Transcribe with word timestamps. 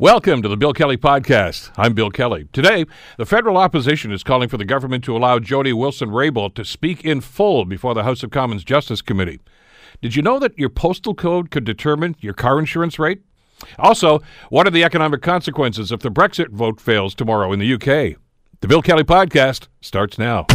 Welcome 0.00 0.40
to 0.40 0.48
the 0.48 0.56
Bill 0.56 0.72
Kelly 0.72 0.96
Podcast. 0.96 1.70
I'm 1.76 1.92
Bill 1.92 2.08
Kelly. 2.08 2.48
Today, 2.54 2.86
the 3.18 3.26
federal 3.26 3.58
opposition 3.58 4.10
is 4.10 4.24
calling 4.24 4.48
for 4.48 4.56
the 4.56 4.64
government 4.64 5.04
to 5.04 5.14
allow 5.14 5.38
Jody 5.38 5.74
Wilson 5.74 6.08
Raybould 6.08 6.54
to 6.54 6.64
speak 6.64 7.04
in 7.04 7.20
full 7.20 7.66
before 7.66 7.92
the 7.92 8.02
House 8.02 8.22
of 8.22 8.30
Commons 8.30 8.64
Justice 8.64 9.02
Committee. 9.02 9.38
Did 10.00 10.16
you 10.16 10.22
know 10.22 10.38
that 10.38 10.58
your 10.58 10.70
postal 10.70 11.14
code 11.14 11.50
could 11.50 11.64
determine 11.64 12.16
your 12.20 12.32
car 12.32 12.58
insurance 12.58 12.98
rate? 12.98 13.20
Also, 13.78 14.20
what 14.48 14.66
are 14.66 14.70
the 14.70 14.82
economic 14.82 15.20
consequences 15.20 15.92
if 15.92 16.00
the 16.00 16.10
Brexit 16.10 16.48
vote 16.48 16.80
fails 16.80 17.14
tomorrow 17.14 17.52
in 17.52 17.58
the 17.58 17.74
UK? 17.74 18.16
The 18.62 18.68
Bill 18.68 18.80
Kelly 18.80 19.04
Podcast 19.04 19.68
starts 19.82 20.16
now. 20.16 20.46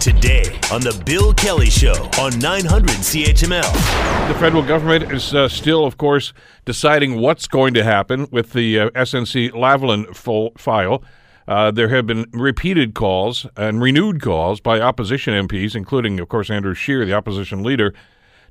Today 0.00 0.44
on 0.72 0.80
the 0.80 0.98
Bill 1.04 1.34
Kelly 1.34 1.68
Show 1.68 1.92
on 2.18 2.38
900 2.38 2.88
CHML. 2.88 4.28
The 4.28 4.34
federal 4.38 4.62
government 4.62 5.12
is 5.12 5.34
uh, 5.34 5.46
still, 5.46 5.84
of 5.84 5.98
course, 5.98 6.32
deciding 6.64 7.20
what's 7.20 7.46
going 7.46 7.74
to 7.74 7.84
happen 7.84 8.26
with 8.32 8.54
the 8.54 8.80
uh, 8.80 8.90
SNC 8.92 9.50
Lavalin 9.50 10.16
fo- 10.16 10.52
file. 10.56 11.04
Uh, 11.46 11.70
there 11.70 11.88
have 11.88 12.06
been 12.06 12.24
repeated 12.32 12.94
calls 12.94 13.46
and 13.58 13.82
renewed 13.82 14.22
calls 14.22 14.58
by 14.58 14.80
opposition 14.80 15.34
MPs, 15.34 15.76
including, 15.76 16.18
of 16.18 16.30
course, 16.30 16.48
Andrew 16.48 16.72
Scheer, 16.72 17.04
the 17.04 17.12
opposition 17.12 17.62
leader, 17.62 17.92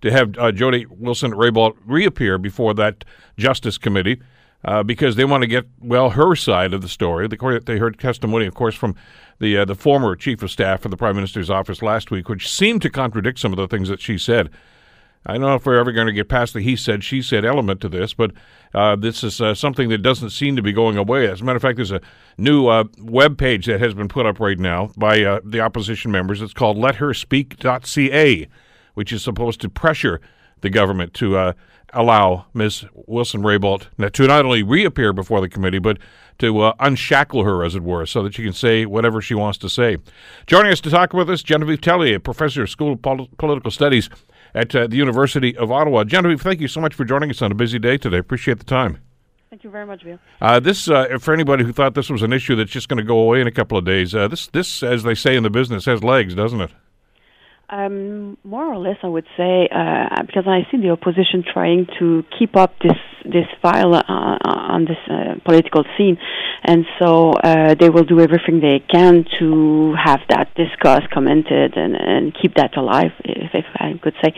to 0.01 0.11
have 0.11 0.37
uh, 0.37 0.51
Jody 0.51 0.85
Wilson 0.85 1.31
Raybould 1.31 1.75
reappear 1.83 2.37
before 2.37 2.75
that 2.75 3.03
Justice 3.39 3.79
Committee 3.79 4.21
uh, 4.65 4.83
because 4.83 5.15
they 5.15 5.25
want 5.25 5.41
to 5.41 5.47
get 5.47 5.65
well 5.79 6.11
her 6.11 6.35
side 6.35 6.73
of 6.73 6.81
the 6.81 6.89
story. 6.89 7.27
The, 7.27 7.61
they 7.65 7.77
heard 7.77 7.99
testimony, 7.99 8.45
of 8.45 8.55
course, 8.55 8.75
from 8.75 8.95
the 9.39 9.57
uh, 9.57 9.65
the 9.65 9.75
former 9.75 10.15
chief 10.15 10.43
of 10.43 10.51
staff 10.51 10.81
for 10.81 10.89
the 10.89 10.97
prime 10.97 11.15
minister's 11.15 11.49
office 11.49 11.81
last 11.81 12.11
week, 12.11 12.29
which 12.29 12.49
seemed 12.49 12.81
to 12.81 12.89
contradict 12.89 13.39
some 13.39 13.53
of 13.53 13.57
the 13.57 13.67
things 13.67 13.89
that 13.89 14.01
she 14.01 14.17
said. 14.17 14.49
I 15.25 15.33
don't 15.33 15.41
know 15.41 15.55
if 15.55 15.65
we're 15.65 15.77
ever 15.77 15.91
going 15.91 16.07
to 16.07 16.13
get 16.13 16.29
past 16.29 16.53
the 16.53 16.61
he 16.61 16.77
said, 16.77 17.03
she 17.03 17.21
said 17.21 17.43
element 17.43 17.81
to 17.81 17.89
this, 17.89 18.13
but 18.13 18.31
uh, 18.73 18.95
this 18.95 19.21
is 19.21 19.41
uh, 19.41 19.53
something 19.53 19.89
that 19.89 19.97
doesn't 19.97 20.29
seem 20.29 20.55
to 20.55 20.61
be 20.61 20.71
going 20.71 20.97
away. 20.97 21.27
As 21.27 21.41
a 21.41 21.43
matter 21.43 21.57
of 21.57 21.61
fact, 21.61 21.75
there's 21.75 21.91
a 21.91 21.99
new 22.37 22.67
uh, 22.67 22.85
web 22.99 23.37
page 23.37 23.65
that 23.65 23.81
has 23.81 23.93
been 23.93 24.07
put 24.07 24.25
up 24.25 24.39
right 24.39 24.57
now 24.57 24.91
by 24.95 25.21
uh, 25.21 25.41
the 25.43 25.59
opposition 25.59 26.09
members. 26.09 26.41
It's 26.41 26.53
called 26.53 26.77
LetHerSpeak.ca, 26.77 28.47
which 28.93 29.11
is 29.11 29.21
supposed 29.21 29.59
to 29.61 29.69
pressure 29.69 30.21
the 30.61 30.69
government 30.69 31.13
to 31.15 31.37
uh, 31.37 31.53
allow 31.93 32.45
Ms. 32.53 32.85
Wilson 32.93 33.41
Raybould 33.41 34.11
to 34.11 34.27
not 34.27 34.45
only 34.45 34.63
reappear 34.63 35.13
before 35.13 35.41
the 35.41 35.49
committee, 35.49 35.79
but 35.79 35.97
to 36.39 36.61
uh, 36.61 36.73
unshackle 36.79 37.43
her, 37.43 37.63
as 37.63 37.75
it 37.75 37.83
were, 37.83 38.05
so 38.05 38.23
that 38.23 38.33
she 38.33 38.43
can 38.43 38.53
say 38.53 38.85
whatever 38.85 39.21
she 39.21 39.35
wants 39.35 39.57
to 39.59 39.69
say. 39.69 39.97
Joining 40.47 40.71
us 40.71 40.81
to 40.81 40.89
talk 40.89 41.13
with 41.13 41.29
us, 41.29 41.43
Genevieve 41.43 41.81
Tellier, 41.81 42.23
professor 42.23 42.63
of 42.63 42.69
School 42.69 42.93
of 42.93 43.01
Pol- 43.01 43.29
Political 43.37 43.71
Studies 43.71 44.09
at 44.55 44.73
uh, 44.73 44.87
the 44.87 44.95
University 44.95 45.55
of 45.57 45.71
Ottawa. 45.71 46.03
Genevieve, 46.03 46.41
thank 46.41 46.61
you 46.61 46.67
so 46.67 46.81
much 46.81 46.93
for 46.93 47.05
joining 47.05 47.29
us 47.29 47.41
on 47.41 47.51
a 47.51 47.55
busy 47.55 47.77
day 47.77 47.97
today. 47.97 48.17
Appreciate 48.17 48.59
the 48.59 48.65
time. 48.65 48.99
Thank 49.49 49.63
you 49.63 49.69
very 49.69 49.85
much, 49.85 50.03
Bill. 50.03 50.19
Uh, 50.39 50.59
this, 50.59 50.89
uh, 50.89 51.17
for 51.19 51.33
anybody 51.33 51.63
who 51.63 51.73
thought 51.73 51.95
this 51.95 52.09
was 52.09 52.21
an 52.21 52.31
issue 52.31 52.55
that's 52.55 52.71
just 52.71 52.87
going 52.87 52.97
to 52.97 53.03
go 53.03 53.17
away 53.17 53.41
in 53.41 53.47
a 53.47 53.51
couple 53.51 53.77
of 53.77 53.83
days, 53.83 54.13
uh, 54.13 54.27
this, 54.27 54.47
this, 54.47 54.83
as 54.83 55.03
they 55.03 55.15
say 55.15 55.35
in 55.35 55.43
the 55.43 55.49
business, 55.49 55.85
has 55.85 56.03
legs, 56.03 56.35
doesn't 56.35 56.61
it? 56.61 56.71
Um, 57.71 58.35
more 58.43 58.65
or 58.65 58.79
less, 58.79 58.97
I 59.03 59.07
would 59.07 59.27
say, 59.37 59.69
uh, 59.71 60.23
because 60.25 60.45
I 60.47 60.61
see 60.71 60.81
the 60.81 60.89
opposition 60.89 61.43
trying 61.53 61.85
to 61.99 62.23
keep 62.37 62.57
up 62.57 62.73
this 62.81 62.97
this 63.25 63.45
file 63.61 63.93
uh, 63.93 64.01
on 64.07 64.85
this 64.85 64.97
uh, 65.07 65.35
political 65.45 65.83
scene, 65.95 66.17
and 66.63 66.85
so 66.97 67.33
uh, 67.33 67.75
they 67.75 67.89
will 67.91 68.05
do 68.05 68.21
everything 68.21 68.59
they 68.59 68.79
can 68.89 69.23
to 69.37 69.93
have 70.03 70.21
that 70.29 70.55
discussed, 70.55 71.11
commented, 71.11 71.75
and, 71.75 71.95
and 71.95 72.35
keep 72.41 72.55
that 72.55 72.75
alive, 72.75 73.11
if, 73.25 73.51
if 73.53 73.65
I 73.75 73.99
could 74.01 74.15
say. 74.23 74.33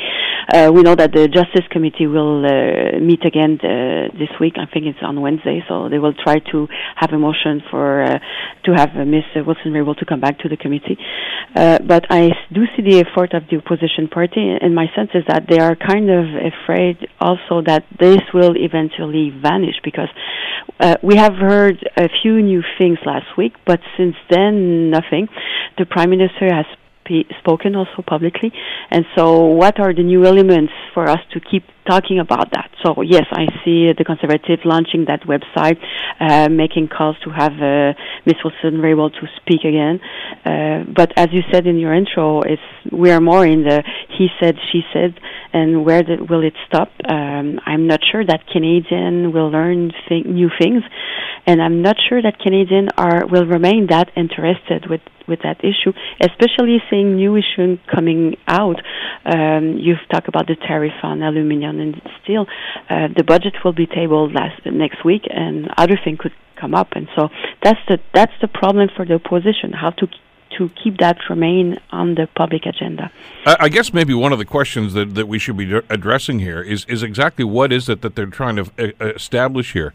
Uh, 0.52 0.72
we 0.73 0.82
know 0.82 0.95
that 0.95 1.14
the 1.14 1.30
Justice 1.30 1.66
Committee 1.70 2.08
will 2.08 2.44
uh, 2.44 3.00
meet 3.00 3.23
again 3.23 3.60
this 3.62 4.34
week. 4.42 4.56
I 4.58 4.66
think 4.66 4.88
it's 4.88 5.00
on 5.02 5.22
Wednesday, 5.22 5.64
so 5.70 5.88
they 5.88 6.00
will 6.00 6.16
try 6.16 6.40
to 6.52 6.68
have 6.98 7.14
a 7.14 7.20
motion 7.20 7.62
for 7.70 8.20
to 8.66 8.72
have 8.76 8.90
Ms. 8.95 9.23
Wilson 9.45 9.76
able 9.78 9.95
to 9.95 10.06
come 10.06 10.20
back 10.20 10.40
to 10.40 10.50
the 10.50 10.58
committee. 10.58 10.98
but 11.54 12.06
I 12.10 12.32
do 12.52 12.66
see 12.76 12.82
the 12.82 13.00
effort 13.00 13.20
of 13.33 13.44
the 13.50 13.58
opposition 13.58 14.08
party, 14.08 14.58
and 14.61 14.73
my 14.76 14.87
sense 14.95 15.11
is 15.14 15.23
that 15.27 15.45
they 15.49 15.59
are 15.59 15.76
kind 15.76 16.09
of 16.09 16.26
afraid 16.26 16.98
also 17.20 17.61
that 17.65 17.86
this 17.99 18.21
will 18.33 18.55
eventually 18.58 19.30
vanish 19.30 19.76
because 19.83 20.09
uh, 20.80 20.95
we 21.04 21.15
have 21.15 21.33
heard 21.36 21.77
a 21.98 22.10
few 22.21 22.42
new 22.42 22.64
things 22.77 22.98
last 23.05 23.37
week, 23.37 23.54
but 23.65 23.80
since 23.98 24.15
then, 24.30 24.89
nothing. 24.89 25.27
The 25.77 25.86
Prime 25.86 26.10
Minister 26.10 26.54
has 26.54 26.65
spoken 27.39 27.76
also 27.76 28.02
publicly. 28.05 28.52
And 28.89 29.05
so, 29.15 29.45
what 29.45 29.80
are 29.80 29.93
the 29.93 30.04
new 30.04 30.26
elements 30.26 30.73
for 30.93 31.10
us 31.10 31.20
to 31.33 31.39
keep 31.39 31.64
talking 31.87 32.19
about 32.19 32.52
that? 32.52 32.69
So, 32.83 33.02
yes, 33.02 33.25
I 33.31 33.45
see 33.64 33.92
the 33.97 34.03
Conservatives 34.05 34.61
launching 34.65 35.05
that 35.05 35.21
website, 35.23 35.80
uh, 36.19 36.49
making 36.49 36.87
calls 36.87 37.15
to 37.23 37.30
have 37.30 37.53
uh, 37.53 37.93
Ms. 38.25 38.36
Wilson 38.43 38.83
able 38.83 39.09
to 39.09 39.27
speak 39.37 39.61
again. 39.61 39.99
Uh, 40.45 40.83
but 40.95 41.11
as 41.17 41.27
you 41.31 41.42
said 41.52 41.67
in 41.67 41.77
your 41.77 41.93
intro, 41.93 42.42
it's 42.42 42.61
we 42.92 43.11
are 43.11 43.21
more 43.21 43.45
in 43.45 43.64
the 43.64 43.83
he 44.17 44.27
said, 44.39 44.55
she 44.71 44.81
said, 44.93 45.19
and 45.53 45.86
where 45.86 46.03
will 46.30 46.43
it 46.43 46.53
stop? 46.67 46.89
Um, 47.08 47.59
I'm 47.65 47.87
not 47.87 47.99
sure 48.11 48.25
that 48.25 48.48
Canadian 48.48 49.33
will 49.33 49.49
learn 49.49 49.92
new 50.09 50.49
things, 50.59 50.83
and 51.45 51.61
I'm 51.61 51.81
not 51.81 51.98
sure 52.08 52.21
that 52.21 52.39
Canadian 52.39 52.89
are 52.98 53.25
will 53.27 53.45
remain 53.45 53.87
that 53.87 54.11
interested 54.15 54.89
with 54.89 55.02
with 55.27 55.39
that 55.43 55.63
issue, 55.63 55.93
especially 56.19 56.77
seeing 56.89 57.15
new 57.15 57.36
issue 57.37 57.77
coming 57.93 58.36
out. 58.48 58.77
Um, 59.25 59.77
you've 59.80 60.05
talked 60.11 60.27
about 60.27 60.48
the 60.48 60.55
tariff 60.55 60.93
on 61.03 61.21
and 61.80 62.02
steel. 62.23 62.48
Uh, 62.89 63.08
the 63.15 63.23
budget 63.23 63.55
will 63.64 63.73
be 63.73 63.86
tabled 63.86 64.33
last 64.33 64.65
next 64.65 65.04
week, 65.05 65.23
and 65.30 65.70
other 65.77 65.98
things 66.04 66.20
could 66.20 66.33
come 66.55 66.76
up. 66.76 66.89
And 66.93 67.08
so 67.15 67.30
that's 67.64 67.80
the 67.87 67.99
that's 68.14 68.33
the 68.42 68.48
problem 68.48 68.89
for 68.95 69.05
the 69.05 69.15
opposition: 69.15 69.73
how 69.73 69.92
to 69.92 70.08
to 70.58 70.70
keep 70.83 70.98
that 70.98 71.17
remain 71.30 71.80
on 71.92 72.15
the 72.15 72.27
public 72.36 72.65
agenda. 72.65 73.11
I 73.45 73.70
guess 73.70 73.93
maybe 73.93 74.14
one 74.14 74.33
of 74.33 74.39
the 74.39 74.45
questions 74.45 74.93
that, 74.93 75.15
that 75.15 75.27
we 75.27 75.39
should 75.39 75.58
be 75.58 75.73
addressing 75.89 76.39
here 76.39 76.61
is 76.61 76.86
is 76.86 77.04
exactly 77.04 77.45
what 77.45 77.71
is 77.71 77.89
it 77.89 78.02
that 78.02 78.15
they're 78.15 78.26
trying 78.26 78.58
to 78.58 78.65
uh, 78.77 79.05
establish 79.08 79.73
here. 79.73 79.93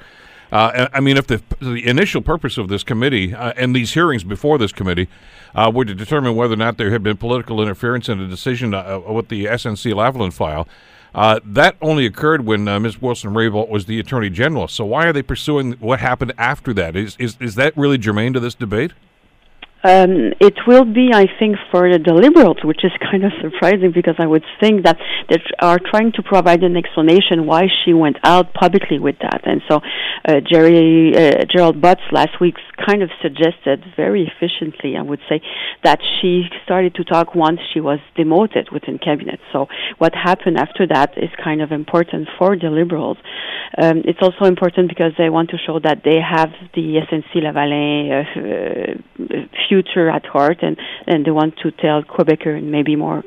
Uh, 0.53 0.87
I 0.93 1.01
mean, 1.01 1.17
if 1.17 1.27
the, 1.27 1.43
the 1.61 1.87
initial 1.87 2.23
purpose 2.23 2.57
of 2.57 2.69
this 2.69 2.85
committee 2.85 3.35
uh, 3.35 3.53
and 3.57 3.75
these 3.75 3.95
hearings 3.95 4.23
before 4.23 4.59
this 4.59 4.73
committee 4.73 5.09
uh, 5.55 5.71
were 5.75 5.85
to 5.85 5.95
determine 5.95 6.37
whether 6.37 6.55
or 6.55 6.59
not 6.59 6.77
there 6.77 6.91
had 6.91 7.03
been 7.03 7.17
political 7.17 7.61
interference 7.61 8.09
in 8.09 8.21
a 8.21 8.29
decision 8.29 8.73
uh, 8.73 9.01
with 9.09 9.29
the 9.29 9.47
SNC 9.47 9.93
Lavalin 9.93 10.33
file, 10.33 10.69
uh, 11.17 11.41
that 11.45 11.77
only 11.81 12.05
occurred 12.05 12.45
when 12.45 12.69
uh, 12.69 12.79
Ms. 12.79 13.01
Wilson 13.01 13.33
Raybould 13.33 13.71
was 13.71 13.87
the 13.87 13.99
Attorney 13.99 14.29
General. 14.29 14.69
So 14.69 14.85
why 14.85 15.07
are 15.07 15.15
they 15.15 15.23
pursuing 15.23 15.73
what 15.75 15.99
happened 15.99 16.35
after 16.37 16.75
that? 16.75 16.95
Is, 16.95 17.17
is, 17.19 17.39
is 17.41 17.55
that 17.55 17.75
really 17.75 17.97
germane 17.97 18.35
to 18.35 18.41
this 18.41 18.55
debate? 18.55 18.93
Um, 19.85 20.33
it 20.41 20.55
will 20.67 20.85
be, 20.85 21.11
I 21.13 21.27
think, 21.39 21.57
for 21.71 21.89
the 21.89 22.13
Liberals, 22.13 22.59
which 22.65 22.83
is 22.83 22.91
kind 23.11 23.25
of 23.25 23.33
surprising 23.41 23.93
because 23.95 24.17
I 24.19 24.27
would 24.27 24.45
think 24.59 24.85
that 24.85 24.97
they 25.29 25.37
are 25.61 25.79
trying 25.79 26.13
to 26.13 26.23
provide 26.23 26.63
an 26.63 26.77
explanation 26.77 27.47
why 27.47 27.69
she 27.85 27.93
went 27.93 28.17
out 28.25 28.55
publicly 28.55 28.99
with 28.99 29.17
that. 29.21 29.43
And 29.45 29.61
so, 29.69 29.81
uh, 30.27 30.41
Jerry 30.41 31.15
uh, 31.15 31.45
Gerald 31.45 31.81
Butts 31.81 32.01
last 32.11 32.41
week 32.41 32.57
kind 32.85 33.03
of 33.03 33.11
suggested 33.23 33.85
very 33.97 34.27
efficiently, 34.27 34.97
I 34.97 35.03
would 35.03 35.21
say, 35.29 35.41
that 35.85 36.01
she 36.21 36.45
started 36.65 36.95
to 36.97 37.05
talk 37.05 37.35
once 37.35 37.61
she 37.73 37.81
was 37.81 38.01
demoted 38.17 38.71
within 38.73 38.99
cabinet. 38.99 39.41
So, 39.53 39.67
what 39.99 40.15
happened 40.15 40.57
after 40.57 40.87
that 40.89 41.17
is 41.17 41.31
kind 41.43 41.61
of 41.61 41.71
important 41.71 42.29
for 42.39 42.57
the 42.57 42.71
Liberals. 42.71 43.19
Um, 43.79 44.03
it's 44.05 44.21
also 44.23 44.47
important 44.47 44.89
because 44.89 45.13
they 45.19 45.29
want 45.29 45.51
to 45.51 45.59
show 45.59 45.79
that 45.81 46.03
they 46.05 46.19
have 46.21 46.51
the 46.75 47.03
SNC 47.07 47.43
Lavalin 47.45 48.11
uh, 48.11 49.35
uh 49.35 49.47
future 49.69 50.09
at 50.09 50.27
heart, 50.27 50.59
and, 50.63 50.77
and 51.07 51.25
they 51.25 51.31
want 51.31 51.57
to 51.63 51.71
tell 51.71 52.03
Quebecer 52.03 52.57
and 52.57 52.71
maybe 52.71 52.97
more 52.97 53.23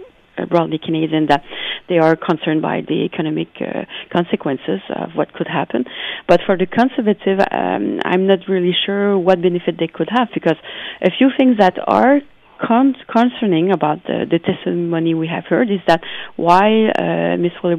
broadly 0.50 0.80
Canadian 0.84 1.28
that 1.28 1.44
they 1.88 1.98
are 1.98 2.16
concerned 2.16 2.62
by 2.62 2.82
the 2.88 3.04
economic 3.06 3.50
uh, 3.60 3.84
consequences 4.12 4.80
of 4.96 5.12
what 5.16 5.34
could 5.34 5.48
happen. 5.48 5.86
But 6.28 6.42
for 6.46 6.58
the 6.58 6.66
conservative, 6.66 7.40
um, 7.52 8.00
I'm 8.06 8.28
not 8.28 8.48
really 8.48 8.76
sure 8.86 9.18
what 9.18 9.42
benefit 9.42 9.76
they 9.80 9.88
could 9.88 10.10
have 10.12 10.30
because 10.34 10.58
a 11.02 11.12
few 11.12 11.30
things 11.38 11.58
that 11.60 11.78
are 11.88 12.22
con- 12.60 12.96
concerning 13.12 13.72
about 13.72 14.04
the, 14.04 14.26
the, 14.30 14.40
testimony 14.40 15.14
we 15.14 15.28
have 15.28 15.46
heard 15.46 15.70
is 15.70 15.80
that 15.88 16.02
why 16.36 16.90
uh, 16.90 17.38
Ms. 17.38 17.52
Uh, 17.64 17.76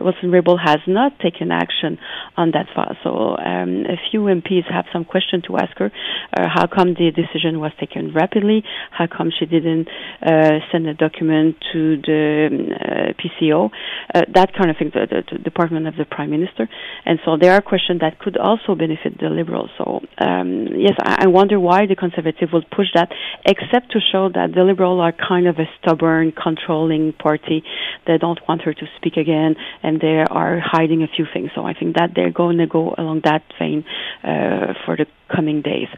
Wilson 0.00 0.30
Raybould 0.30 0.58
has 0.64 0.78
not 0.86 1.18
taken 1.18 1.50
action 1.50 1.98
on 2.36 2.52
that 2.52 2.66
file. 2.74 2.96
So 3.02 3.36
um, 3.36 3.84
a 3.86 3.96
few 4.10 4.22
MPs 4.22 4.70
have 4.70 4.86
some 4.92 5.04
question 5.04 5.42
to 5.48 5.56
ask 5.56 5.76
her. 5.78 5.90
Uh, 6.32 6.48
how 6.52 6.66
come 6.66 6.94
the 6.94 7.10
decision 7.10 7.60
was 7.60 7.72
taken 7.78 8.12
rapidly? 8.14 8.64
How 8.90 9.06
come 9.06 9.30
she 9.36 9.46
didn't 9.46 9.88
uh, 10.22 10.60
send 10.70 10.86
a 10.86 10.94
document 10.94 11.56
to 11.72 11.96
the 12.00 12.48
um, 12.50 12.68
uh, 12.72 13.12
PCO? 13.20 13.70
Uh, 14.14 14.22
that 14.34 14.52
kind 14.54 14.70
of 14.70 14.76
thing, 14.76 14.90
the, 14.94 15.06
the, 15.08 15.36
the, 15.36 15.42
Department 15.42 15.86
of 15.86 15.96
the 15.96 16.04
Prime 16.04 16.30
Minister. 16.30 16.68
And 17.04 17.18
so 17.24 17.36
there 17.36 17.52
are 17.52 17.60
questions 17.60 18.00
that 18.00 18.18
could 18.18 18.36
also 18.36 18.74
benefit 18.74 19.18
the 19.18 19.28
Liberals. 19.28 19.70
So 19.76 20.00
um, 20.18 20.68
yes, 20.76 20.94
I, 21.00 21.24
I 21.24 21.26
wonder 21.26 21.58
why 21.60 21.86
the 21.86 21.96
Conservative 21.96 22.50
will 22.52 22.64
push 22.74 22.86
that, 22.94 23.10
except 23.44 23.81
to 23.90 24.00
show 24.00 24.28
that 24.28 24.52
the 24.54 24.64
Liberals 24.64 25.00
are 25.00 25.12
kind 25.12 25.46
of 25.46 25.58
a 25.58 25.68
stubborn, 25.78 26.32
controlling 26.32 27.12
party. 27.12 27.62
They 28.06 28.18
don't 28.18 28.38
want 28.48 28.62
her 28.62 28.74
to 28.74 28.86
speak 28.96 29.16
again, 29.16 29.56
and 29.82 30.00
they 30.00 30.24
are 30.28 30.60
hiding 30.60 31.02
a 31.02 31.08
few 31.08 31.26
things. 31.32 31.50
So 31.54 31.64
I 31.64 31.74
think 31.74 31.96
that 31.96 32.10
they're 32.14 32.30
going 32.30 32.58
to 32.58 32.66
go 32.66 32.94
along 32.96 33.22
that 33.24 33.42
vein 33.58 33.84
uh, 34.24 34.74
for 34.84 34.96
the 34.96 35.06
coming 35.34 35.62
days. 35.62 35.88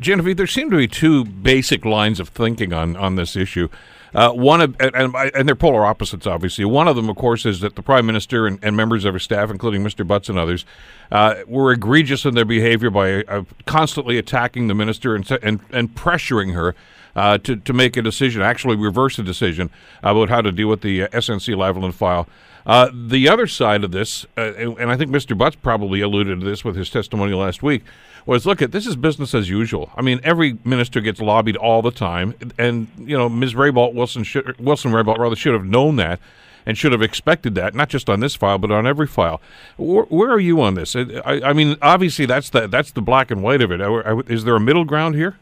Genevieve, 0.00 0.36
there 0.36 0.46
seem 0.46 0.70
to 0.70 0.76
be 0.76 0.86
two 0.86 1.24
basic 1.24 1.84
lines 1.84 2.20
of 2.20 2.28
thinking 2.28 2.72
on, 2.72 2.96
on 2.96 3.16
this 3.16 3.34
issue. 3.34 3.68
Uh, 4.14 4.30
one 4.30 4.60
of, 4.60 4.76
and, 4.78 4.94
and, 4.94 5.48
they're 5.48 5.56
polar 5.56 5.84
opposites, 5.84 6.26
obviously. 6.26 6.64
One 6.64 6.86
of 6.86 6.94
them, 6.94 7.08
of 7.08 7.16
course, 7.16 7.44
is 7.44 7.60
that 7.60 7.74
the 7.74 7.82
prime 7.82 8.06
minister 8.06 8.46
and, 8.46 8.60
and 8.62 8.76
members 8.76 9.04
of 9.04 9.14
his 9.14 9.24
staff, 9.24 9.50
including 9.50 9.82
Mr. 9.82 10.06
Butts 10.06 10.28
and 10.28 10.38
others, 10.38 10.64
uh, 11.10 11.36
were 11.48 11.72
egregious 11.72 12.24
in 12.24 12.34
their 12.34 12.44
behavior 12.44 12.90
by 12.90 13.22
uh, 13.24 13.42
constantly 13.66 14.16
attacking 14.16 14.68
the 14.68 14.74
minister 14.74 15.16
and 15.16 15.28
and, 15.42 15.60
and 15.72 15.94
pressuring 15.96 16.54
her 16.54 16.76
uh, 17.16 17.38
to 17.38 17.56
to 17.56 17.72
make 17.72 17.96
a 17.96 18.02
decision, 18.02 18.40
actually 18.40 18.76
reverse 18.76 19.18
a 19.18 19.22
decision 19.22 19.68
about 20.02 20.28
how 20.28 20.40
to 20.40 20.52
deal 20.52 20.68
with 20.68 20.82
the 20.82 21.00
SNC 21.00 21.54
Lavalin 21.56 21.92
file. 21.92 22.28
Uh, 22.66 22.90
the 22.92 23.28
other 23.28 23.46
side 23.46 23.84
of 23.84 23.92
this, 23.92 24.24
uh, 24.38 24.52
and 24.54 24.90
I 24.90 24.96
think 24.96 25.10
Mr. 25.10 25.36
Butts 25.36 25.56
probably 25.56 26.00
alluded 26.00 26.40
to 26.40 26.46
this 26.46 26.64
with 26.64 26.76
his 26.76 26.88
testimony 26.88 27.34
last 27.34 27.62
week, 27.62 27.82
was 28.26 28.46
look 28.46 28.62
at 28.62 28.72
this 28.72 28.86
is 28.86 28.96
business 28.96 29.34
as 29.34 29.50
usual. 29.50 29.90
I 29.96 30.02
mean, 30.02 30.20
every 30.24 30.58
minister 30.64 31.00
gets 31.00 31.20
lobbied 31.20 31.56
all 31.56 31.82
the 31.82 31.90
time, 31.90 32.34
and 32.56 32.88
you 32.98 33.18
know 33.18 33.28
Ms. 33.28 33.54
Raybould 33.54 33.92
Wilson 33.92 34.24
should, 34.24 34.58
Wilson 34.58 34.92
Raybould 34.92 35.18
rather 35.18 35.36
should 35.36 35.52
have 35.52 35.66
known 35.66 35.96
that 35.96 36.20
and 36.66 36.78
should 36.78 36.92
have 36.92 37.02
expected 37.02 37.54
that, 37.56 37.74
not 37.74 37.90
just 37.90 38.08
on 38.08 38.20
this 38.20 38.34
file, 38.34 38.56
but 38.56 38.70
on 38.70 38.86
every 38.86 39.06
file. 39.06 39.42
Where, 39.76 40.04
where 40.04 40.30
are 40.30 40.40
you 40.40 40.62
on 40.62 40.74
this? 40.74 40.96
I, 40.96 41.40
I, 41.44 41.52
mean, 41.52 41.76
obviously 41.82 42.24
that's 42.24 42.48
the 42.50 42.66
that's 42.66 42.92
the 42.92 43.02
black 43.02 43.30
and 43.30 43.42
white 43.42 43.60
of 43.60 43.70
it. 43.70 43.80
Is 44.30 44.44
there 44.44 44.56
a 44.56 44.60
middle 44.60 44.84
ground 44.84 45.14
here? 45.14 45.36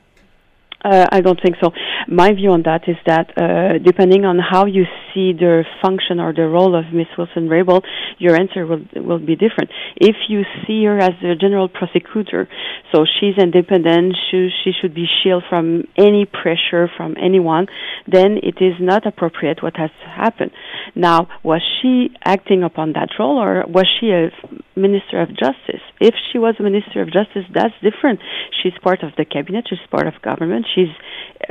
Uh, 0.85 1.07
I 1.13 1.21
don't 1.21 1.41
think 1.41 1.57
so. 1.63 1.71
My 2.09 2.33
view 2.33 2.51
on 2.51 2.63
that 2.65 2.89
is 2.89 2.97
that 3.07 3.31
uh, 3.39 3.79
depending 3.79 4.25
on 4.25 4.39
how 4.39 4.67
you 4.67 4.85
see 5.15 5.33
the 5.33 5.65
function 5.81 6.19
or 6.19 6.33
the 6.33 6.49
role 6.49 6.75
of 6.75 6.93
Miss 6.93 7.07
Wilson 7.17 7.49
Raybould, 7.49 7.85
your 8.19 8.35
answer 8.35 8.67
will 8.67 8.83
will 8.97 9.19
be 9.19 9.37
different. 9.37 9.71
If 9.97 10.17
you 10.29 10.43
see 10.67 10.85
her 10.85 10.99
as 10.99 11.15
a 11.23 11.37
general 11.37 11.69
prosecutor, 11.69 12.49
so 12.93 13.05
she's 13.05 13.39
independent, 13.39 14.17
she, 14.31 14.51
she 14.63 14.73
should 14.79 14.95
be 14.95 15.07
shielded 15.07 15.49
from 15.49 15.85
any 15.97 16.27
pressure 16.27 16.91
from 16.97 17.17
anyone, 17.21 17.67
then 18.07 18.39
it 18.43 18.57
is 18.61 18.75
not 18.81 19.07
appropriate 19.07 19.63
what 19.63 19.77
has 19.77 19.91
happened. 20.05 20.51
Now, 20.95 21.29
was 21.43 21.63
she 21.81 22.11
acting 22.25 22.63
upon 22.63 22.93
that 22.93 23.11
role 23.19 23.39
or 23.39 23.65
was 23.67 23.87
she 23.99 24.11
a 24.11 24.31
Minister 24.77 25.21
of 25.21 25.29
Justice? 25.29 25.83
If 26.01 26.15
she 26.31 26.39
was 26.39 26.57
a 26.59 26.63
Minister 26.63 27.03
of 27.03 27.13
Justice, 27.13 27.45
that's 27.55 27.75
different. 27.83 28.21
She's 28.63 28.73
part 28.83 29.03
of 29.03 29.13
the 29.17 29.25
cabinet, 29.25 29.67
she's 29.69 29.79
part 29.91 30.07
of 30.07 30.21
government, 30.23 30.67
she's 30.75 30.95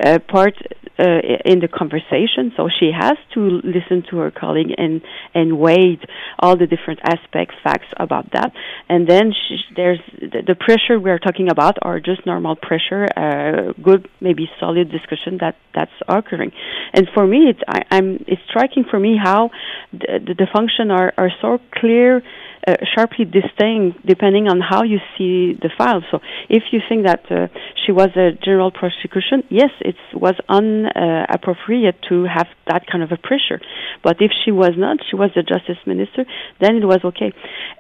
uh, 0.04 0.20
part 0.20 0.56
uh, 1.00 1.04
in 1.46 1.60
the 1.60 1.68
conversation, 1.68 2.54
so 2.56 2.70
she 2.80 2.92
has 2.92 3.18
to 3.34 3.40
listen 3.64 4.04
to 4.10 4.18
her 4.18 4.32
colleague 4.32 4.74
and 4.78 5.02
and 5.34 5.58
weigh 5.58 5.98
all 6.40 6.56
the 6.56 6.68
different 6.68 7.00
aspects, 7.04 7.56
facts 7.64 7.88
about 7.98 8.32
that. 8.34 8.52
And 8.88 9.08
then 9.08 9.34
she, 9.34 9.58
there's 9.76 10.00
the, 10.20 10.44
the, 10.46 10.56
pressure 10.56 11.00
we're 11.00 11.20
talking 11.20 11.50
about 11.50 11.78
are 11.82 12.00
just 12.00 12.26
normal 12.26 12.56
pressure, 12.56 13.08
uh, 13.18 13.74
good 13.82 14.08
maybe 14.20 14.50
solid 14.60 14.92
discussion 14.92 15.40
that 15.40 15.56
that's 15.74 15.98
occurring. 16.08 16.52
And 16.94 17.08
for 17.14 17.26
me, 17.26 17.50
it's 17.50 17.62
I, 17.68 17.98
am 17.98 18.24
it's 18.28 18.42
striking 18.50 18.86
for 18.90 19.00
me 19.00 19.18
how 19.22 19.50
the, 19.92 20.20
the, 20.28 20.34
the 20.36 20.48
function 20.54 20.92
are 20.92 21.14
are 21.18 21.32
so 21.42 21.60
clear 21.74 22.22
uh, 22.68 22.76
sharply 22.94 23.26
distinct 23.26 24.06
depending 24.06 24.48
on 24.48 24.60
how 24.62 24.84
you 24.84 25.00
see 25.18 25.54
the 25.54 25.70
file. 25.78 26.02
So 26.12 26.20
if 26.50 26.64
you 26.72 26.80
think 26.88 27.06
that 27.06 27.24
uh, 27.32 27.48
she 27.86 27.92
was 27.92 28.10
a 28.16 28.32
general 28.44 28.72
prosecution, 28.72 29.44
yes, 29.50 29.72
it 29.82 29.96
was 30.14 30.36
inappropriate 30.50 31.96
uh, 32.04 32.10
to 32.10 32.24
have 32.26 32.48
that 32.68 32.86
kind 32.86 33.04
of 33.04 33.12
a 33.12 33.18
pressure. 33.18 33.60
But 34.04 34.18
if 34.20 34.32
she 34.46 34.52
was 34.52 34.72
not, 34.78 34.98
she 35.10 35.16
was 35.16 35.32
the 35.36 35.44
justice 35.44 35.82
minister, 35.86 36.26
then 36.60 36.76
it 36.78 36.86
was 36.86 37.00
okay. 37.04 37.34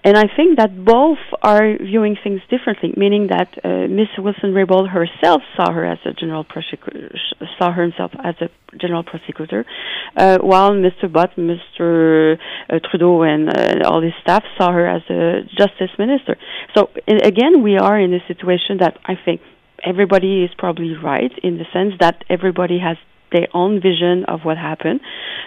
And 0.03 0.17
I 0.17 0.25
think 0.35 0.57
that 0.57 0.83
both 0.83 1.19
are 1.41 1.77
viewing 1.77 2.17
things 2.23 2.41
differently, 2.49 2.93
meaning 2.97 3.27
that 3.27 3.49
uh, 3.63 3.87
Miss 3.87 4.09
Wilson 4.17 4.53
Raybould 4.53 4.89
herself 4.89 5.41
saw 5.55 5.71
her 5.71 5.85
as 5.85 5.99
a 6.05 6.13
general 6.13 6.43
prosecutor, 6.43 7.15
saw 7.59 7.71
herself 7.71 8.11
as 8.23 8.35
a 8.41 8.49
general 8.77 9.03
prosecutor, 9.03 9.65
uh, 10.15 10.37
while 10.39 10.71
Mr. 10.71 11.11
Butt, 11.11 11.35
Mr. 11.35 12.37
Uh, 12.69 12.79
Trudeau, 12.89 13.23
and 13.23 13.83
all 13.83 14.01
his 14.01 14.13
staff 14.21 14.43
saw 14.57 14.70
her 14.71 14.87
as 14.87 15.01
a 15.09 15.41
justice 15.57 15.91
minister. 15.97 16.37
So 16.75 16.89
again, 17.07 17.63
we 17.63 17.77
are 17.77 17.99
in 17.99 18.13
a 18.13 18.19
situation 18.27 18.77
that 18.79 18.97
I 19.05 19.15
think 19.23 19.41
everybody 19.83 20.43
is 20.43 20.51
probably 20.57 20.93
right 20.95 21.31
in 21.43 21.57
the 21.57 21.65
sense 21.73 21.93
that 21.99 22.23
everybody 22.29 22.79
has 22.79 22.97
their 23.31 23.47
own 23.53 23.81
vision 23.81 24.25
of 24.27 24.41
what 24.43 24.57
happened. 24.57 24.99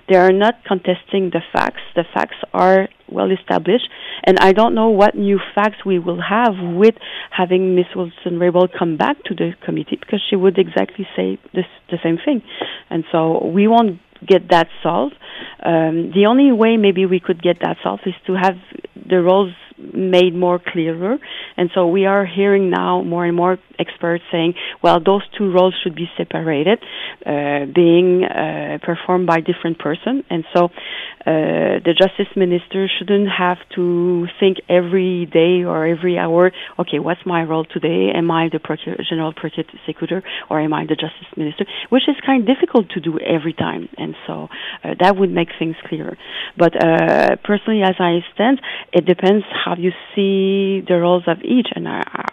They 0.09 0.17
are 0.17 0.33
not 0.33 0.65
contesting 0.65 1.31
the 1.31 1.43
facts. 1.53 1.83
The 1.95 2.05
facts 2.15 2.37
are 2.53 2.89
well 3.09 3.31
established, 3.31 3.89
and 4.25 4.39
I 4.39 4.53
don't 4.53 4.75
know 4.75 4.89
what 4.89 5.15
new 5.15 5.39
facts 5.55 5.85
we 5.85 5.99
will 5.99 6.21
have 6.21 6.55
with 6.59 6.95
having 7.31 7.75
Miss 7.75 7.87
Wilson 7.95 8.39
Raybould 8.39 8.71
come 8.79 8.97
back 8.97 9.23
to 9.25 9.35
the 9.35 9.53
committee 9.65 9.99
because 10.01 10.23
she 10.29 10.37
would 10.37 10.59
exactly 10.59 11.07
say 11.15 11.39
this, 11.53 11.67
the 11.91 11.99
same 12.03 12.19
thing, 12.25 12.43
and 12.91 13.05
so 13.13 13.47
we 13.47 13.69
won't 13.69 14.01
get 14.27 14.51
that 14.51 14.69
solved. 14.83 15.15
Um, 15.65 16.13
the 16.15 16.27
only 16.29 16.53
way 16.53 16.77
maybe 16.77 17.07
we 17.07 17.21
could 17.21 17.43
get 17.43 17.59
that 17.61 17.77
solved 17.83 18.03
is 18.07 18.15
to 18.27 18.35
have 18.35 18.57
the 19.09 19.21
roles 19.21 19.53
made 19.93 20.35
more 20.35 20.59
clearer. 20.59 21.19
And 21.57 21.71
so 21.75 21.87
we 21.87 22.07
are 22.07 22.27
hearing 22.27 22.71
now 22.71 23.03
more 23.03 23.25
and 23.25 23.37
more 23.37 23.59
experts 23.79 24.25
saying, 24.31 24.55
well, 24.83 25.01
those 25.05 25.23
two 25.37 25.53
roles 25.53 25.75
should 25.83 25.95
be 25.95 26.09
separated, 26.17 26.79
uh, 27.27 27.67
being 27.75 28.25
uh, 28.25 28.79
performed 28.83 29.27
by 29.27 29.41
different 29.41 29.79
person. 29.79 30.25
And 30.31 30.45
so 30.55 30.67
uh, 31.27 31.81
the 31.85 31.95
justice 31.97 32.33
minister 32.37 32.89
shouldn't 32.99 33.29
have 33.29 33.59
to 33.75 34.27
think 34.39 34.59
every 34.69 35.27
day 35.27 35.65
or 35.65 35.87
every 35.87 36.19
hour, 36.19 36.53
okay, 36.79 36.99
what's 36.99 37.25
my 37.25 37.43
role 37.43 37.65
today? 37.65 38.11
Am 38.15 38.31
I 38.31 38.49
the 38.53 38.61
general 39.09 39.33
prosecutor 39.33 40.23
or 40.51 40.61
am 40.61 40.73
I 40.73 40.85
the 40.85 40.97
justice 40.97 41.29
minister? 41.37 41.65
Which 41.89 42.09
is 42.09 42.17
kind 42.25 42.43
of 42.43 42.55
difficult 42.55 42.91
to 42.91 43.01
do 43.01 43.19
every 43.19 43.53
time. 43.53 43.89
And 43.97 44.15
so 44.27 44.49
uh, 44.83 44.95
that 45.01 45.17
would 45.17 45.31
make 45.31 45.49
things 45.59 45.77
clearer. 45.89 46.17
But 46.59 46.75
uh, 46.77 47.37
personally, 47.43 47.83
as 47.83 47.97
I 47.99 48.21
stand, 48.35 48.61
it 48.93 49.07
depends 49.07 49.45
how 49.65 49.77
you 49.77 49.93
see 50.15 50.85
the 50.87 50.99
roles 51.01 51.25
of 51.27 51.39
each. 51.45 51.69
And 51.75 51.87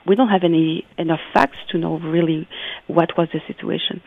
we 0.06 0.16
don't 0.16 0.30
have 0.30 0.44
any 0.44 0.86
enough 0.98 1.20
facts 1.34 1.58
to 1.72 1.78
know 1.78 2.00
really 2.00 2.48
what 2.88 3.18
was 3.18 3.28
the 3.34 3.42
situation. 3.48 4.02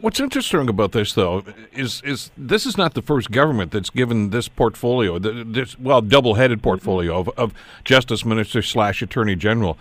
What's 0.00 0.20
interesting 0.20 0.68
about 0.68 0.92
this, 0.92 1.14
though, 1.14 1.42
is 1.72 2.02
is 2.04 2.30
this 2.36 2.66
is 2.66 2.76
not 2.76 2.92
the 2.92 3.00
first 3.00 3.30
government 3.30 3.72
that's 3.72 3.88
given 3.88 4.28
this 4.28 4.46
portfolio, 4.46 5.18
this 5.18 5.78
well, 5.78 6.02
double-headed 6.02 6.62
portfolio 6.62 7.18
of, 7.18 7.30
of 7.38 7.54
justice 7.84 8.22
minister 8.22 8.60
slash 8.60 9.00
attorney 9.00 9.34
general. 9.34 9.78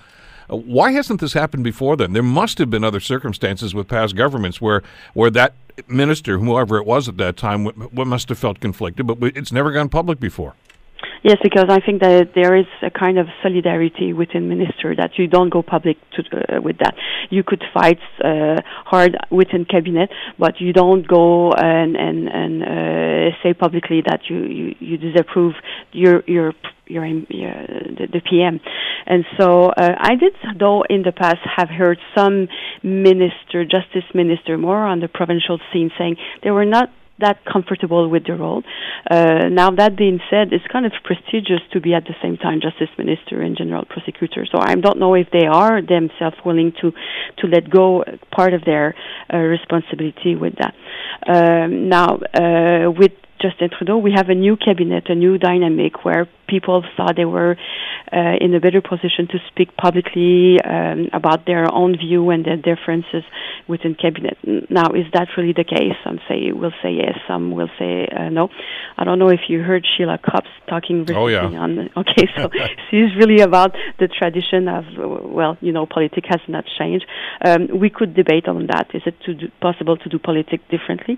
Why 0.47 0.91
hasn't 0.93 1.19
this 1.19 1.33
happened 1.33 1.65
before 1.65 1.97
then? 1.97 2.13
There 2.13 2.23
must 2.23 2.57
have 2.57 2.69
been 2.69 2.85
other 2.85 3.01
circumstances 3.01 3.75
with 3.75 3.89
past 3.89 4.15
governments 4.15 4.61
where 4.61 4.81
where 5.13 5.29
that 5.31 5.55
minister, 5.89 6.37
whoever 6.37 6.77
it 6.77 6.85
was 6.85 7.09
at 7.09 7.17
that 7.17 7.35
time, 7.35 7.69
must 7.91 8.29
have 8.29 8.39
felt 8.39 8.61
conflicted, 8.61 9.07
but 9.07 9.17
it's 9.21 9.51
never 9.51 9.73
gone 9.73 9.89
public 9.89 10.21
before. 10.21 10.53
Yes, 11.23 11.37
because 11.41 11.65
I 11.69 11.79
think 11.79 12.01
that 12.01 12.31
there 12.35 12.55
is 12.55 12.67
a 12.81 12.89
kind 12.89 13.17
of 13.17 13.27
solidarity 13.41 14.13
within 14.13 14.47
minister 14.47 14.95
that 14.95 15.17
you 15.17 15.27
don't 15.27 15.49
go 15.49 15.61
public 15.61 15.97
to, 16.11 16.21
uh, 16.57 16.61
with 16.61 16.77
that. 16.79 16.95
You 17.29 17.43
could 17.43 17.63
fight 17.73 17.99
uh, 18.23 18.57
hard 18.85 19.17
within 19.31 19.65
cabinet, 19.65 20.09
but 20.37 20.61
you 20.61 20.73
don't 20.73 21.07
go 21.07 21.51
and 21.51 21.95
and 21.95 22.27
and 22.27 22.63
uh, 22.63 23.37
say 23.43 23.53
publicly 23.53 24.01
that 24.07 24.21
you, 24.29 24.37
you, 24.43 24.75
you 24.79 24.97
disapprove 24.97 25.55
your 25.91 26.23
your 26.27 26.53
your, 26.89 27.05
your 27.05 27.21
the, 27.27 28.07
the, 28.13 28.21
PM. 28.21 28.59
And 29.05 29.25
so 29.37 29.65
uh, 29.65 29.95
I 29.97 30.15
did, 30.15 30.33
though, 30.57 30.83
in 30.89 31.03
the 31.03 31.11
past 31.11 31.39
have 31.57 31.69
heard 31.69 31.97
some 32.15 32.47
minister, 32.83 33.65
justice 33.65 34.07
minister, 34.13 34.57
more 34.57 34.85
on 34.85 34.99
the 34.99 35.07
provincial 35.07 35.59
scene 35.73 35.91
saying 35.97 36.15
they 36.43 36.51
were 36.51 36.65
not 36.65 36.89
that 37.19 37.43
comfortable 37.45 38.09
with 38.09 38.25
the 38.25 38.35
role. 38.35 38.63
Uh, 39.09 39.49
now, 39.49 39.71
that 39.71 39.97
being 39.97 40.19
said, 40.29 40.53
it's 40.53 40.65
kind 40.71 40.85
of 40.85 40.91
prestigious 41.03 41.61
to 41.73 41.79
be 41.79 41.93
at 41.93 42.03
the 42.05 42.15
same 42.21 42.37
time 42.37 42.59
justice 42.61 42.89
minister 42.97 43.41
and 43.41 43.57
general 43.57 43.85
prosecutor. 43.85 44.45
So 44.51 44.59
I 44.61 44.75
don't 44.75 44.99
know 44.99 45.13
if 45.15 45.27
they 45.31 45.47
are 45.47 45.81
themselves 45.81 46.37
willing 46.45 46.73
to 46.81 46.91
to 47.39 47.47
let 47.47 47.69
go 47.69 48.03
part 48.31 48.53
of 48.53 48.63
their 48.65 48.95
uh, 49.33 49.37
responsibility 49.37 50.35
with 50.35 50.55
that. 50.59 50.73
Um, 51.27 51.89
now, 51.89 52.19
uh, 52.33 52.91
with 52.91 53.11
Justin 53.41 53.69
Trudeau, 53.69 53.97
we 53.97 54.11
have 54.15 54.29
a 54.29 54.35
new 54.35 54.57
cabinet, 54.57 55.09
a 55.09 55.15
new 55.15 55.37
dynamic 55.37 56.03
where 56.03 56.27
people 56.47 56.83
thought 56.95 57.15
they 57.15 57.25
were 57.25 57.55
uh, 58.11 58.35
in 58.39 58.53
a 58.53 58.59
better 58.59 58.81
position 58.81 59.27
to 59.27 59.37
speak 59.51 59.75
publicly 59.75 60.57
um, 60.63 61.09
about 61.13 61.45
their 61.45 61.71
own 61.73 61.97
view 61.97 62.29
and 62.29 62.45
their 62.45 62.57
differences 62.57 63.23
within 63.67 63.95
cabinet. 63.95 64.37
Now, 64.69 64.91
is 64.95 65.05
that 65.13 65.27
really 65.37 65.53
the 65.53 65.63
case? 65.63 65.93
Some 66.03 66.19
say 66.27 66.51
will 66.51 66.71
say 66.81 66.91
yes, 66.91 67.17
some 67.27 67.51
will 67.51 67.69
say 67.77 68.07
uh, 68.07 68.29
no. 68.29 68.49
I 68.97 69.03
don't 69.03 69.19
know 69.19 69.29
if 69.29 69.41
you 69.49 69.61
heard 69.61 69.85
Sheila 69.97 70.17
Copps 70.17 70.49
talking 70.69 71.01
recently 71.01 71.35
oh, 71.35 71.51
yeah. 71.51 71.59
on. 71.59 71.89
Okay, 71.97 72.27
so 72.35 72.49
she's 72.89 73.15
really 73.17 73.41
about 73.41 73.75
the 73.99 74.07
tradition 74.07 74.67
of 74.67 74.85
well, 74.97 75.57
you 75.61 75.71
know, 75.71 75.85
politics 75.85 76.27
has 76.29 76.41
not 76.47 76.63
changed. 76.79 77.05
Um, 77.45 77.67
we 77.79 77.89
could 77.89 78.15
debate 78.15 78.47
on 78.47 78.67
that. 78.67 78.87
Is 78.93 79.01
it 79.05 79.15
to 79.25 79.33
do, 79.33 79.47
possible 79.61 79.97
to 79.97 80.09
do 80.09 80.19
politics 80.19 80.63
differently? 80.69 81.17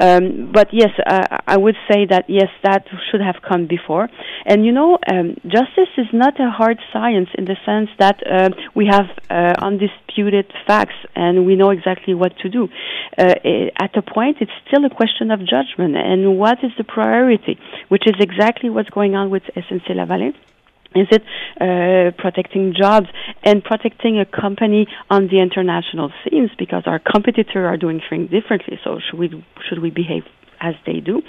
Um, 0.00 0.52
but 0.52 0.68
yes, 0.72 0.90
uh, 1.06 1.38
I 1.46 1.56
would 1.56 1.76
say 1.90 2.06
that 2.10 2.24
yes, 2.28 2.48
that 2.62 2.84
should 3.10 3.20
have 3.20 3.36
come 3.46 3.66
before. 3.66 4.08
And 4.44 4.65
you 4.66 4.72
know, 4.72 4.98
um, 5.12 5.36
justice 5.56 5.92
is 5.96 6.10
not 6.12 6.34
a 6.40 6.50
hard 6.50 6.78
science 6.92 7.30
in 7.38 7.44
the 7.44 7.56
sense 7.64 7.88
that 8.00 8.16
uh, 8.26 8.50
we 8.74 8.84
have 8.96 9.06
uh, 9.30 9.54
undisputed 9.68 10.46
facts 10.66 10.98
and 11.14 11.46
we 11.46 11.54
know 11.54 11.70
exactly 11.70 12.14
what 12.14 12.32
to 12.42 12.48
do. 12.48 12.68
Uh, 13.16 13.34
at 13.86 13.96
a 13.96 14.02
point, 14.02 14.38
it's 14.40 14.56
still 14.66 14.84
a 14.84 14.90
question 14.90 15.30
of 15.30 15.38
judgment 15.54 15.96
and 15.96 16.36
what 16.36 16.58
is 16.64 16.72
the 16.78 16.84
priority, 16.84 17.54
which 17.92 18.04
is 18.06 18.16
exactly 18.18 18.68
what's 18.68 18.90
going 18.90 19.14
on 19.14 19.30
with 19.30 19.44
SNC-Lavalin. 19.54 20.34
Is 21.02 21.08
it 21.12 21.22
uh, 21.60 22.10
protecting 22.20 22.74
jobs 22.74 23.06
and 23.44 23.62
protecting 23.62 24.18
a 24.18 24.24
company 24.24 24.88
on 25.10 25.28
the 25.28 25.38
international 25.40 26.10
scenes 26.24 26.50
because 26.58 26.84
our 26.86 26.98
competitors 26.98 27.64
are 27.70 27.76
doing 27.76 28.00
things 28.10 28.30
differently? 28.30 28.80
So 28.82 28.98
should 28.98 29.18
we 29.18 29.28
should 29.68 29.80
we 29.80 29.90
behave 29.90 30.24
as 30.60 30.74
they 30.86 31.00
do? 31.00 31.22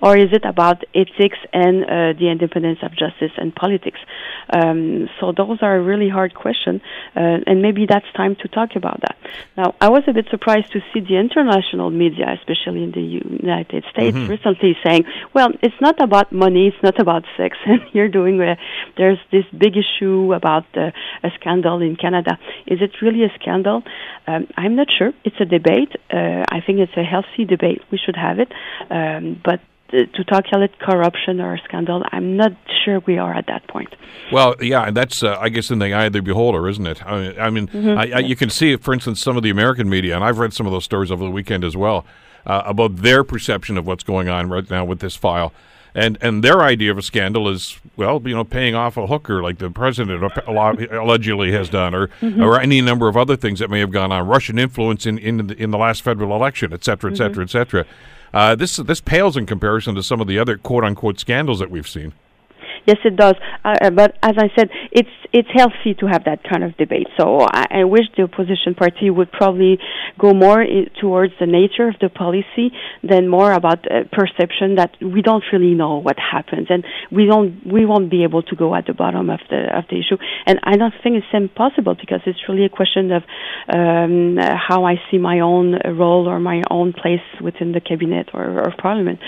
Or 0.00 0.16
is 0.16 0.28
it 0.32 0.44
about 0.44 0.84
ethics 0.94 1.38
and 1.52 1.84
uh, 1.84 1.88
the 2.18 2.28
independence 2.30 2.78
of 2.82 2.92
justice 2.92 3.32
and 3.36 3.54
politics? 3.54 3.98
Um, 4.50 5.08
so 5.20 5.32
those 5.32 5.58
are 5.62 5.80
really 5.80 6.08
hard 6.08 6.34
questions, 6.34 6.80
uh, 7.16 7.38
and 7.46 7.60
maybe 7.60 7.86
that's 7.86 8.06
time 8.16 8.36
to 8.36 8.48
talk 8.48 8.76
about 8.76 9.00
that. 9.00 9.16
Now, 9.56 9.74
I 9.80 9.88
was 9.88 10.04
a 10.06 10.12
bit 10.12 10.26
surprised 10.30 10.72
to 10.72 10.80
see 10.92 11.00
the 11.00 11.16
international 11.16 11.90
media, 11.90 12.26
especially 12.38 12.82
in 12.84 12.92
the 12.92 13.02
United 13.02 13.84
States, 13.92 14.16
mm-hmm. 14.16 14.30
recently 14.30 14.76
saying, 14.84 15.04
well, 15.34 15.50
it's 15.62 15.80
not 15.80 16.00
about 16.00 16.32
money, 16.32 16.68
it's 16.68 16.82
not 16.82 16.98
about 17.00 17.24
sex, 17.36 17.56
and 17.66 17.80
you're 17.92 18.08
doing, 18.08 18.40
a, 18.40 18.56
there's 18.96 19.18
this 19.30 19.44
big 19.56 19.74
issue 19.76 20.32
about 20.32 20.64
uh, 20.76 20.90
a 21.22 21.30
scandal 21.40 21.82
in 21.82 21.96
Canada. 21.96 22.38
Is 22.66 22.80
it 22.80 22.92
really 23.02 23.24
a 23.24 23.32
scandal? 23.40 23.82
Um, 24.26 24.46
I'm 24.56 24.76
not 24.76 24.88
sure. 24.96 25.12
It's 25.24 25.40
a 25.40 25.44
debate. 25.44 25.92
Uh, 26.10 26.44
I 26.50 26.60
think 26.64 26.78
it's 26.78 26.96
a 26.96 27.02
healthy 27.02 27.44
debate. 27.44 27.82
We 27.90 27.98
should 27.98 28.16
have 28.16 28.38
it. 28.38 28.52
Um, 28.90 29.40
but 29.44 29.60
uh, 29.92 30.04
to 30.14 30.24
talk 30.24 30.44
it 30.52 30.78
corruption 30.78 31.40
or 31.40 31.58
scandal, 31.64 32.04
I'm 32.12 32.36
not 32.36 32.52
sure 32.84 33.00
we 33.00 33.16
are 33.16 33.32
at 33.32 33.46
that 33.46 33.66
point. 33.68 33.94
Well, 34.30 34.54
yeah, 34.60 34.90
that's 34.90 35.22
uh, 35.22 35.38
I 35.40 35.48
guess 35.48 35.70
in 35.70 35.78
the 35.78 35.92
eye 35.94 36.04
of 36.04 36.12
the 36.12 36.20
beholder, 36.20 36.68
isn't 36.68 36.86
it? 36.86 37.04
I, 37.06 37.36
I 37.38 37.50
mean, 37.50 37.68
mm-hmm. 37.68 37.98
I, 37.98 38.16
I, 38.16 38.18
you 38.18 38.36
can 38.36 38.50
see, 38.50 38.76
for 38.76 38.92
instance, 38.92 39.20
some 39.20 39.36
of 39.36 39.42
the 39.42 39.50
American 39.50 39.88
media, 39.88 40.14
and 40.14 40.24
I've 40.24 40.38
read 40.38 40.52
some 40.52 40.66
of 40.66 40.72
those 40.72 40.84
stories 40.84 41.10
over 41.10 41.24
the 41.24 41.30
weekend 41.30 41.64
as 41.64 41.76
well 41.76 42.04
uh, 42.44 42.62
about 42.66 42.96
their 42.96 43.24
perception 43.24 43.78
of 43.78 43.86
what's 43.86 44.04
going 44.04 44.28
on 44.28 44.48
right 44.48 44.68
now 44.68 44.84
with 44.84 45.00
this 45.00 45.16
file. 45.16 45.52
And, 45.94 46.18
and 46.20 46.44
their 46.44 46.60
idea 46.60 46.90
of 46.90 46.98
a 46.98 47.02
scandal 47.02 47.48
is 47.48 47.80
well 47.96 48.22
you 48.24 48.34
know 48.34 48.44
paying 48.44 48.74
off 48.74 48.96
a 48.96 49.06
hooker 49.06 49.42
like 49.42 49.58
the 49.58 49.70
president 49.70 50.22
allegedly 50.46 51.50
has 51.52 51.68
done 51.70 51.94
or 51.94 52.08
mm-hmm. 52.20 52.40
or 52.40 52.60
any 52.60 52.80
number 52.82 53.08
of 53.08 53.16
other 53.16 53.36
things 53.36 53.58
that 53.58 53.68
may 53.70 53.80
have 53.80 53.90
gone 53.90 54.12
on 54.12 54.28
Russian 54.28 54.58
influence 54.58 55.06
in 55.06 55.18
in 55.18 55.46
the, 55.48 55.60
in 55.60 55.70
the 55.70 55.78
last 55.78 56.02
federal 56.02 56.36
election 56.36 56.72
et 56.72 56.84
cetera 56.84 57.10
et 57.10 57.16
cetera 57.16 57.42
et 57.42 57.50
cetera 57.50 57.86
uh, 58.32 58.54
this 58.54 58.76
this 58.76 59.00
pales 59.00 59.36
in 59.36 59.46
comparison 59.46 59.94
to 59.94 60.02
some 60.02 60.20
of 60.20 60.26
the 60.26 60.38
other 60.38 60.56
quote 60.56 60.84
unquote 60.84 61.18
scandals 61.18 61.58
that 61.58 61.70
we've 61.70 61.88
seen. 61.88 62.12
Yes, 62.88 62.96
it 63.04 63.16
does. 63.16 63.34
Uh, 63.66 63.74
uh, 63.82 63.90
but 63.90 64.16
as 64.22 64.36
I 64.38 64.48
said, 64.56 64.70
it's 64.92 65.16
it's 65.30 65.48
healthy 65.52 65.92
to 66.00 66.06
have 66.06 66.24
that 66.24 66.40
kind 66.42 66.64
of 66.64 66.74
debate. 66.78 67.06
So 67.20 67.40
I, 67.42 67.80
I 67.80 67.84
wish 67.84 68.06
the 68.16 68.22
opposition 68.22 68.74
party 68.74 69.10
would 69.10 69.30
probably 69.30 69.78
go 70.18 70.32
more 70.32 70.62
I- 70.62 70.88
towards 70.98 71.34
the 71.38 71.44
nature 71.44 71.86
of 71.88 71.96
the 72.00 72.08
policy 72.08 72.72
than 73.02 73.28
more 73.28 73.52
about 73.52 73.80
uh, 73.84 74.04
perception 74.10 74.76
that 74.76 74.92
we 75.02 75.20
don't 75.20 75.44
really 75.52 75.74
know 75.74 75.98
what 75.98 76.16
happens, 76.18 76.68
and 76.70 76.82
we 77.12 77.26
don't 77.26 77.60
we 77.70 77.84
won't 77.84 78.08
be 78.10 78.22
able 78.22 78.42
to 78.44 78.56
go 78.56 78.74
at 78.74 78.86
the 78.86 78.94
bottom 78.94 79.28
of 79.28 79.40
the 79.50 79.60
of 79.78 79.84
the 79.90 79.98
issue. 80.02 80.16
And 80.46 80.58
I 80.62 80.76
don't 80.80 80.94
think 81.02 81.16
it's 81.20 81.34
impossible 81.34 81.94
because 81.94 82.22
it's 82.24 82.40
really 82.48 82.64
a 82.64 82.70
question 82.70 83.12
of 83.12 83.22
um, 83.68 84.38
how 84.68 84.84
I 84.86 84.94
see 85.10 85.18
my 85.18 85.40
own 85.40 85.76
role 86.02 86.26
or 86.26 86.40
my 86.40 86.62
own 86.70 86.94
place 86.94 87.26
within 87.42 87.72
the 87.72 87.82
cabinet 87.82 88.30
or, 88.32 88.46
or 88.64 88.72
parliament. 88.80 89.18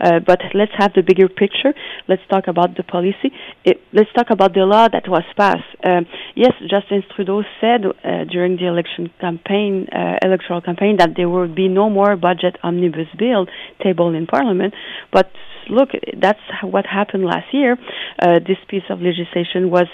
Uh, 0.00 0.20
but 0.26 0.40
let's 0.54 0.72
have 0.78 0.94
the 0.94 1.02
bigger 1.02 1.28
picture. 1.28 1.74
Let's 2.08 2.22
talk 2.30 2.48
about 2.48 2.78
the 2.78 2.82
policy 2.82 3.09
policy. 3.10 3.34
It, 3.64 3.80
let's 3.92 4.12
talk 4.12 4.26
about 4.30 4.54
the 4.54 4.60
law 4.60 4.88
that 4.88 5.08
was 5.08 5.24
passed. 5.36 5.64
Um, 5.84 6.06
yes, 6.34 6.52
Justin 6.68 7.02
Trudeau 7.14 7.42
said 7.60 7.84
uh, 7.84 8.24
during 8.30 8.56
the 8.56 8.66
election 8.66 9.10
campaign, 9.20 9.86
uh, 9.92 10.18
electoral 10.22 10.60
campaign, 10.60 10.96
that 10.98 11.10
there 11.16 11.28
would 11.28 11.54
be 11.54 11.68
no 11.68 11.90
more 11.90 12.16
budget 12.16 12.56
omnibus 12.62 13.08
bill 13.18 13.46
tabled 13.82 14.14
in 14.14 14.26
Parliament. 14.26 14.74
But 15.12 15.30
look, 15.68 15.90
that's 16.20 16.40
what 16.62 16.86
happened 16.86 17.24
last 17.24 17.52
year. 17.52 17.76
Uh, 18.18 18.38
this 18.38 18.58
piece 18.68 18.84
of 18.90 19.00
legislation 19.00 19.70
was 19.70 19.86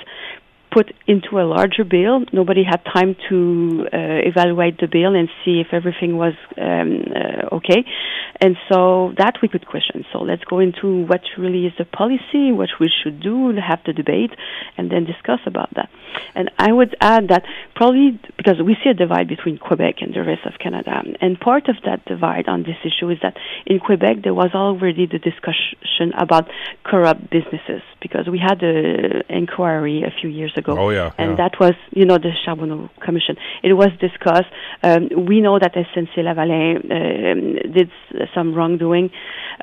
put 0.72 0.92
into 1.06 1.38
a 1.38 1.44
larger 1.44 1.84
bill. 1.84 2.24
Nobody 2.32 2.62
had 2.62 2.82
time 2.84 3.16
to 3.28 3.86
uh, 3.92 4.28
evaluate 4.30 4.78
the 4.78 4.88
bill 4.88 5.14
and 5.14 5.28
see 5.44 5.60
if 5.64 5.68
everything 5.72 6.16
was 6.16 6.34
um, 6.60 7.04
uh, 7.14 7.56
okay. 7.56 7.84
And 8.40 8.56
so 8.70 9.12
that 9.18 9.34
we 9.42 9.48
could 9.48 9.66
question. 9.66 10.04
So 10.12 10.20
let's 10.20 10.44
go 10.44 10.58
into 10.58 11.06
what 11.06 11.22
really 11.38 11.66
is 11.66 11.72
the 11.78 11.84
policy, 11.84 12.52
what 12.52 12.68
we 12.80 12.90
should 13.02 13.20
do, 13.20 13.52
have 13.56 13.80
the 13.86 13.92
debate, 13.92 14.32
and 14.76 14.90
then 14.90 15.04
discuss 15.04 15.40
about 15.46 15.70
that. 15.74 15.88
And 16.34 16.50
I 16.58 16.72
would 16.72 16.94
add 17.00 17.28
that 17.28 17.44
probably 17.74 18.18
because 18.36 18.56
we 18.64 18.76
see 18.82 18.90
a 18.90 18.94
divide 18.94 19.28
between 19.28 19.58
Quebec 19.58 19.96
and 20.00 20.14
the 20.14 20.22
rest 20.22 20.46
of 20.46 20.58
Canada, 20.58 21.02
and 21.20 21.38
part 21.38 21.68
of 21.68 21.76
that 21.84 22.04
divide 22.04 22.48
on 22.48 22.62
this 22.62 22.76
issue 22.84 23.10
is 23.10 23.18
that 23.22 23.36
in 23.66 23.80
Quebec 23.80 24.22
there 24.22 24.34
was 24.34 24.50
already 24.54 25.06
the 25.06 25.18
discussion 25.18 26.12
about 26.18 26.48
corrupt 26.84 27.30
businesses 27.30 27.82
because 28.00 28.28
we 28.28 28.38
had 28.38 28.62
an 28.62 29.22
inquiry 29.28 30.02
a 30.02 30.12
few 30.20 30.30
years 30.30 30.52
ago. 30.56 30.76
Oh 30.78 30.90
yeah, 30.90 31.12
and 31.18 31.30
yeah. 31.30 31.48
that 31.48 31.60
was 31.60 31.74
you 31.90 32.04
know 32.04 32.18
the 32.18 32.32
Charbonneau 32.44 32.90
Commission. 33.00 33.36
It 33.62 33.74
was 33.74 33.90
discussed. 34.00 34.50
Um, 34.82 35.26
we 35.26 35.40
know 35.40 35.58
that 35.58 35.74
SNC 35.74 36.16
Lavalin 36.18 36.84
uh, 36.84 37.72
did 37.72 37.90
some 38.34 38.54
wrongdoing, 38.54 39.10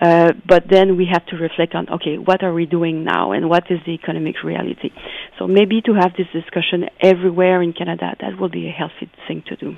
uh, 0.01 0.33
but 0.47 0.67
then 0.69 0.97
we 0.97 1.05
have 1.11 1.25
to 1.27 1.35
reflect 1.35 1.75
on 1.75 1.89
okay, 1.89 2.17
what 2.17 2.43
are 2.43 2.53
we 2.53 2.65
doing 2.65 3.03
now, 3.03 3.31
and 3.31 3.49
what 3.49 3.69
is 3.69 3.79
the 3.85 3.91
economic 3.93 4.43
reality. 4.43 4.91
So 5.39 5.47
maybe 5.47 5.81
to 5.81 5.93
have 5.93 6.13
this 6.17 6.27
discussion 6.33 6.89
everywhere 6.99 7.61
in 7.61 7.73
Canada, 7.73 8.15
that 8.21 8.39
will 8.39 8.49
be 8.49 8.67
a 8.67 8.71
healthy 8.71 9.09
thing 9.27 9.43
to 9.47 9.55
do. 9.55 9.75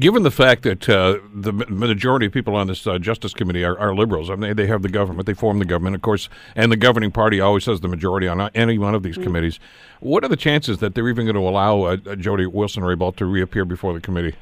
Given 0.00 0.22
the 0.22 0.30
fact 0.30 0.62
that 0.62 0.88
uh, 0.88 1.18
the 1.34 1.52
majority 1.52 2.24
of 2.24 2.32
people 2.32 2.56
on 2.56 2.66
this 2.66 2.86
uh, 2.86 2.98
Justice 2.98 3.34
Committee 3.34 3.62
are, 3.62 3.78
are, 3.78 3.94
liberals, 3.94 4.30
I 4.30 4.36
mean, 4.36 4.56
they, 4.56 4.62
they 4.62 4.66
have 4.66 4.80
the 4.80 4.88
government, 4.88 5.26
they 5.26 5.34
form 5.34 5.58
the 5.58 5.66
government, 5.66 5.94
of 5.94 6.00
course, 6.00 6.30
and 6.56 6.72
the 6.72 6.78
governing 6.78 7.10
party 7.10 7.40
always 7.40 7.66
has 7.66 7.80
the 7.80 7.88
majority 7.88 8.26
on 8.26 8.40
any 8.54 8.78
one 8.78 8.94
of 8.94 9.02
these 9.02 9.16
mm-hmm. 9.16 9.24
committees. 9.24 9.60
What 10.00 10.24
are 10.24 10.28
the 10.28 10.36
chances 10.36 10.78
that 10.78 10.94
they're 10.94 11.10
even 11.10 11.26
going 11.26 11.36
to 11.36 11.46
allow 11.46 11.82
uh, 11.82 11.96
Jody 12.16 12.46
Wilson-Raybould 12.46 13.16
to 13.16 13.26
reappear 13.26 13.66
before 13.66 13.92
the 13.92 14.00
committee? 14.00 14.34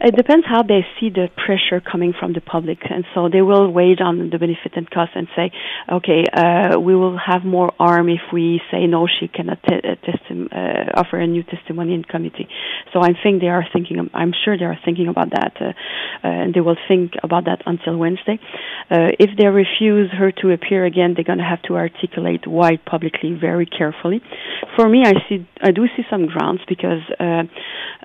It 0.00 0.16
depends 0.16 0.44
how 0.46 0.62
they 0.62 0.84
see 0.98 1.08
the 1.08 1.28
pressure 1.36 1.80
coming 1.80 2.12
from 2.18 2.32
the 2.32 2.40
public, 2.40 2.78
and 2.90 3.04
so 3.14 3.28
they 3.28 3.42
will 3.42 3.70
weigh 3.70 3.94
on 4.00 4.30
the 4.30 4.38
benefit 4.38 4.72
and 4.74 4.90
cost 4.90 5.12
and 5.14 5.28
say, 5.36 5.52
okay, 5.90 6.24
uh, 6.32 6.80
we 6.80 6.96
will 6.96 7.16
have 7.16 7.44
more 7.44 7.72
harm 7.78 8.08
if 8.08 8.20
we 8.32 8.60
say 8.70 8.86
no, 8.86 9.06
she 9.06 9.28
cannot 9.28 9.58
t- 9.62 9.76
uh, 9.76 9.94
uh, 9.94 11.00
offer 11.00 11.18
a 11.18 11.26
new 11.26 11.42
testimony 11.44 11.94
in 11.94 12.02
committee. 12.02 12.48
So 12.92 13.00
I 13.00 13.10
think 13.22 13.40
they 13.40 13.48
are 13.48 13.64
thinking. 13.72 14.10
I'm 14.14 14.32
sure 14.44 14.58
they 14.58 14.64
are 14.64 14.78
thinking 14.84 15.08
about 15.08 15.30
that, 15.30 15.52
uh, 15.60 15.64
uh, 15.64 15.72
and 16.22 16.54
they 16.54 16.60
will 16.60 16.76
think 16.88 17.12
about 17.22 17.44
that 17.44 17.62
until 17.66 17.96
Wednesday. 17.96 18.40
Uh, 18.90 19.14
if 19.18 19.30
they 19.38 19.46
refuse 19.46 20.10
her 20.10 20.32
to 20.42 20.50
appear 20.50 20.84
again, 20.84 21.14
they're 21.14 21.24
going 21.24 21.38
to 21.38 21.44
have 21.44 21.62
to 21.62 21.76
articulate 21.76 22.46
why 22.46 22.78
publicly 22.84 23.32
very 23.40 23.66
carefully. 23.66 24.20
For 24.76 24.88
me, 24.88 25.04
I 25.04 25.14
see, 25.28 25.46
I 25.62 25.70
do 25.70 25.86
see 25.96 26.02
some 26.10 26.26
grounds 26.26 26.60
because 26.68 27.02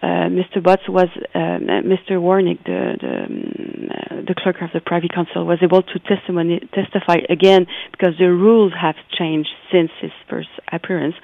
Mr. 0.03 0.63
Butts 0.63 0.87
was. 0.87 1.09
Um, 1.33 1.78
Mr. 1.83 2.19
Wernick, 2.19 2.63
the 2.65 2.97
the, 2.99 3.25
um, 3.25 3.89
uh, 3.89 4.15
the 4.27 4.35
clerk 4.35 4.57
of 4.61 4.69
the 4.73 4.81
Privy 4.81 5.07
Council, 5.07 5.45
was 5.45 5.59
able 5.61 5.81
to 5.81 5.99
testimony 5.99 6.59
testify 6.73 7.17
again 7.29 7.65
because 7.91 8.13
the 8.19 8.31
rules 8.31 8.73
have 8.79 8.95
changed 9.17 9.49
since 9.71 9.91
his 10.01 10.11
first 10.29 10.49
appearance. 10.71 11.15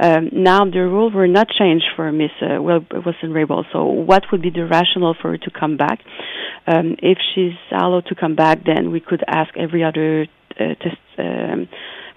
Um, 0.00 0.30
now 0.32 0.64
the 0.64 0.80
rules 0.80 1.14
were 1.14 1.28
not 1.28 1.48
changed 1.48 1.86
for 1.94 2.10
Miss 2.12 2.30
uh, 2.42 2.60
Wilson 2.60 3.30
Raybould. 3.30 3.64
So 3.72 3.84
what 3.84 4.24
would 4.30 4.42
be 4.42 4.50
the 4.50 4.66
rationale 4.66 5.16
for 5.20 5.32
her 5.32 5.38
to 5.38 5.50
come 5.50 5.76
back? 5.76 6.00
Um, 6.66 6.96
if 7.02 7.18
she's 7.34 7.54
allowed 7.70 8.06
to 8.06 8.14
come 8.14 8.34
back, 8.34 8.64
then 8.64 8.90
we 8.90 9.00
could 9.00 9.22
ask 9.26 9.56
every 9.56 9.84
other 9.84 10.26
uh, 10.58 10.74
test. 10.80 10.96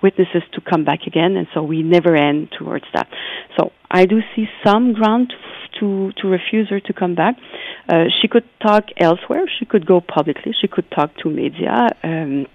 Witnesses 0.01 0.43
to 0.53 0.61
come 0.61 0.83
back 0.85 1.01
again, 1.07 1.35
and 1.35 1.47
so 1.53 1.61
we 1.63 1.83
never 1.83 2.15
end 2.15 2.49
towards 2.57 2.85
that. 2.93 3.07
So 3.57 3.71
I 3.91 4.05
do 4.05 4.21
see 4.35 4.47
some 4.65 4.93
ground 4.93 5.33
to 5.79 6.11
to 6.17 6.27
refuse 6.27 6.69
her 6.69 6.79
to 6.79 6.93
come 6.93 7.15
back. 7.15 7.35
Uh, 7.87 8.05
she 8.21 8.27
could 8.27 8.47
talk 8.61 8.85
elsewhere. 8.97 9.45
She 9.59 9.65
could 9.65 9.85
go 9.85 10.01
publicly. 10.01 10.53
She 10.59 10.67
could 10.67 10.89
talk 10.91 11.15
to 11.17 11.29
media. 11.29 11.87
Um, 12.03 12.47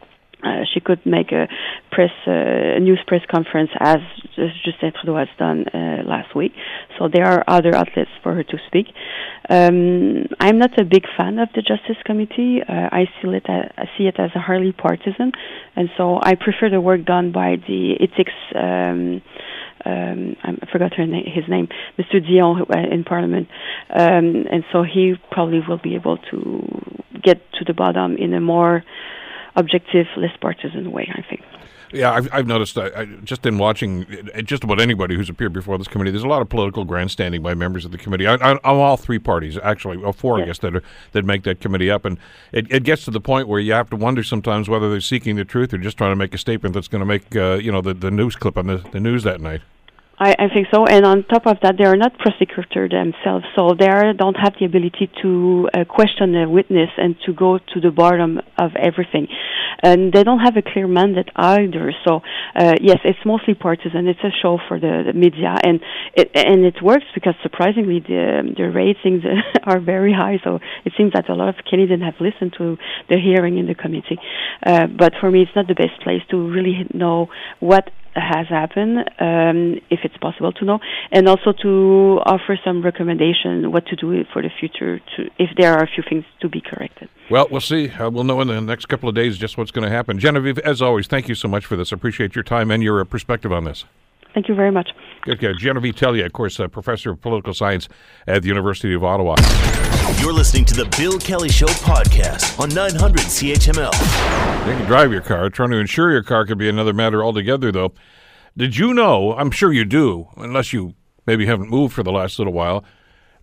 uh, 0.45 0.65
she 0.73 0.81
could 0.81 1.05
make 1.07 1.33
a 1.33 1.49
press 1.91 2.11
uh, 2.27 2.77
a 2.77 2.81
news 2.81 3.01
press 3.07 3.23
conference 3.31 3.71
as 3.81 3.99
Justin 4.65 4.93
Trudeau 4.93 5.17
has 5.17 5.29
done 5.39 5.67
uh, 5.69 6.03
last 6.07 6.35
week. 6.35 6.53
So 6.99 7.09
there 7.13 7.27
are 7.27 7.45
other 7.49 7.75
outlets 7.75 8.11
for 8.23 8.35
her 8.35 8.43
to 8.43 8.59
speak. 8.67 8.87
Um, 9.49 10.27
I'm 10.41 10.59
not 10.59 10.79
a 10.79 10.85
big 10.85 11.05
fan 11.17 11.39
of 11.39 11.49
the 11.55 11.63
Justice 11.63 12.03
Committee. 12.05 12.61
Uh, 12.63 12.89
I 12.93 13.05
see 13.21 13.29
it 13.29 13.47
as, 13.49 13.71
I 13.77 13.85
see 13.97 14.05
it 14.05 14.19
as 14.19 14.31
a 14.35 14.41
highly 14.41 14.73
partisan, 14.73 15.33
and 15.77 15.89
so 15.97 16.19
I 16.23 16.35
prefer 16.35 16.71
the 16.71 16.81
work 16.81 17.05
done 17.05 17.33
by 17.33 17.57
the 17.67 17.95
ethics. 18.01 18.33
Um, 18.55 19.23
um, 19.87 20.37
I 20.43 20.67
forgot 20.73 20.95
her 20.95 21.07
na- 21.07 21.25
his 21.27 21.45
name, 21.49 21.69
Mr. 21.99 22.25
Dion 22.25 22.63
uh, 22.63 22.95
in 22.95 23.05
Parliament, 23.05 23.49
um, 23.91 24.47
and 24.51 24.65
so 24.73 24.83
he 24.83 25.15
probably 25.31 25.61
will 25.67 25.81
be 25.83 25.95
able 25.95 26.17
to 26.31 26.63
get 27.23 27.41
to 27.55 27.65
the 27.67 27.75
bottom 27.75 28.17
in 28.17 28.33
a 28.33 28.41
more 28.41 28.83
objective, 29.57 30.07
less 30.17 30.37
partisan 30.41 30.93
way. 30.93 31.13
I 31.15 31.23
think. 31.29 31.43
Yeah, 31.95 32.13
I've, 32.13 32.29
I've 32.33 32.47
noticed. 32.47 32.77
I, 32.77 32.87
I, 32.97 33.05
just 33.23 33.47
in 33.47 33.57
watching 33.57 34.05
just 34.43 34.65
about 34.65 34.81
anybody 34.81 35.15
who's 35.15 35.31
appeared 35.31 35.53
before 35.53 35.79
this 35.79 35.87
committee, 35.87 36.11
there's 36.11 36.25
a 36.25 36.29
lot 36.29 36.43
of 36.43 36.49
political 36.49 36.85
grandstanding 36.85 37.41
by 37.41 37.55
members 37.55 37.85
of 37.85 37.93
the 37.93 37.99
committee. 37.99 38.27
On, 38.27 38.43
on 38.43 38.59
all 38.65 38.97
three 38.97 39.21
parties, 39.21 39.57
actually, 39.59 39.99
or 39.99 40.13
four, 40.13 40.43
I 40.43 40.47
guess, 40.47 40.59
that 40.59 40.75
are, 40.75 40.83
that 41.13 41.25
make 41.25 41.45
that 41.45 41.61
committee 41.61 41.91
up, 41.91 42.05
and 42.05 42.19
it, 42.51 42.67
it 42.71 42.83
gets 42.83 43.05
to 43.05 43.13
the 43.13 43.21
point 43.21 43.47
where 43.47 43.61
you 43.61 43.73
have 43.75 43.91
to 43.91 43.97
wonder 43.97 44.25
sometimes 44.25 44.69
whether 44.69 44.91
they're 44.91 45.01
seeking 45.01 45.37
the 45.37 45.45
truth 45.45 45.73
or 45.73 45.79
just 45.79 45.97
trying 45.97 46.11
to 46.11 46.17
make 46.17 46.35
a 46.35 46.39
statement 46.39 46.75
that's 46.75 46.89
going 46.89 47.01
to 47.01 47.07
make 47.07 47.37
uh, 47.37 47.55
you 47.55 47.71
know 47.71 47.81
the, 47.81 47.95
the 47.95 48.11
news 48.11 48.35
clip 48.35 48.59
on 48.59 48.67
the, 48.67 48.79
the 48.91 49.01
news 49.01 49.23
that 49.23 49.41
night. 49.41 49.61
I, 50.19 50.31
I 50.39 50.49
think 50.53 50.69
so. 50.73 50.87
And 50.87 51.05
on 51.05 51.25
top 51.25 51.47
of 51.47 51.57
that, 51.63 51.75
they 51.77 51.85
are 51.85 51.97
not 51.97 52.19
prosecutors 52.19 52.91
themselves, 52.91 53.45
so 53.57 53.75
they 53.79 53.89
are, 53.89 54.13
don't 54.13 54.37
have 54.37 54.55
the 54.59 54.67
ability 54.67 55.11
to 55.23 55.69
uh, 55.75 55.85
question 55.85 56.37
a 56.37 56.49
witness 56.49 56.91
and 56.97 57.17
to 57.27 57.33
go 57.33 57.59
to 57.59 57.81
the 57.81 57.91
bottom 57.91 58.39
of 58.59 58.71
everything. 58.77 59.27
And 59.83 60.13
they 60.13 60.23
don't 60.23 60.39
have 60.39 60.57
a 60.57 60.63
clear 60.63 60.87
mandate 60.87 61.31
either. 61.35 61.93
So 62.07 62.23
uh, 62.55 62.75
yes, 62.81 62.99
it's 63.05 63.19
mostly 63.27 63.55
partisan. 63.55 64.07
It's 64.07 64.23
a 64.23 64.31
show 64.41 64.59
for 64.69 64.79
the, 64.79 65.03
the 65.07 65.13
media, 65.13 65.57
and 65.63 65.81
it 66.15 66.31
and 66.35 66.65
it 66.65 66.77
works 66.81 67.05
because 67.15 67.35
surprisingly 67.43 68.01
the 68.01 68.55
the 68.57 68.71
ratings 68.71 69.25
are 69.65 69.81
very 69.81 70.13
high. 70.13 70.39
So 70.45 70.61
it 70.85 70.93
seems 70.97 71.13
that 71.15 71.29
a 71.29 71.35
lot 71.35 71.49
of 71.49 71.57
Canadians 71.69 72.03
have 72.03 72.15
listened 72.21 72.55
to 72.59 72.79
the 73.11 73.19
hearing 73.19 73.59
in 73.59 73.67
the 73.67 73.75
committee. 73.75 74.19
Uh, 74.65 74.87
but 74.87 75.13
for 75.21 75.31
me, 75.31 75.43
it's 75.43 75.57
not 75.57 75.67
the 75.67 75.75
best 75.75 76.01
place 76.03 76.23
to 76.31 76.37
really 76.37 76.87
know 76.95 77.29
what 77.59 77.91
has 78.15 78.47
happened, 78.49 78.99
um, 79.21 79.81
if 79.91 80.01
it's 80.05 80.17
possible 80.19 80.53
to 80.53 80.65
know, 80.65 80.79
and 81.13 81.29
also 81.29 81.53
to 81.63 82.21
offer 82.25 82.59
some 82.65 82.83
recommendation 82.83 83.73
what 83.73 83.87
to 83.87 83.97
do 83.97 84.25
for 84.33 84.43
the 84.43 84.51
future 84.61 85.01
to 85.17 85.31
if 85.39 85.51
there 85.57 85.73
are 85.75 85.83
a 85.83 85.89
few 85.89 86.05
things 86.09 86.25
to 86.41 86.49
be 86.49 86.61
corrected. 86.61 87.09
Well, 87.31 87.49
we'll 87.51 87.61
see. 87.61 87.91
Uh, 87.91 88.11
we'll 88.11 88.25
know 88.25 88.41
in 88.41 88.49
the 88.49 88.61
next 88.61 88.87
couple 88.87 89.09
of 89.09 89.15
days 89.15 89.39
just 89.39 89.57
what's 89.59 89.71
going 89.71 89.85
to 89.85 89.91
happen. 89.91 90.19
Genevieve, 90.19 90.59
as 90.59 90.83
always, 90.83 91.07
thank 91.07 91.29
you 91.29 91.35
so 91.35 91.49
much 91.49 91.67
for 91.67 91.77
this. 91.77 91.93
I 91.93 91.97
appreciate 91.97 92.35
your 92.35 92.45
time 92.45 92.71
and 92.71 92.83
your 92.83 93.01
uh, 93.01 93.05
perspective 93.05 93.53
on 93.53 93.65
this. 93.65 93.85
Thank 94.35 94.49
you 94.49 94.55
very 94.55 94.73
much. 94.73 94.91
Okay, 95.29 95.55
Genevieve 95.55 95.95
Tellier, 95.95 96.27
of 96.27 96.33
course, 96.33 96.59
a 96.59 96.69
professor 96.69 97.13
of 97.13 97.21
political 97.21 97.55
science 97.55 97.89
at 98.27 98.43
the 98.43 98.49
University 98.49 98.93
of 98.93 99.05
Ottawa. 99.05 99.37
You're 100.21 100.33
listening 100.33 100.65
to 100.67 100.75
the 100.75 100.87
Bill 100.99 101.19
Kelly 101.19 101.49
Show 101.49 101.67
podcast 101.67 102.59
on 102.59 102.69
900 102.71 103.21
CHML. 103.21 103.93
You 104.67 104.77
can 104.77 104.87
drive 104.87 105.13
your 105.13 105.21
car. 105.21 105.49
Trying 105.51 105.71
to 105.71 105.77
insure 105.77 106.11
your 106.11 106.25
car 106.25 106.45
could 106.45 106.59
be 106.59 106.69
another 106.69 106.93
matter 106.93 107.23
altogether, 107.23 107.71
though. 107.71 107.95
Did 108.57 108.77
you 108.77 108.93
know? 108.93 109.35
I'm 109.35 109.51
sure 109.51 109.73
you 109.73 109.85
do, 109.85 110.29
unless 110.37 110.73
you 110.73 110.95
maybe 111.27 111.47
haven't 111.47 111.71
moved 111.71 111.95
for 111.95 112.03
the 112.03 112.13
last 112.13 112.39
little 112.39 112.53
while, 112.53 112.85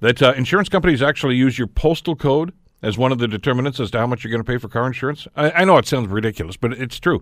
that 0.02 0.22
uh, 0.22 0.34
insurance 0.36 0.70
companies 0.70 1.02
actually 1.02 1.36
use 1.36 1.58
your 1.58 1.68
postal 1.68 2.16
code 2.16 2.54
as 2.82 2.98
one 2.98 3.12
of 3.12 3.20
the 3.20 3.28
determinants 3.28 3.80
as 3.80 3.92
to 3.92 4.00
how 4.00 4.08
much 4.08 4.24
you're 4.24 4.32
going 4.32 4.44
to 4.44 4.52
pay 4.52 4.58
for 4.58 4.68
car 4.68 4.88
insurance. 4.88 5.28
I, 5.36 5.52
I 5.52 5.66
know 5.66 5.78
it 5.78 5.88
sounds 5.88 6.10
ridiculous, 6.10 6.58
but 6.58 6.74
it's 6.74 7.00
true. 7.00 7.22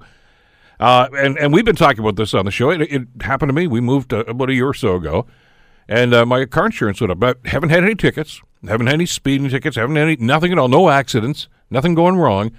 Uh, 0.80 1.10
and 1.18 1.38
and 1.38 1.52
we've 1.52 1.66
been 1.66 1.76
talking 1.76 2.00
about 2.00 2.16
this 2.16 2.34
on 2.34 2.46
the 2.46 2.52
show. 2.52 2.70
It, 2.70 2.82
it 2.82 3.08
happened 3.22 3.50
to 3.50 3.54
me. 3.54 3.68
We 3.68 3.82
moved 3.82 4.14
uh, 4.14 4.24
about 4.28 4.50
a 4.50 4.54
year 4.54 4.68
or 4.68 4.74
so 4.74 4.96
ago, 4.96 5.26
and 5.88 6.14
uh, 6.14 6.26
my 6.26 6.46
car 6.46 6.68
insurance 6.68 7.02
went 7.02 7.12
up. 7.12 7.20
But 7.20 7.40
haven't 7.46 7.70
had 7.70 7.84
any 7.84 7.96
tickets, 7.96 8.42
haven't 8.66 8.88
had 8.88 8.94
any 8.94 9.06
speeding 9.06 9.50
tickets, 9.50 9.76
haven't 9.76 9.98
had 9.98 10.04
any 10.04 10.16
nothing 10.16 10.52
at 10.52 10.58
all, 10.58 10.70
no 10.70 10.90
accidents, 10.90 11.50
nothing 11.70 11.96
going 11.96 12.16
wrong. 12.16 12.52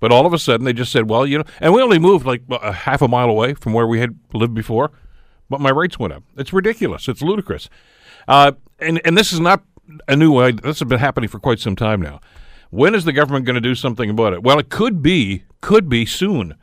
But 0.00 0.10
all 0.10 0.26
of 0.26 0.32
a 0.32 0.38
sudden, 0.38 0.64
they 0.64 0.72
just 0.72 0.90
said, 0.90 1.08
"Well, 1.08 1.24
you 1.24 1.38
know," 1.38 1.44
and 1.60 1.72
we 1.72 1.80
only 1.80 2.00
moved 2.00 2.26
like 2.26 2.42
a 2.50 2.72
half 2.72 3.00
a 3.00 3.06
mile 3.06 3.30
away 3.30 3.54
from 3.54 3.72
where 3.72 3.86
we 3.86 4.00
had 4.00 4.18
lived 4.32 4.54
before, 4.54 4.90
but 5.48 5.60
my 5.60 5.70
rates 5.70 6.00
went 6.00 6.12
up. 6.12 6.24
It's 6.36 6.52
ridiculous. 6.52 7.06
It's 7.06 7.22
ludicrous. 7.22 7.70
Uh, 8.26 8.52
and 8.80 9.00
and 9.04 9.16
this 9.16 9.32
is 9.32 9.38
not 9.38 9.62
a 10.08 10.16
new. 10.16 10.36
Uh, 10.36 10.50
this 10.50 10.80
has 10.80 10.88
been 10.88 10.98
happening 10.98 11.28
for 11.28 11.38
quite 11.38 11.60
some 11.60 11.76
time 11.76 12.02
now. 12.02 12.20
When 12.70 12.94
is 12.94 13.04
the 13.04 13.12
government 13.12 13.44
going 13.44 13.54
to 13.54 13.60
do 13.60 13.74
something 13.74 14.10
about 14.10 14.32
it? 14.32 14.42
Well, 14.42 14.58
it 14.58 14.70
could 14.70 15.02
be, 15.02 15.44
could 15.60 15.88
be 15.88 16.06
soon. 16.06 16.54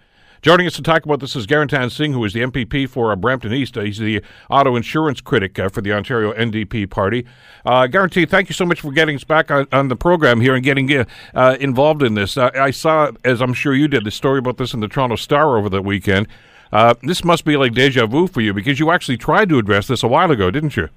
Joining 0.41 0.67
us 0.67 0.73
to 0.75 0.81
talk 0.81 1.03
about 1.03 1.19
this 1.19 1.35
is 1.35 1.45
Gurratan 1.45 1.91
Singh, 1.91 2.13
who 2.13 2.23
is 2.23 2.31
the 2.31 2.39
MPP 2.39 2.87
for 2.87 3.11
uh, 3.11 3.17
Brampton 3.17 3.51
East. 3.51 3.77
Uh, 3.77 3.81
he's 3.81 3.97
the 3.97 4.21
auto 4.49 4.77
insurance 4.77 5.19
critic 5.19 5.59
uh, 5.59 5.67
for 5.67 5.81
the 5.81 5.91
Ontario 5.91 6.31
NDP 6.31 6.89
party. 6.89 7.25
Uh, 7.65 7.87
Gurratan, 7.87 8.29
thank 8.29 8.47
you 8.47 8.53
so 8.53 8.65
much 8.65 8.79
for 8.79 8.93
getting 8.93 9.17
us 9.17 9.25
back 9.25 9.51
on, 9.51 9.67
on 9.73 9.89
the 9.89 9.97
program 9.97 10.39
here 10.39 10.55
and 10.55 10.63
getting 10.63 11.05
involved 11.59 12.01
in 12.03 12.13
this. 12.13 12.37
I 12.37 12.71
saw, 12.71 13.11
as 13.25 13.41
I'm 13.41 13.53
sure 13.53 13.73
you 13.73 13.89
did, 13.89 14.05
the 14.05 14.11
story 14.11 14.39
about 14.39 14.55
this 14.55 14.73
in 14.73 14.79
the 14.79 14.87
Toronto 14.87 15.17
Star 15.17 15.57
over 15.57 15.67
the 15.67 15.81
weekend. 15.81 16.27
this 17.03 17.25
must 17.25 17.43
be 17.43 17.57
like 17.57 17.73
deja 17.73 18.05
vu 18.05 18.25
for 18.25 18.39
you 18.39 18.53
because 18.53 18.79
you 18.79 18.91
actually 18.91 19.17
tried 19.17 19.49
to 19.49 19.59
address 19.59 19.87
this 19.87 20.03
a 20.03 20.07
while 20.07 20.31
ago, 20.31 20.49
didn't 20.49 20.77
you? 20.77 20.87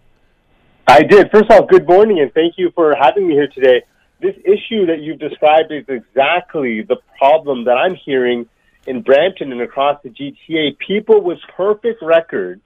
I 0.86 1.02
did. 1.02 1.32
First 1.32 1.50
off, 1.50 1.68
good 1.68 1.88
morning 1.88 2.20
and 2.20 2.32
thank 2.32 2.54
you 2.58 2.70
for 2.76 2.94
having 2.94 3.26
me 3.26 3.34
here 3.34 3.48
today. 3.48 3.82
This 4.20 4.36
issue 4.44 4.86
that 4.86 5.00
you've 5.00 5.18
described 5.18 5.72
is 5.72 5.84
exactly 5.88 6.82
the 6.82 6.98
problem 7.18 7.64
that 7.64 7.76
I'm 7.76 7.96
hearing 7.96 8.48
in 8.86 9.02
Brampton 9.02 9.52
and 9.52 9.60
across 9.60 10.02
the 10.02 10.10
GTA, 10.10 10.78
people 10.78 11.22
with 11.22 11.38
perfect 11.56 12.02
records 12.02 12.60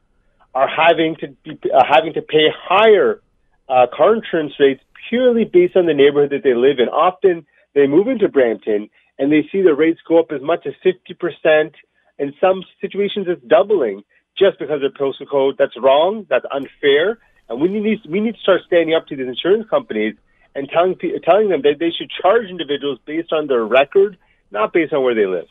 are 0.55 0.69
having 0.69 1.17
to 1.17 1.29
be, 1.45 1.59
uh, 1.71 1.83
having 1.89 2.15
to 2.15 2.23
pay 2.23 2.49
higher 2.57 3.21
uh, 3.69 3.87
car 3.95 4.15
insurance 4.15 4.55
rates 4.59 4.83
purely 5.09 5.45
based 5.45 5.77
on 5.77 5.87
the 5.87 5.95
neighborhood 5.95 6.31
that 6.31 6.43
they 6.43 6.55
live 6.55 6.79
in. 6.79 6.89
Often 6.89 7.47
they 7.75 7.87
move 7.87 8.09
into 8.09 8.29
Brampton 8.29 8.89
and 9.19 9.31
they 9.31 9.47
see 9.53 9.63
the 9.63 9.75
rates 9.75 10.01
go 10.09 10.19
up 10.19 10.33
as 10.33 10.41
much 10.41 10.67
as 10.67 10.73
50%. 10.85 11.73
In 12.19 12.33
some 12.41 12.63
situations, 12.81 13.27
it's 13.29 13.43
doubling 13.47 14.03
just 14.39 14.59
because 14.59 14.83
of 14.83 14.95
postal 14.95 15.27
code. 15.27 15.57
That's 15.59 15.77
wrong. 15.81 16.27
That's 16.29 16.47
unfair. 16.51 17.19
And 17.49 17.61
we 17.61 17.69
need, 17.69 18.01
we 18.09 18.21
need 18.21 18.35
to 18.35 18.41
start 18.41 18.63
standing 18.67 18.95
up 18.95 19.07
to 19.09 19.17
these 19.17 19.29
insurance 19.29 19.69
companies 19.69 20.17
and 20.55 20.69
telling, 20.71 20.97
telling 21.23 21.51
them 21.51 21.63
that 21.63 21.77
they 21.79 21.91
should 21.91 22.11
charge 22.23 22.49
individuals 22.49 22.99
based 23.07 23.33
on 23.33 23.47
their 23.47 23.65
record, 23.65 24.17
not 24.51 24.73
based 24.73 24.95
on 24.95 25.03
where 25.03 25.15
they 25.15 25.27
live. 25.27 25.49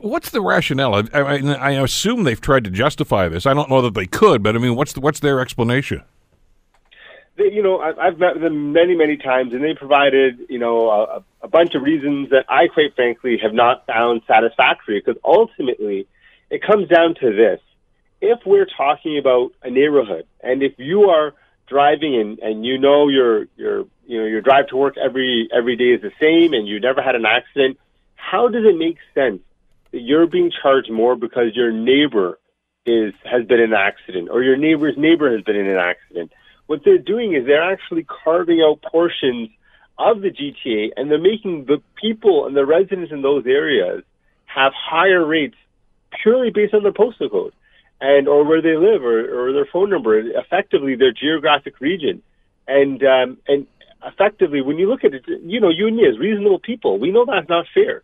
What's 0.00 0.30
the 0.30 0.40
rationale? 0.40 0.94
I, 0.94 1.02
I, 1.12 1.36
I, 1.52 1.70
assume 1.72 2.24
they've 2.24 2.40
tried 2.40 2.64
to 2.64 2.70
justify 2.70 3.28
this. 3.28 3.44
I 3.44 3.52
don't 3.52 3.68
know 3.68 3.82
that 3.82 3.94
they 3.94 4.06
could, 4.06 4.42
but 4.42 4.56
I 4.56 4.58
mean, 4.58 4.76
what's 4.76 4.94
the, 4.94 5.00
what's 5.00 5.20
their 5.20 5.40
explanation? 5.40 6.02
They, 7.36 7.52
you 7.52 7.62
know, 7.62 7.80
I, 7.80 8.06
have 8.06 8.18
met 8.18 8.40
them 8.40 8.72
many, 8.72 8.94
many 8.94 9.18
times, 9.18 9.52
and 9.52 9.62
they 9.62 9.74
provided, 9.74 10.38
you 10.48 10.58
know, 10.58 10.88
a, 10.88 11.24
a 11.42 11.48
bunch 11.48 11.74
of 11.74 11.82
reasons 11.82 12.30
that 12.30 12.46
I, 12.48 12.68
quite 12.68 12.94
frankly, 12.94 13.38
have 13.42 13.52
not 13.52 13.84
found 13.86 14.22
satisfactory. 14.26 15.02
Because 15.04 15.20
ultimately, 15.22 16.06
it 16.48 16.62
comes 16.62 16.88
down 16.88 17.14
to 17.20 17.34
this: 17.34 17.60
if 18.22 18.38
we're 18.46 18.68
talking 18.76 19.18
about 19.18 19.52
a 19.62 19.68
neighborhood, 19.68 20.26
and 20.42 20.62
if 20.62 20.78
you 20.78 21.10
are 21.10 21.34
driving 21.66 22.14
and, 22.18 22.38
and 22.38 22.64
you 22.64 22.78
know 22.78 23.08
your 23.08 23.48
your 23.56 23.80
you 24.06 24.18
know 24.18 24.26
your 24.26 24.40
drive 24.40 24.68
to 24.68 24.76
work 24.76 24.96
every 24.96 25.48
every 25.52 25.76
day 25.76 25.92
is 25.92 26.00
the 26.00 26.12
same, 26.18 26.54
and 26.54 26.66
you 26.66 26.80
never 26.80 27.02
had 27.02 27.16
an 27.16 27.26
accident, 27.26 27.78
how 28.14 28.48
does 28.48 28.64
it 28.64 28.78
make 28.78 28.96
sense 29.14 29.40
you're 29.94 30.26
being 30.26 30.50
charged 30.62 30.90
more 30.90 31.16
because 31.16 31.54
your 31.54 31.72
neighbor 31.72 32.38
is 32.86 33.14
has 33.24 33.46
been 33.46 33.60
in 33.60 33.72
an 33.72 33.78
accident 33.78 34.28
or 34.30 34.42
your 34.42 34.56
neighbor's 34.56 34.96
neighbor 34.96 35.32
has 35.34 35.42
been 35.42 35.56
in 35.56 35.66
an 35.66 35.78
accident. 35.78 36.32
What 36.66 36.80
they're 36.84 36.98
doing 36.98 37.34
is 37.34 37.46
they're 37.46 37.72
actually 37.72 38.04
carving 38.04 38.60
out 38.60 38.82
portions 38.82 39.50
of 39.98 40.20
the 40.20 40.30
GTA 40.30 40.90
and 40.96 41.10
they're 41.10 41.20
making 41.20 41.66
the 41.66 41.80
people 42.00 42.46
and 42.46 42.56
the 42.56 42.66
residents 42.66 43.12
in 43.12 43.22
those 43.22 43.46
areas 43.46 44.02
have 44.46 44.72
higher 44.74 45.24
rates 45.24 45.56
purely 46.22 46.50
based 46.50 46.74
on 46.74 46.82
their 46.82 46.92
postal 46.92 47.28
code 47.28 47.52
and 48.00 48.28
or 48.28 48.44
where 48.44 48.60
they 48.60 48.76
live 48.76 49.04
or, 49.04 49.48
or 49.48 49.52
their 49.52 49.66
phone 49.72 49.90
number, 49.90 50.18
effectively 50.18 50.96
their 50.96 51.12
geographic 51.12 51.80
region. 51.80 52.22
And 52.66 53.02
um, 53.04 53.38
and 53.46 53.66
effectively 54.04 54.60
when 54.60 54.78
you 54.78 54.88
look 54.88 55.04
at 55.04 55.14
it, 55.14 55.24
you 55.26 55.60
know, 55.60 55.70
you 55.70 55.86
and 55.86 55.96
me 55.96 56.06
as 56.06 56.18
reasonable 56.18 56.58
people, 56.58 56.98
we 56.98 57.12
know 57.12 57.24
that's 57.24 57.48
not 57.48 57.66
fair 57.72 58.02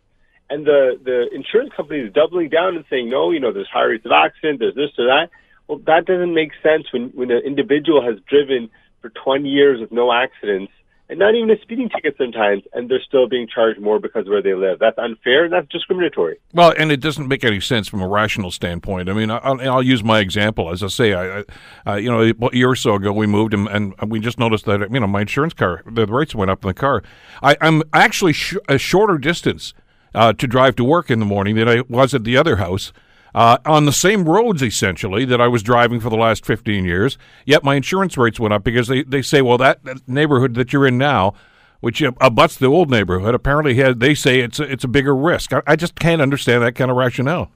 and 0.51 0.65
the 0.65 0.99
the 1.03 1.33
insurance 1.33 1.71
company 1.75 1.99
is 2.01 2.13
doubling 2.13 2.49
down 2.49 2.75
and 2.75 2.85
saying 2.89 3.09
no, 3.09 3.31
you 3.31 3.39
know, 3.39 3.51
there's 3.53 3.69
high 3.71 3.83
rates 3.83 4.05
of 4.05 4.11
accident, 4.11 4.59
there's 4.59 4.75
this 4.75 4.91
or 4.97 5.05
that. 5.05 5.29
Well, 5.67 5.79
that 5.87 6.05
doesn't 6.05 6.33
make 6.33 6.51
sense 6.61 6.91
when 6.91 7.09
when 7.15 7.31
an 7.31 7.41
individual 7.45 8.03
has 8.03 8.19
driven 8.29 8.69
for 9.01 9.09
20 9.09 9.49
years 9.49 9.79
with 9.79 9.91
no 9.91 10.11
accidents 10.11 10.71
and 11.11 11.19
not 11.19 11.35
even 11.35 11.51
a 11.51 11.59
speeding 11.61 11.89
ticket 11.89 12.15
sometimes, 12.17 12.63
and 12.73 12.89
they're 12.89 13.01
still 13.05 13.27
being 13.27 13.45
charged 13.45 13.81
more 13.81 13.99
because 13.99 14.25
of 14.27 14.31
where 14.31 14.41
they 14.41 14.53
live. 14.53 14.79
That's 14.79 14.97
unfair 14.97 15.43
and 15.43 15.51
that's 15.51 15.67
discriminatory. 15.67 16.39
Well, 16.53 16.73
and 16.77 16.89
it 16.89 17.01
doesn't 17.01 17.27
make 17.27 17.43
any 17.43 17.59
sense 17.59 17.89
from 17.89 18.01
a 18.01 18.07
rational 18.07 18.49
standpoint. 18.49 19.09
I 19.09 19.13
mean, 19.13 19.29
I'll, 19.29 19.59
I'll 19.59 19.83
use 19.83 20.05
my 20.05 20.19
example. 20.19 20.71
As 20.71 20.81
I 20.81 20.87
say, 20.87 21.13
I, 21.13 21.43
uh, 21.85 21.95
you 21.95 22.09
know, 22.09 22.21
a 22.21 22.55
year 22.55 22.69
or 22.69 22.77
so 22.77 22.95
ago 22.95 23.11
we 23.11 23.27
moved 23.27 23.53
and, 23.53 23.67
and, 23.67 23.93
we 24.09 24.21
just 24.21 24.39
noticed 24.39 24.65
that 24.65 24.89
you 24.91 24.99
know 25.01 25.07
my 25.07 25.21
insurance 25.21 25.53
car, 25.53 25.83
the 25.85 26.05
rates 26.05 26.33
went 26.33 26.49
up 26.49 26.63
in 26.63 26.69
the 26.69 26.73
car. 26.73 27.03
I, 27.43 27.57
am 27.59 27.83
actually 27.93 28.33
sh- 28.33 28.55
a 28.69 28.77
shorter 28.77 29.17
distance 29.17 29.73
uh, 30.13 30.33
to 30.33 30.47
drive 30.47 30.75
to 30.77 30.83
work 30.83 31.09
in 31.09 31.19
the 31.19 31.25
morning 31.25 31.55
than 31.55 31.67
I 31.67 31.81
was 31.89 32.13
at 32.13 32.23
the 32.23 32.37
other 32.37 32.57
house. 32.57 32.91
Uh, 33.33 33.57
on 33.65 33.85
the 33.85 33.93
same 33.93 34.27
roads, 34.27 34.61
essentially, 34.61 35.23
that 35.25 35.39
I 35.39 35.47
was 35.47 35.63
driving 35.63 36.01
for 36.01 36.09
the 36.09 36.17
last 36.17 36.45
15 36.45 36.83
years, 36.83 37.17
yet 37.45 37.63
my 37.63 37.75
insurance 37.75 38.17
rates 38.17 38.39
went 38.39 38.53
up 38.53 38.63
because 38.63 38.87
they, 38.87 39.03
they 39.03 39.21
say, 39.21 39.41
well, 39.41 39.57
that, 39.57 39.83
that 39.85 40.05
neighborhood 40.07 40.55
that 40.55 40.73
you're 40.73 40.85
in 40.85 40.97
now, 40.97 41.33
which 41.79 42.01
abuts 42.01 42.57
the 42.57 42.65
old 42.65 42.91
neighborhood, 42.91 43.33
apparently 43.33 43.75
had, 43.75 44.01
they 44.01 44.13
say 44.13 44.41
it's 44.41 44.59
a, 44.59 44.63
it's 44.63 44.83
a 44.83 44.89
bigger 44.89 45.15
risk. 45.15 45.53
I, 45.53 45.61
I 45.65 45.75
just 45.77 45.95
can't 45.95 46.21
understand 46.21 46.61
that 46.63 46.75
kind 46.75 46.91
of 46.91 46.97
rationale. 46.97 47.49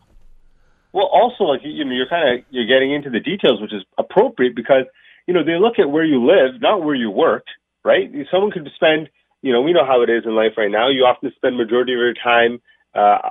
Well, 0.96 1.12
also, 1.12 1.44
like 1.44 1.60
you 1.66 1.84
know, 1.84 1.92
you're 1.92 2.08
kind 2.08 2.40
of 2.40 2.46
you're 2.52 2.66
getting 2.66 2.94
into 2.94 3.10
the 3.10 3.20
details, 3.20 3.60
which 3.60 3.74
is 3.74 3.84
appropriate 3.98 4.56
because 4.56 4.86
you 5.28 5.34
know 5.34 5.44
they 5.44 5.60
look 5.60 5.78
at 5.78 5.90
where 5.90 6.06
you 6.06 6.26
live, 6.26 6.62
not 6.62 6.84
where 6.84 6.96
you 6.96 7.12
work, 7.12 7.44
right? 7.84 8.10
Someone 8.32 8.50
could 8.50 8.66
spend, 8.76 9.10
you 9.46 9.54
know, 9.54 9.62
we 9.62 9.74
know 9.74 9.86
how 9.86 10.02
it 10.02 10.10
is 10.10 10.24
in 10.26 10.36
life 10.36 10.58
right 10.58 10.72
now. 10.72 10.90
You 10.90 11.06
often 11.06 11.32
spend 11.36 11.56
majority 11.56 11.94
of 11.94 12.00
your 12.00 12.16
time 12.16 12.60
uh, 12.96 13.30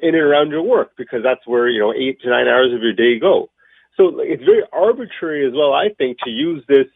in 0.00 0.14
and 0.14 0.22
around 0.22 0.50
your 0.50 0.62
work 0.62 0.92
because 0.96 1.18
that's 1.24 1.44
where 1.46 1.68
you 1.68 1.80
know 1.80 1.92
eight 1.92 2.20
to 2.22 2.30
nine 2.30 2.46
hours 2.46 2.72
of 2.72 2.80
your 2.80 2.92
day 2.92 3.18
go. 3.18 3.50
So 3.96 4.20
it's 4.20 4.44
very 4.44 4.62
arbitrary 4.72 5.44
as 5.48 5.52
well, 5.52 5.74
I 5.74 5.88
think, 5.98 6.18
to 6.22 6.30
use 6.30 6.62
this 6.68 6.86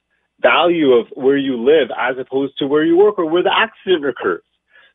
value 0.41 0.93
of 0.93 1.09
where 1.15 1.37
you 1.37 1.59
live 1.59 1.89
as 1.99 2.15
opposed 2.21 2.57
to 2.59 2.69
where 2.69 2.85
you 2.85 2.97
work 2.97 3.19
or 3.19 3.29
where 3.29 3.43
the 3.43 3.51
accident 3.51 4.07
occurs. 4.07 4.45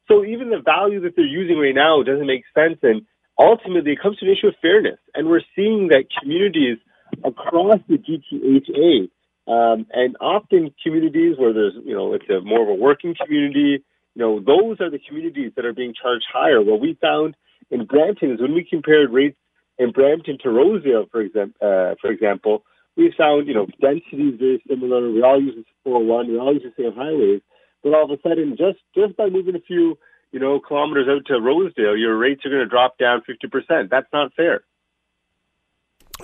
So 0.08 0.24
even 0.24 0.50
the 0.50 0.64
value 0.64 1.02
that 1.02 1.18
they're 1.18 1.26
using 1.26 1.60
right 1.60 1.76
now 1.76 2.02
doesn't 2.04 2.26
make 2.26 2.44
sense 2.56 2.80
and 2.84 3.02
ultimately 3.38 3.92
it 3.92 4.02
comes 4.02 4.18
to 4.20 4.26
an 4.26 4.32
issue 4.32 4.48
of 4.48 4.56
fairness. 4.62 5.00
And 5.14 5.28
we're 5.28 5.44
seeing 5.56 5.90
that 5.90 6.06
communities 6.22 6.78
across 7.26 7.80
the 7.90 7.98
GTHA, 7.98 9.10
um, 9.48 9.86
and 9.92 10.16
often 10.20 10.74
communities 10.84 11.36
where 11.38 11.54
there's, 11.54 11.74
you 11.86 11.94
know, 11.94 12.14
it's 12.14 12.30
a 12.30 12.42
more 12.42 12.64
of 12.64 12.70
a 12.70 12.74
working 12.74 13.16
community, 13.16 13.84
you 14.16 14.22
know, 14.22 14.40
those 14.40 14.82
are 14.82 14.90
the 14.90 15.00
communities 15.08 15.52
that 15.56 15.66
are 15.66 15.74
being 15.74 15.94
charged 15.94 16.26
higher. 16.32 16.62
What 16.62 16.82
we 16.82 16.98
found 17.00 17.36
in 17.72 17.86
Brampton 17.86 18.32
is 18.32 18.42
when 18.42 18.54
we 18.54 18.68
compared 18.70 19.12
rates 19.12 19.38
in 19.78 19.92
Brampton 19.92 20.38
to 20.44 20.50
Rosedale, 20.50 21.06
for 21.12 21.22
example, 21.22 21.56
uh, 21.62 21.96
for 22.02 22.12
example, 22.12 22.64
we 22.96 23.14
found, 23.16 23.48
you 23.48 23.54
know, 23.54 23.68
density 23.80 24.30
is 24.30 24.40
very 24.40 24.64
similar. 24.68 25.12
We 25.12 25.22
all 25.22 25.40
use 25.40 25.56
the 25.56 25.64
401. 25.84 26.30
We 26.30 26.40
all 26.40 26.54
use 26.54 26.64
the 26.64 26.84
same 26.84 26.94
highways. 26.94 27.42
But 27.84 27.94
all 27.94 28.06
of 28.06 28.12
a 28.12 28.20
sudden, 28.28 28.58
just 28.58 28.80
just 28.96 29.16
by 29.16 29.30
moving 29.30 29.56
a 29.56 29.60
few 29.60 29.98
you 30.32 30.40
know, 30.40 30.60
kilometers 30.60 31.08
out 31.08 31.26
to 31.28 31.40
Rosedale, 31.40 31.98
your 31.98 32.18
rates 32.18 32.46
are 32.46 32.50
going 32.50 32.62
to 32.62 32.68
drop 32.68 32.98
down 32.98 33.22
50%. 33.22 33.90
That's 33.90 34.08
not 34.12 34.34
fair. 34.34 34.64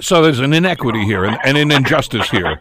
So 0.02 0.22
there's 0.22 0.40
an 0.40 0.54
inequity 0.54 1.06
here 1.06 1.24
and, 1.24 1.38
and 1.44 1.58
an 1.58 1.72
injustice 1.72 2.30
here. 2.30 2.60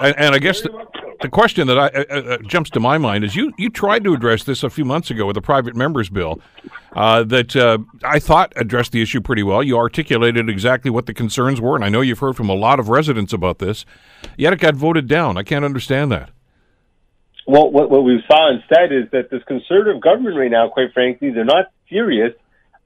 And, 0.00 0.18
and 0.18 0.34
I 0.34 0.38
guess 0.38 0.60
the, 0.60 0.86
the 1.20 1.28
question 1.28 1.66
that 1.68 1.78
I, 1.78 1.86
uh, 1.86 2.34
uh, 2.34 2.38
jumps 2.38 2.70
to 2.70 2.80
my 2.80 2.98
mind 2.98 3.24
is 3.24 3.34
you, 3.36 3.52
you 3.58 3.70
tried 3.70 4.04
to 4.04 4.14
address 4.14 4.44
this 4.44 4.62
a 4.62 4.70
few 4.70 4.84
months 4.84 5.10
ago 5.10 5.26
with 5.26 5.36
a 5.36 5.42
private 5.42 5.74
members 5.74 6.08
bill 6.08 6.40
uh, 6.94 7.22
that 7.24 7.56
uh, 7.56 7.78
I 8.04 8.18
thought 8.18 8.52
addressed 8.56 8.92
the 8.92 9.02
issue 9.02 9.20
pretty 9.20 9.42
well. 9.42 9.62
You 9.62 9.78
articulated 9.78 10.48
exactly 10.48 10.90
what 10.90 11.06
the 11.06 11.14
concerns 11.14 11.60
were, 11.60 11.76
and 11.76 11.84
I 11.84 11.88
know 11.88 12.00
you've 12.00 12.18
heard 12.18 12.36
from 12.36 12.48
a 12.48 12.54
lot 12.54 12.78
of 12.78 12.88
residents 12.88 13.32
about 13.32 13.58
this. 13.58 13.84
Yet 14.36 14.52
it 14.52 14.60
got 14.60 14.74
voted 14.74 15.08
down. 15.08 15.36
I 15.36 15.42
can't 15.42 15.64
understand 15.64 16.12
that. 16.12 16.30
Well, 17.46 17.70
what, 17.70 17.90
what 17.90 18.02
we 18.02 18.22
saw 18.28 18.50
instead 18.50 18.92
is 18.92 19.08
that 19.12 19.30
this 19.30 19.42
conservative 19.44 20.02
government 20.02 20.36
right 20.36 20.50
now, 20.50 20.68
quite 20.68 20.92
frankly, 20.92 21.30
they're 21.30 21.44
not 21.44 21.66
serious 21.88 22.32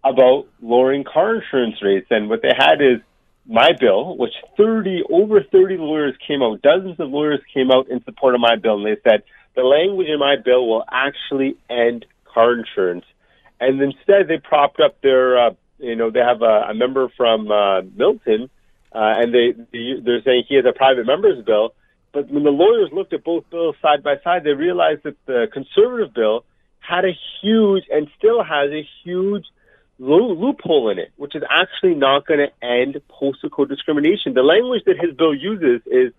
about 0.05 0.47
lowering 0.61 1.05
car 1.05 1.37
insurance 1.37 1.77
rates. 1.83 2.07
And 2.11 2.29
what 2.29 2.43
they 2.43 2.53
had 2.57 2.81
is 2.83 3.01
my 3.47 3.71
bill, 3.79 4.17
which 4.17 4.35
30, 4.57 5.05
over 5.11 5.43
30 5.43 5.77
lawyers 5.79 6.15
came 6.27 6.43
out, 6.43 6.63
dozens 6.63 7.01
of 7.01 7.11
lawyers 7.11 7.41
came 7.53 7.71
out 7.71 7.89
in 7.89 8.03
support 8.05 8.35
of 8.35 8.41
my 8.41 8.57
bill, 8.57 8.77
and 8.77 8.87
they 8.87 9.01
said 9.03 9.23
the 9.57 9.63
language 9.63 10.09
in 10.09 10.19
my 10.19 10.37
bill 10.37 10.67
will 10.69 10.85
actually 10.91 11.57
end 11.69 12.07
car 12.25 12.59
insurance. 12.59 13.05
And 13.59 13.81
instead, 13.81 14.29
they 14.29 14.39
propped 14.39 14.81
up 14.81 15.01
their, 15.03 15.39
uh, 15.39 15.51
you 15.79 15.97
know, 15.97 16.11
they 16.11 16.21
have 16.21 16.43
a, 16.43 16.71
a 16.71 16.75
member 16.75 17.09
from 17.17 17.51
uh, 17.51 17.83
Milton, 17.83 18.49
uh, 18.93 19.15
and 19.19 19.35
they 19.35 19.53
they're 19.73 20.23
saying 20.23 20.45
he 20.49 20.57
has 20.57 20.65
a 20.65 20.77
private 20.77 21.07
member's 21.07 21.45
bill, 21.45 21.75
but 22.13 22.29
when 22.29 22.43
the 22.43 22.51
lawyers 22.51 22.91
looked 22.93 23.13
at 23.13 23.23
both 23.23 23.49
bills 23.51 23.77
side 23.81 24.03
by 24.03 24.17
side, 24.25 24.43
they 24.45 24.51
realized 24.51 25.03
that 25.05 25.17
the 25.27 25.47
conservative 25.53 26.13
bill 26.13 26.45
had 26.81 27.05
a 27.05 27.13
huge 27.41 27.85
and 27.91 28.09
still 28.19 28.43
has 28.43 28.71
a 28.71 28.87
huge 29.05 29.45
loophole 30.01 30.91
in 30.91 30.99
it, 30.99 31.13
which 31.17 31.35
is 31.35 31.43
actually 31.51 31.95
not 31.95 32.27
going 32.27 32.41
to 32.41 32.67
end 32.67 33.01
postal 33.09 33.51
code 33.51 33.69
discrimination. 33.69 34.35
The 34.35 34.43
language 34.43 34.83
that 34.87 34.97
his 34.99 35.15
bill 35.15 35.35
uses 35.35 35.83
is 35.87 36.13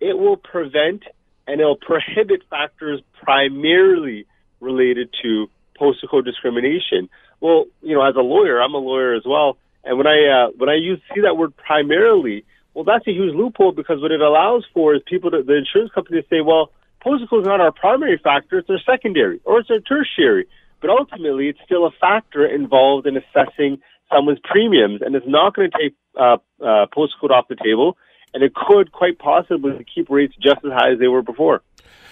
it 0.00 0.18
will 0.18 0.36
prevent 0.36 1.04
and 1.46 1.60
it'll 1.60 1.76
prohibit 1.76 2.42
factors 2.50 3.00
primarily 3.22 4.26
related 4.60 5.10
to 5.22 5.48
postal 5.78 6.08
code 6.08 6.24
discrimination. 6.24 7.08
Well, 7.40 7.66
you 7.82 7.94
know, 7.94 8.02
as 8.02 8.16
a 8.16 8.20
lawyer, 8.20 8.60
I'm 8.60 8.74
a 8.74 8.78
lawyer 8.78 9.14
as 9.14 9.22
well, 9.24 9.56
and 9.84 9.96
when 9.96 10.08
I 10.08 10.26
uh, 10.26 10.50
when 10.56 10.68
I 10.68 10.74
use 10.74 11.00
see 11.14 11.20
that 11.20 11.36
word 11.36 11.56
primarily, 11.56 12.44
well, 12.74 12.84
that's 12.84 13.06
a 13.06 13.12
huge 13.12 13.34
loophole 13.34 13.72
because 13.72 14.02
what 14.02 14.10
it 14.10 14.20
allows 14.20 14.64
for 14.74 14.94
is 14.94 15.02
people 15.06 15.30
to, 15.30 15.42
the 15.42 15.56
insurance 15.56 15.92
companies 15.94 16.24
say, 16.28 16.40
well, 16.40 16.70
postal 17.00 17.28
code 17.28 17.42
is 17.42 17.46
not 17.46 17.60
our 17.60 17.72
primary 17.72 18.18
factor, 18.18 18.58
it's 18.58 18.68
our 18.68 18.80
secondary 18.84 19.40
or 19.44 19.60
it's 19.60 19.70
our 19.70 19.78
tertiary. 19.80 20.46
But 20.80 20.90
ultimately, 20.90 21.48
it's 21.48 21.58
still 21.64 21.86
a 21.86 21.90
factor 22.00 22.46
involved 22.46 23.06
in 23.06 23.16
assessing 23.16 23.78
someone's 24.12 24.38
premiums, 24.44 25.00
and 25.02 25.14
it's 25.14 25.26
not 25.26 25.54
going 25.54 25.70
to 25.70 25.78
take 25.78 25.94
uh, 26.18 26.36
uh, 26.64 26.86
postal 26.92 27.18
code 27.20 27.32
off 27.32 27.48
the 27.48 27.56
table, 27.56 27.96
and 28.34 28.42
it 28.42 28.54
could 28.54 28.92
quite 28.92 29.18
possibly 29.18 29.84
keep 29.92 30.08
rates 30.10 30.34
just 30.40 30.58
as 30.64 30.72
high 30.72 30.92
as 30.92 30.98
they 30.98 31.08
were 31.08 31.22
before. 31.22 31.62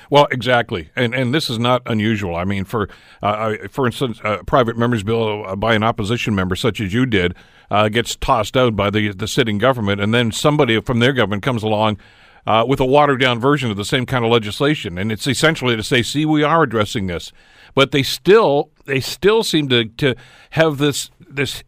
Well, 0.09 0.29
exactly, 0.31 0.90
and 0.94 1.14
and 1.14 1.35
this 1.35 1.50
is 1.50 1.59
not 1.59 1.83
unusual. 1.87 2.37
I 2.37 2.44
mean, 2.44 2.64
for 2.64 2.88
uh, 3.22 3.55
for 3.70 3.87
instance, 3.87 4.20
a 4.22 4.44
private 4.44 4.76
members 4.76 5.02
bill 5.02 5.44
uh, 5.46 5.57
by 5.57 5.74
an 5.74 5.83
opposition 5.83 6.35
member, 6.35 6.55
such 6.55 6.81
as 6.81 6.94
you 6.94 7.07
did, 7.07 7.35
uh, 7.70 7.88
gets 7.88 8.14
tossed 8.14 8.57
out 8.57 8.76
by 8.76 8.90
the 8.90 9.12
the 9.12 9.26
sitting 9.26 9.59
government, 9.59 10.00
and 10.00 10.14
then 10.14 10.31
somebody 10.31 10.81
from 10.81 11.00
their 11.00 11.12
government 11.12 11.42
comes 11.42 11.62
along. 11.62 11.98
Uh, 12.46 12.64
with 12.64 12.78
a 12.78 12.85
watered 12.85 13.20
down 13.20 13.40
version 13.40 13.72
of 13.72 13.76
the 13.76 13.85
same 13.85 14.06
kind 14.06 14.24
of 14.24 14.30
legislation, 14.30 14.98
and 14.98 15.11
it's 15.11 15.26
essentially 15.26 15.74
to 15.74 15.82
say, 15.82 16.00
"See, 16.00 16.24
we 16.24 16.44
are 16.44 16.62
addressing 16.62 17.09
this," 17.09 17.32
but 17.74 17.90
they 17.90 18.04
still 18.04 18.70
they 18.85 19.00
still 19.00 19.42
seem 19.42 19.68
to 19.70 19.87
to 19.87 20.14
have 20.50 20.78
this 20.78 21.11
this 21.18 21.64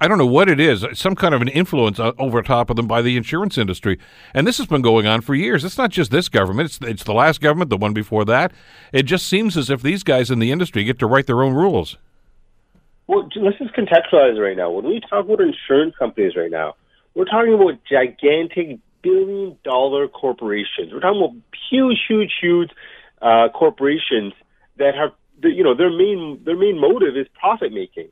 I 0.00 0.06
don't 0.06 0.18
know 0.18 0.26
what 0.26 0.48
it 0.48 0.60
is, 0.60 0.84
some 0.94 1.14
kind 1.14 1.34
of 1.34 1.42
an 1.42 1.48
influence 1.48 1.98
over 1.98 2.40
top 2.42 2.70
of 2.70 2.76
them 2.76 2.86
by 2.86 3.02
the 3.02 3.16
insurance 3.16 3.58
industry. 3.58 3.98
And 4.32 4.46
this 4.46 4.58
has 4.58 4.66
been 4.66 4.82
going 4.82 5.06
on 5.06 5.22
for 5.22 5.34
years. 5.34 5.64
It's 5.64 5.78
not 5.78 5.90
just 5.90 6.10
this 6.10 6.28
government, 6.28 6.66
it's, 6.66 6.78
it's 6.82 7.04
the 7.04 7.12
last 7.12 7.40
government, 7.40 7.70
the 7.70 7.76
one 7.76 7.92
before 7.92 8.24
that. 8.26 8.52
It 8.92 9.04
just 9.04 9.26
seems 9.26 9.56
as 9.56 9.68
if 9.68 9.82
these 9.82 10.02
guys 10.02 10.30
in 10.30 10.38
the 10.38 10.52
industry 10.52 10.84
get 10.84 10.98
to 11.00 11.06
write 11.06 11.26
their 11.26 11.42
own 11.42 11.54
rules. 11.54 11.96
Well, 13.08 13.28
let's 13.36 13.58
just 13.58 13.74
contextualize 13.74 14.40
right 14.40 14.56
now. 14.56 14.70
When 14.70 14.84
we 14.84 15.00
talk 15.00 15.24
about 15.24 15.40
insurance 15.40 15.94
companies 15.98 16.36
right 16.36 16.50
now, 16.50 16.74
we're 17.14 17.24
talking 17.24 17.54
about 17.54 17.80
gigantic 17.90 18.78
billion 19.06 19.56
dollar 19.62 20.08
corporations. 20.08 20.92
We're 20.92 21.00
talking 21.00 21.22
about 21.22 21.36
huge, 21.70 21.98
huge, 22.08 22.32
huge 22.40 22.70
uh, 23.22 23.48
corporations 23.54 24.32
that 24.78 24.94
have, 24.94 25.12
you 25.42 25.62
know, 25.62 25.74
their 25.74 25.90
main 25.90 26.40
their 26.44 26.56
main 26.56 26.80
motive 26.80 27.16
is 27.16 27.26
profit 27.38 27.72
making. 27.72 28.08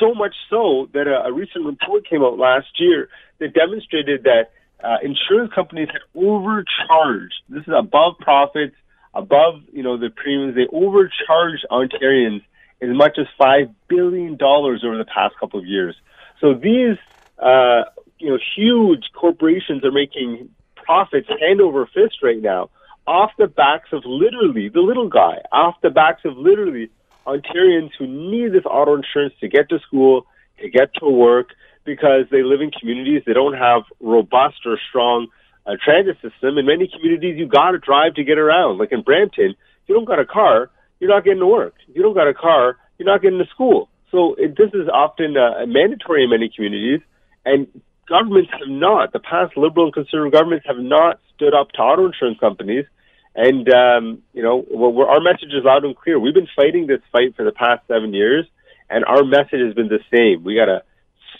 So 0.00 0.14
much 0.14 0.34
so 0.50 0.88
that 0.94 1.06
a, 1.06 1.28
a 1.28 1.32
recent 1.32 1.64
report 1.64 2.08
came 2.08 2.22
out 2.22 2.38
last 2.38 2.68
year 2.78 3.08
that 3.38 3.54
demonstrated 3.54 4.24
that 4.24 4.50
uh, 4.82 4.96
insurance 5.02 5.52
companies 5.54 5.88
had 5.92 6.02
overcharged. 6.14 7.34
This 7.48 7.62
is 7.62 7.74
above 7.76 8.18
profits, 8.18 8.74
above 9.14 9.62
you 9.72 9.82
know 9.82 9.96
the 9.96 10.10
premiums. 10.10 10.54
They 10.56 10.66
overcharged 10.72 11.66
Ontarians 11.70 12.42
as 12.80 12.88
much 12.90 13.16
as 13.18 13.26
five 13.38 13.70
billion 13.88 14.36
dollars 14.36 14.82
over 14.84 14.98
the 14.98 15.04
past 15.04 15.34
couple 15.38 15.60
of 15.60 15.66
years. 15.66 15.94
So 16.40 16.54
these 16.54 16.98
uh, 17.38 17.82
you 18.22 18.30
know 18.30 18.38
huge 18.56 19.04
corporations 19.14 19.84
are 19.84 19.92
making 19.92 20.48
profits 20.76 21.28
hand 21.40 21.60
over 21.60 21.86
fist 21.86 22.22
right 22.22 22.40
now 22.40 22.70
off 23.06 23.30
the 23.38 23.46
backs 23.46 23.88
of 23.92 24.02
literally 24.06 24.68
the 24.68 24.80
little 24.80 25.08
guy, 25.08 25.38
off 25.50 25.74
the 25.82 25.90
backs 25.90 26.22
of 26.24 26.36
literally 26.36 26.88
Ontarians 27.26 27.90
who 27.98 28.06
need 28.06 28.52
this 28.52 28.64
auto 28.64 28.94
insurance 28.94 29.34
to 29.40 29.48
get 29.48 29.68
to 29.70 29.78
school, 29.80 30.26
to 30.60 30.68
get 30.68 30.94
to 30.94 31.08
work, 31.08 31.48
because 31.84 32.26
they 32.30 32.42
live 32.42 32.60
in 32.60 32.70
communities 32.70 33.22
that 33.26 33.34
don't 33.34 33.54
have 33.54 33.82
robust 34.00 34.60
or 34.66 34.78
strong 34.88 35.26
uh, 35.66 35.72
transit 35.84 36.16
system. 36.22 36.58
In 36.58 36.66
many 36.66 36.88
communities, 36.88 37.36
you 37.38 37.46
got 37.46 37.72
to 37.72 37.78
drive 37.78 38.14
to 38.14 38.24
get 38.24 38.38
around. 38.38 38.78
Like 38.78 38.92
in 38.92 39.02
Brampton, 39.02 39.50
if 39.50 39.88
you 39.88 39.94
don't 39.94 40.04
got 40.04 40.20
a 40.20 40.26
car, 40.26 40.70
you're 41.00 41.10
not 41.10 41.24
getting 41.24 41.40
to 41.40 41.46
work. 41.46 41.74
If 41.88 41.96
you 41.96 42.02
don't 42.02 42.14
got 42.14 42.28
a 42.28 42.34
car, 42.34 42.76
you're 42.98 43.06
not 43.06 43.22
getting 43.22 43.38
to 43.38 43.46
school. 43.46 43.88
So 44.12 44.34
it, 44.34 44.56
this 44.56 44.70
is 44.74 44.88
often 44.92 45.36
uh, 45.36 45.66
mandatory 45.66 46.22
in 46.22 46.30
many 46.30 46.50
communities, 46.54 47.00
and 47.44 47.66
governments 48.08 48.50
have 48.52 48.68
not. 48.68 49.12
The 49.12 49.20
past 49.20 49.56
liberal 49.56 49.86
and 49.86 49.94
conservative 49.94 50.32
governments 50.32 50.66
have 50.66 50.78
not 50.78 51.20
stood 51.34 51.54
up 51.54 51.72
to 51.72 51.78
auto 51.82 52.06
insurance 52.06 52.38
companies 52.38 52.86
and 53.34 53.68
um, 53.72 54.22
you 54.34 54.42
know, 54.42 54.64
well, 54.70 55.08
our 55.08 55.20
message 55.20 55.52
is 55.52 55.64
loud 55.64 55.84
and 55.84 55.96
clear. 55.96 56.18
We've 56.18 56.34
been 56.34 56.48
fighting 56.54 56.86
this 56.86 57.00
fight 57.10 57.34
for 57.34 57.44
the 57.44 57.52
past 57.52 57.86
seven 57.88 58.12
years, 58.12 58.46
and 58.90 59.04
our 59.04 59.24
message 59.24 59.60
has 59.60 59.74
been 59.74 59.88
the 59.88 60.00
same. 60.12 60.44
We 60.44 60.54
got 60.54 60.66
to 60.66 60.82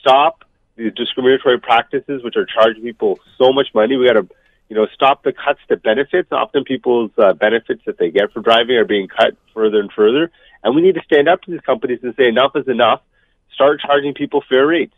stop 0.01 0.44
these 0.77 0.92
discriminatory 0.94 1.61
practices, 1.61 2.25
which 2.25 2.37
are 2.37 2.46
charging 2.46 2.83
people 2.83 3.18
so 3.37 3.53
much 3.53 3.68
money. 3.75 3.96
We 3.96 4.07
got 4.07 4.14
to, 4.14 4.29
you 4.70 4.77
know, 4.77 4.87
stop 4.94 5.22
the 5.22 5.33
cuts 5.33 5.61
to 5.68 5.77
benefits. 5.77 6.33
Often 6.33 6.64
people's 6.64 7.11
uh, 7.18 7.35
benefits 7.35 7.83
that 7.85 7.98
they 7.98 8.11
get 8.11 8.33
for 8.33 8.40
driving 8.40 8.77
are 8.77 8.87
being 8.87 9.09
cut 9.09 9.37
further 9.53 9.81
and 9.81 9.92
further, 9.92 10.31
And 10.64 10.75
we 10.75 10.81
need 10.81 10.94
to 10.94 11.03
stand 11.05 11.29
up 11.29 11.42
to 11.42 11.51
these 11.51 11.61
companies 11.61 12.01
and 12.03 12.14
say 12.16 12.27
enough 12.27 12.53
is 12.55 12.68
enough. 12.68 13.03
Start 13.53 13.81
charging 13.83 14.14
people 14.14 14.42
fair 14.48 14.66
rates. 14.66 14.94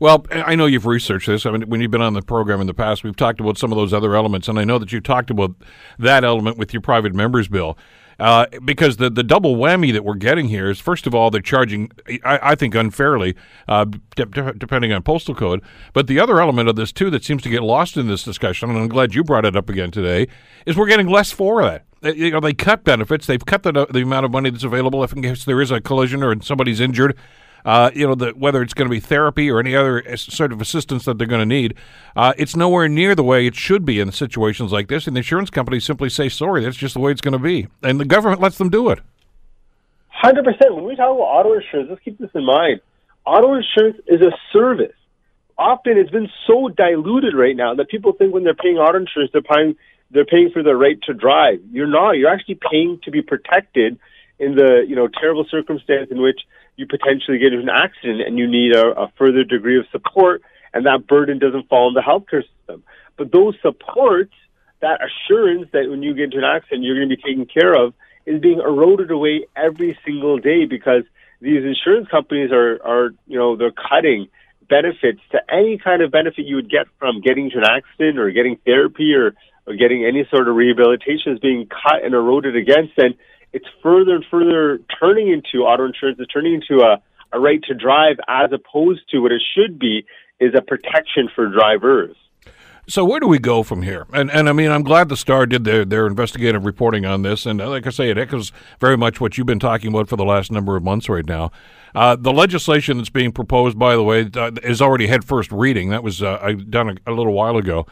Well, 0.00 0.26
I 0.30 0.54
know 0.54 0.66
you've 0.66 0.86
researched 0.86 1.26
this. 1.26 1.46
I 1.46 1.50
mean, 1.50 1.62
when 1.62 1.80
you've 1.80 1.90
been 1.90 2.02
on 2.02 2.14
the 2.14 2.22
program 2.22 2.60
in 2.60 2.66
the 2.66 2.74
past, 2.74 3.04
we've 3.04 3.16
talked 3.16 3.40
about 3.40 3.58
some 3.58 3.72
of 3.72 3.76
those 3.76 3.92
other 3.92 4.14
elements, 4.14 4.48
and 4.48 4.58
I 4.58 4.64
know 4.64 4.78
that 4.78 4.92
you 4.92 5.00
talked 5.00 5.30
about 5.30 5.52
that 5.98 6.24
element 6.24 6.58
with 6.58 6.72
your 6.72 6.82
private 6.82 7.14
members 7.14 7.48
bill. 7.48 7.78
Uh, 8.20 8.46
because 8.64 8.98
the, 8.98 9.10
the 9.10 9.24
double 9.24 9.56
whammy 9.56 9.92
that 9.92 10.04
we're 10.04 10.14
getting 10.14 10.46
here 10.46 10.70
is, 10.70 10.78
first 10.78 11.06
of 11.06 11.14
all, 11.14 11.30
they're 11.30 11.40
charging, 11.40 11.90
I, 12.24 12.38
I 12.42 12.54
think, 12.54 12.74
unfairly, 12.74 13.34
uh, 13.66 13.86
de- 14.14 14.52
depending 14.52 14.92
on 14.92 15.02
postal 15.02 15.34
code. 15.34 15.60
But 15.92 16.06
the 16.06 16.20
other 16.20 16.40
element 16.40 16.68
of 16.68 16.76
this, 16.76 16.92
too, 16.92 17.10
that 17.10 17.24
seems 17.24 17.42
to 17.42 17.48
get 17.48 17.62
lost 17.62 17.96
in 17.96 18.06
this 18.06 18.22
discussion, 18.22 18.70
and 18.70 18.78
I'm 18.78 18.88
glad 18.88 19.14
you 19.14 19.24
brought 19.24 19.44
it 19.44 19.56
up 19.56 19.68
again 19.68 19.90
today, 19.90 20.28
is 20.66 20.76
we're 20.76 20.86
getting 20.86 21.08
less 21.08 21.32
for 21.32 21.62
that. 21.62 21.84
You 22.16 22.30
know, 22.30 22.40
they 22.40 22.52
cut 22.52 22.84
benefits. 22.84 23.26
They've 23.26 23.44
cut 23.44 23.62
the, 23.62 23.86
the 23.86 24.02
amount 24.02 24.24
of 24.24 24.30
money 24.30 24.50
that's 24.50 24.64
available 24.64 25.02
if 25.02 25.12
in 25.12 25.22
case 25.22 25.44
there 25.44 25.60
is 25.60 25.70
a 25.70 25.80
collision 25.80 26.22
or 26.22 26.40
somebody's 26.42 26.80
injured 26.80 27.16
uh, 27.64 27.90
you 27.94 28.06
know, 28.06 28.14
the, 28.14 28.30
whether 28.30 28.62
it's 28.62 28.74
going 28.74 28.88
to 28.88 28.90
be 28.90 29.00
therapy 29.00 29.50
or 29.50 29.60
any 29.60 29.74
other 29.76 30.16
sort 30.16 30.52
of 30.52 30.60
assistance 30.60 31.04
that 31.04 31.18
they're 31.18 31.26
going 31.26 31.40
to 31.40 31.46
need, 31.46 31.74
uh, 32.16 32.32
it's 32.36 32.56
nowhere 32.56 32.88
near 32.88 33.14
the 33.14 33.22
way 33.22 33.46
it 33.46 33.54
should 33.54 33.84
be 33.84 34.00
in 34.00 34.10
situations 34.12 34.72
like 34.72 34.88
this. 34.88 35.06
And 35.06 35.16
the 35.16 35.20
insurance 35.20 35.50
companies 35.50 35.84
simply 35.84 36.08
say, 36.08 36.28
sorry, 36.28 36.64
that's 36.64 36.76
just 36.76 36.94
the 36.94 37.00
way 37.00 37.12
it's 37.12 37.20
going 37.20 37.32
to 37.32 37.38
be. 37.38 37.68
And 37.82 38.00
the 38.00 38.04
government 38.04 38.40
lets 38.40 38.58
them 38.58 38.70
do 38.70 38.88
it. 38.90 39.00
100%. 40.22 40.44
When 40.74 40.84
we 40.84 40.96
talk 40.96 41.14
about 41.14 41.22
auto 41.22 41.54
insurance, 41.54 41.88
let's 41.90 42.02
keep 42.02 42.18
this 42.18 42.30
in 42.34 42.44
mind. 42.44 42.80
Auto 43.24 43.54
insurance 43.54 43.98
is 44.06 44.20
a 44.20 44.32
service. 44.52 44.94
Often 45.58 45.98
it's 45.98 46.10
been 46.10 46.30
so 46.46 46.68
diluted 46.68 47.34
right 47.34 47.54
now 47.54 47.74
that 47.74 47.88
people 47.88 48.12
think 48.12 48.34
when 48.34 48.42
they're 48.42 48.54
paying 48.54 48.78
auto 48.78 48.98
insurance, 48.98 49.30
they're 49.32 49.42
paying, 49.42 49.76
they're 50.10 50.24
paying 50.24 50.50
for 50.50 50.62
the 50.62 50.74
right 50.74 51.00
to 51.02 51.14
drive. 51.14 51.60
You're 51.70 51.86
not. 51.86 52.12
You're 52.12 52.30
actually 52.30 52.58
paying 52.70 52.98
to 53.04 53.10
be 53.10 53.22
protected 53.22 53.98
in 54.38 54.56
the 54.56 54.84
you 54.86 54.96
know 54.96 55.08
terrible 55.08 55.46
circumstance 55.50 56.10
in 56.10 56.20
which 56.20 56.40
you 56.76 56.86
potentially 56.86 57.38
get 57.38 57.52
into 57.52 57.62
an 57.62 57.70
accident 57.70 58.22
and 58.22 58.38
you 58.38 58.46
need 58.46 58.74
a, 58.74 59.02
a 59.02 59.12
further 59.18 59.44
degree 59.44 59.78
of 59.78 59.86
support, 59.92 60.42
and 60.72 60.86
that 60.86 61.06
burden 61.06 61.38
doesn't 61.38 61.68
fall 61.68 61.88
on 61.88 61.94
the 61.94 62.00
healthcare 62.00 62.42
system. 62.42 62.82
But 63.16 63.30
those 63.32 63.54
supports, 63.60 64.32
that 64.80 65.00
assurance 65.02 65.68
that 65.72 65.88
when 65.88 66.02
you 66.02 66.14
get 66.14 66.24
into 66.24 66.38
an 66.38 66.44
accident 66.44 66.82
you're 66.82 66.96
going 66.96 67.08
to 67.08 67.16
be 67.16 67.22
taken 67.22 67.46
care 67.46 67.74
of, 67.74 67.94
is 68.24 68.40
being 68.40 68.60
eroded 68.60 69.10
away 69.10 69.46
every 69.56 69.98
single 70.04 70.38
day 70.38 70.64
because 70.64 71.02
these 71.40 71.64
insurance 71.64 72.08
companies 72.08 72.52
are, 72.52 72.80
are 72.84 73.10
you 73.26 73.38
know, 73.38 73.56
they're 73.56 73.72
cutting 73.72 74.28
benefits 74.68 75.20
to 75.32 75.38
any 75.52 75.76
kind 75.76 76.02
of 76.02 76.10
benefit 76.10 76.46
you 76.46 76.56
would 76.56 76.70
get 76.70 76.86
from 76.98 77.20
getting 77.20 77.50
to 77.50 77.58
an 77.58 77.64
accident 77.64 78.18
or 78.18 78.30
getting 78.30 78.56
therapy 78.64 79.12
or, 79.14 79.34
or 79.66 79.74
getting 79.74 80.04
any 80.04 80.26
sort 80.30 80.48
of 80.48 80.54
rehabilitation 80.54 81.32
is 81.32 81.38
being 81.40 81.66
cut 81.66 82.04
and 82.04 82.14
eroded 82.14 82.56
against. 82.56 82.92
And 82.96 83.14
it's 83.52 83.66
further 83.82 84.14
and 84.14 84.24
further 84.30 84.80
turning 85.00 85.28
into 85.28 85.64
auto 85.64 85.84
insurance 85.84 86.18
is 86.18 86.26
turning 86.28 86.54
into 86.54 86.82
a, 86.82 87.02
a 87.32 87.40
right 87.40 87.62
to 87.64 87.74
drive 87.74 88.16
as 88.28 88.50
opposed 88.52 89.08
to 89.10 89.18
what 89.18 89.32
it 89.32 89.42
should 89.54 89.78
be 89.78 90.04
is 90.40 90.52
a 90.56 90.62
protection 90.62 91.28
for 91.34 91.48
drivers. 91.48 92.16
So 92.88 93.04
where 93.04 93.20
do 93.20 93.28
we 93.28 93.38
go 93.38 93.62
from 93.62 93.82
here? 93.82 94.06
And 94.12 94.28
and 94.30 94.48
I 94.48 94.52
mean, 94.52 94.72
I'm 94.72 94.82
glad 94.82 95.08
the 95.08 95.16
Star 95.16 95.46
did 95.46 95.64
their 95.64 95.84
their 95.84 96.06
investigative 96.06 96.64
reporting 96.64 97.06
on 97.06 97.22
this, 97.22 97.46
and 97.46 97.60
uh, 97.60 97.68
like 97.68 97.86
I 97.86 97.90
say, 97.90 98.10
it 98.10 98.18
echoes 98.18 98.50
very 98.80 98.96
much 98.96 99.20
what 99.20 99.38
you've 99.38 99.46
been 99.46 99.60
talking 99.60 99.88
about 99.88 100.08
for 100.08 100.16
the 100.16 100.24
last 100.24 100.50
number 100.50 100.76
of 100.76 100.82
months 100.82 101.08
right 101.08 101.24
now. 101.24 101.52
Uh, 101.94 102.16
the 102.16 102.32
legislation 102.32 102.96
that's 102.96 103.08
being 103.08 103.30
proposed, 103.30 103.78
by 103.78 103.94
the 103.94 104.02
way, 104.02 104.28
uh, 104.34 104.50
is 104.64 104.82
already 104.82 105.06
had 105.06 105.24
first 105.24 105.52
reading. 105.52 105.90
That 105.90 106.02
was 106.02 106.22
uh, 106.22 106.54
done 106.68 106.98
a, 107.06 107.12
a, 107.12 107.14
little 107.14 107.32
while 107.32 107.56
ago. 107.56 107.86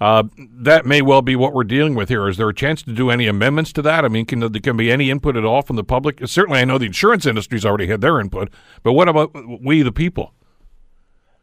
Uh, 0.00 0.24
that 0.36 0.84
may 0.86 1.02
well 1.02 1.22
be 1.22 1.36
what 1.36 1.52
we're 1.52 1.64
dealing 1.64 1.94
with 1.94 2.08
here. 2.08 2.28
Is 2.28 2.36
there 2.36 2.48
a 2.48 2.54
chance 2.54 2.82
to 2.82 2.92
do 2.92 3.10
any 3.10 3.26
amendments 3.26 3.72
to 3.74 3.82
that? 3.82 4.04
I 4.04 4.08
mean, 4.08 4.26
can 4.26 4.40
there 4.40 4.50
can 4.50 4.76
be 4.76 4.90
any 4.90 5.10
input 5.10 5.36
at 5.36 5.44
all 5.44 5.62
from 5.62 5.76
the 5.76 5.84
public? 5.84 6.20
Certainly, 6.26 6.60
I 6.60 6.64
know 6.64 6.78
the 6.78 6.86
insurance 6.86 7.26
industry's 7.26 7.64
already 7.64 7.86
had 7.86 8.00
their 8.00 8.20
input, 8.20 8.50
but 8.82 8.92
what 8.92 9.08
about 9.08 9.32
we, 9.62 9.82
the 9.82 9.92
people? 9.92 10.32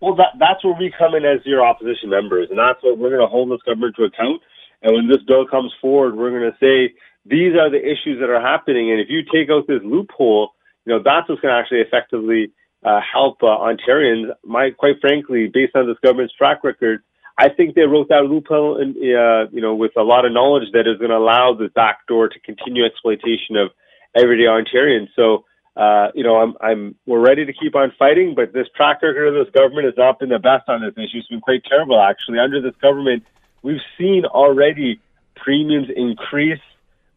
Well, 0.01 0.15
that, 0.15 0.33
that's 0.39 0.63
where 0.63 0.75
we 0.77 0.91
come 0.97 1.13
in 1.13 1.25
as 1.25 1.45
your 1.45 1.63
opposition 1.63 2.09
members, 2.09 2.47
and 2.49 2.57
that's 2.57 2.81
what 2.81 2.97
we're 2.97 3.09
going 3.09 3.21
to 3.21 3.27
hold 3.27 3.51
this 3.51 3.61
government 3.65 3.95
to 3.97 4.03
account. 4.03 4.41
And 4.81 4.95
when 4.95 5.07
this 5.07 5.21
bill 5.27 5.45
comes 5.45 5.71
forward, 5.79 6.17
we're 6.17 6.31
going 6.31 6.51
to 6.51 6.57
say 6.57 6.93
these 7.25 7.53
are 7.53 7.69
the 7.69 7.77
issues 7.77 8.19
that 8.19 8.29
are 8.29 8.41
happening, 8.41 8.91
and 8.91 8.99
if 8.99 9.07
you 9.09 9.21
take 9.31 9.49
out 9.51 9.67
this 9.67 9.81
loophole, 9.83 10.49
you 10.85 10.93
know 10.93 11.01
that's 11.03 11.29
what's 11.29 11.41
going 11.41 11.53
to 11.53 11.59
actually 11.59 11.81
effectively 11.81 12.51
uh, 12.83 12.99
help 13.01 13.37
uh, 13.43 13.45
Ontarians. 13.45 14.33
My, 14.43 14.71
quite 14.71 14.95
frankly, 14.99 15.51
based 15.53 15.75
on 15.75 15.87
this 15.87 15.97
government's 16.03 16.33
track 16.33 16.63
record, 16.63 17.03
I 17.37 17.49
think 17.49 17.75
they 17.75 17.83
wrote 17.83 18.09
that 18.09 18.25
loophole, 18.25 18.79
in, 18.81 18.89
uh, 18.91 19.49
you 19.51 19.61
know, 19.61 19.73
with 19.75 19.91
a 19.97 20.03
lot 20.03 20.25
of 20.25 20.31
knowledge 20.31 20.71
that 20.73 20.87
is 20.87 20.97
going 20.97 21.11
to 21.11 21.17
allow 21.17 21.53
the 21.53 21.69
back 21.69 22.05
door 22.07 22.27
to 22.29 22.39
continue 22.39 22.85
exploitation 22.85 23.55
of 23.55 23.71
everyday 24.15 24.43
Ontarians. 24.43 25.09
So, 25.15 25.45
uh, 25.75 26.09
you 26.13 26.23
know, 26.23 26.35
I'm, 26.35 26.55
I'm, 26.61 26.95
we're 27.05 27.25
ready 27.25 27.45
to 27.45 27.53
keep 27.53 27.75
on 27.75 27.93
fighting, 27.97 28.35
but 28.35 28.53
this 28.53 28.67
track 28.75 29.01
record 29.01 29.27
of 29.27 29.45
this 29.45 29.53
government 29.53 29.85
has 29.85 29.93
not 29.97 30.19
been 30.19 30.29
the 30.29 30.39
best 30.39 30.67
on 30.67 30.81
this 30.81 30.93
issue. 30.97 31.19
It's 31.19 31.27
been 31.29 31.41
quite 31.41 31.63
terrible, 31.63 31.99
actually. 31.99 32.39
Under 32.39 32.61
this 32.61 32.75
government, 32.81 33.23
we've 33.61 33.81
seen 33.97 34.25
already 34.25 34.99
premiums 35.35 35.87
increase. 35.95 36.59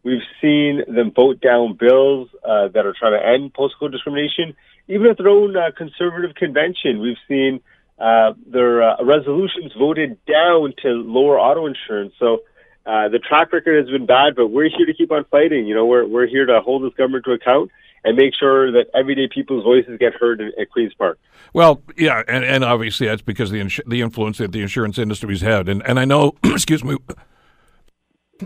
We've 0.03 0.23
seen 0.41 0.83
them 0.87 1.11
vote 1.11 1.41
down 1.41 1.73
bills 1.73 2.29
uh, 2.47 2.69
that 2.69 2.85
are 2.85 2.93
trying 2.97 3.19
to 3.19 3.27
end 3.27 3.53
postal 3.53 3.89
discrimination. 3.89 4.55
Even 4.87 5.07
at 5.07 5.17
their 5.17 5.29
own 5.29 5.57
uh, 5.57 5.71
conservative 5.75 6.35
convention, 6.35 7.01
we've 7.01 7.17
seen 7.27 7.59
uh, 7.97 8.33
their 8.45 8.83
uh, 8.83 9.03
resolutions 9.03 9.71
voted 9.77 10.17
down 10.25 10.73
to 10.81 10.89
lower 10.89 11.39
auto 11.39 11.65
insurance. 11.65 12.13
So 12.19 12.39
uh, 12.85 13.09
the 13.09 13.19
track 13.19 13.53
record 13.53 13.83
has 13.83 13.89
been 13.89 14.05
bad, 14.05 14.35
but 14.35 14.47
we're 14.47 14.69
here 14.69 14.85
to 14.85 14.93
keep 14.93 15.11
on 15.11 15.25
fighting. 15.31 15.65
You 15.65 15.75
know, 15.75 15.85
we're 15.85 16.05
we're 16.05 16.27
here 16.27 16.45
to 16.45 16.61
hold 16.61 16.83
this 16.83 16.93
government 16.95 17.25
to 17.25 17.31
account 17.31 17.71
and 18.03 18.15
make 18.15 18.33
sure 18.35 18.71
that 18.71 18.85
everyday 18.93 19.27
people's 19.27 19.63
voices 19.63 19.97
get 19.99 20.13
heard 20.13 20.39
at 20.41 20.69
Queens 20.69 20.93
Park. 20.93 21.17
Well, 21.53 21.81
yeah, 21.97 22.21
and, 22.27 22.43
and 22.45 22.63
obviously 22.63 23.07
that's 23.07 23.23
because 23.23 23.49
the 23.49 23.59
ins- 23.59 23.79
the 23.87 24.01
influence 24.01 24.37
that 24.37 24.51
the 24.51 24.61
insurance 24.61 24.97
industry's 24.97 25.41
had, 25.41 25.67
and 25.67 25.81
and 25.87 25.99
I 25.99 26.05
know, 26.05 26.35
excuse 26.43 26.83
me. 26.83 26.97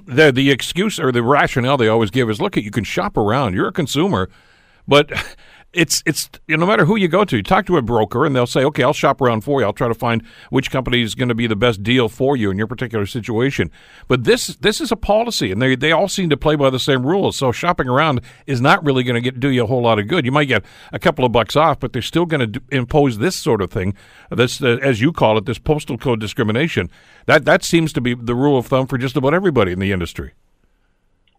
The 0.05 0.31
the 0.31 0.51
excuse 0.51 0.99
or 0.99 1.11
the 1.11 1.23
rationale 1.23 1.75
they 1.75 1.87
always 1.87 2.11
give 2.11 2.29
is, 2.29 2.39
look, 2.39 2.55
you 2.55 2.69
can 2.69 2.83
shop 2.83 3.17
around. 3.17 3.55
You're 3.55 3.69
a 3.69 3.73
consumer, 3.73 4.29
but 4.87 5.11
it's 5.71 6.01
it's 6.05 6.29
you 6.47 6.57
know, 6.57 6.65
no 6.65 6.71
matter 6.71 6.85
who 6.85 6.95
you 6.95 7.07
go 7.07 7.23
to, 7.23 7.37
you 7.37 7.43
talk 7.43 7.65
to 7.67 7.77
a 7.77 7.81
broker 7.81 8.25
and 8.25 8.35
they'll 8.35 8.47
say, 8.47 8.63
okay, 8.63 8.83
I'll 8.83 8.93
shop 8.93 9.21
around 9.21 9.41
for 9.41 9.61
you. 9.61 9.67
I'll 9.67 9.73
try 9.73 9.87
to 9.87 9.93
find 9.93 10.23
which 10.49 10.71
company 10.71 11.01
is 11.01 11.13
going 11.13 11.29
to 11.29 11.35
be 11.35 11.45
the 11.45 11.55
best 11.55 11.83
deal 11.83 12.09
for 12.09 12.35
you 12.35 12.49
in 12.49 12.57
your 12.57 12.65
particular 12.65 13.05
situation. 13.05 13.69
But 14.07 14.23
this 14.23 14.47
this 14.47 14.81
is 14.81 14.91
a 14.91 14.95
policy, 14.95 15.51
and 15.51 15.61
they 15.61 15.75
they 15.75 15.91
all 15.91 16.07
seem 16.07 16.29
to 16.31 16.37
play 16.37 16.55
by 16.55 16.69
the 16.71 16.79
same 16.79 17.05
rules. 17.05 17.35
So 17.35 17.51
shopping 17.51 17.87
around 17.87 18.21
is 18.47 18.61
not 18.61 18.83
really 18.83 19.03
going 19.03 19.15
to 19.15 19.21
get 19.21 19.39
do 19.39 19.49
you 19.49 19.63
a 19.63 19.67
whole 19.67 19.83
lot 19.83 19.99
of 19.99 20.07
good. 20.07 20.25
You 20.25 20.31
might 20.31 20.45
get 20.45 20.65
a 20.91 20.99
couple 20.99 21.23
of 21.23 21.31
bucks 21.31 21.55
off, 21.55 21.79
but 21.79 21.93
they're 21.93 22.01
still 22.01 22.25
going 22.25 22.51
to 22.51 22.61
impose 22.71 23.19
this 23.19 23.35
sort 23.35 23.61
of 23.61 23.69
thing. 23.69 23.93
This 24.31 24.61
uh, 24.61 24.79
as 24.81 25.01
you 25.01 25.11
call 25.11 25.37
it, 25.37 25.45
this 25.45 25.59
postal 25.59 25.97
code 25.97 26.19
discrimination. 26.19 26.89
That 27.27 27.45
that 27.45 27.63
seems 27.63 27.93
to 27.93 28.01
be 28.01 28.15
the 28.15 28.35
rule 28.35 28.57
of 28.57 28.65
thumb 28.65 28.87
for 28.87 28.97
just 28.97 29.15
about 29.15 29.35
everybody 29.35 29.71
in 29.71 29.79
the 29.79 29.91
industry. 29.91 30.33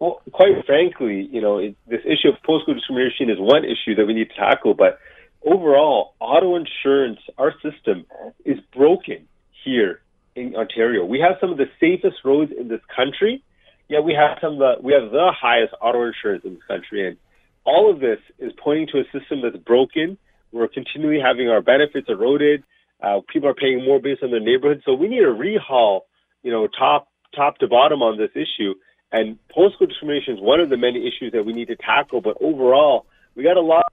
Well, 0.00 0.22
quite 0.32 0.64
frankly, 0.66 1.28
you 1.30 1.42
know, 1.42 1.58
it, 1.58 1.76
this 1.86 2.00
issue 2.04 2.30
of 2.30 2.42
postal 2.44 2.74
discrimination 2.74 3.28
is 3.28 3.36
one 3.38 3.64
issue 3.64 3.94
that 3.96 4.06
we 4.06 4.14
need 4.14 4.30
to 4.30 4.34
tackle, 4.34 4.72
but 4.72 4.98
overall, 5.44 6.14
auto 6.20 6.56
insurance, 6.56 7.18
our 7.36 7.52
system 7.62 8.06
is 8.44 8.58
broken 8.74 9.28
here 9.62 10.00
in 10.34 10.56
Ontario. 10.56 11.04
We 11.04 11.20
have 11.20 11.36
some 11.38 11.50
of 11.50 11.58
the 11.58 11.68
safest 11.78 12.16
roads 12.24 12.50
in 12.58 12.68
this 12.68 12.80
country, 12.96 13.42
yet 13.88 14.02
we 14.02 14.14
have 14.14 14.38
some 14.40 14.54
of 14.54 14.58
the, 14.58 14.74
we 14.82 14.94
have 14.94 15.10
the 15.10 15.32
highest 15.38 15.74
auto 15.82 16.06
insurance 16.06 16.44
in 16.44 16.54
this 16.54 16.64
country. 16.66 17.06
And 17.06 17.18
all 17.64 17.90
of 17.90 18.00
this 18.00 18.18
is 18.38 18.52
pointing 18.62 18.86
to 18.92 19.00
a 19.00 19.04
system 19.12 19.42
that's 19.42 19.62
broken. 19.62 20.16
We're 20.50 20.68
continually 20.68 21.20
having 21.22 21.48
our 21.48 21.60
benefits 21.60 22.08
eroded. 22.08 22.64
Uh, 23.02 23.20
people 23.30 23.50
are 23.50 23.54
paying 23.54 23.84
more 23.84 24.00
based 24.00 24.22
on 24.22 24.30
their 24.30 24.40
neighborhood. 24.40 24.82
So 24.86 24.94
we 24.94 25.08
need 25.08 25.22
a 25.22 25.26
rehaul, 25.26 26.00
you 26.42 26.50
know, 26.50 26.68
top, 26.68 27.08
top 27.36 27.58
to 27.58 27.68
bottom 27.68 28.02
on 28.02 28.16
this 28.16 28.30
issue. 28.34 28.74
And 29.12 29.38
postal 29.48 29.86
discrimination 29.86 30.34
is 30.34 30.40
one 30.40 30.60
of 30.60 30.70
the 30.70 30.76
many 30.76 31.06
issues 31.06 31.32
that 31.32 31.44
we 31.44 31.52
need 31.52 31.68
to 31.68 31.76
tackle. 31.76 32.20
But 32.20 32.36
overall, 32.40 33.06
we 33.34 33.42
got 33.42 33.56
a 33.56 33.60
lot 33.60 33.84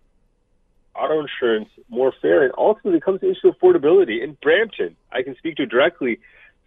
auto 0.96 1.22
insurance 1.22 1.70
more 1.90 2.14
fair. 2.22 2.44
And 2.44 2.54
ultimately, 2.58 2.98
it 2.98 3.04
comes 3.04 3.22
to 3.22 3.32
issue 3.32 3.52
affordability. 3.52 4.24
In 4.24 4.38
Brampton, 4.42 4.96
I 5.12 5.24
can 5.24 5.36
speak 5.38 5.56
to 5.58 5.66
directly. 5.66 6.20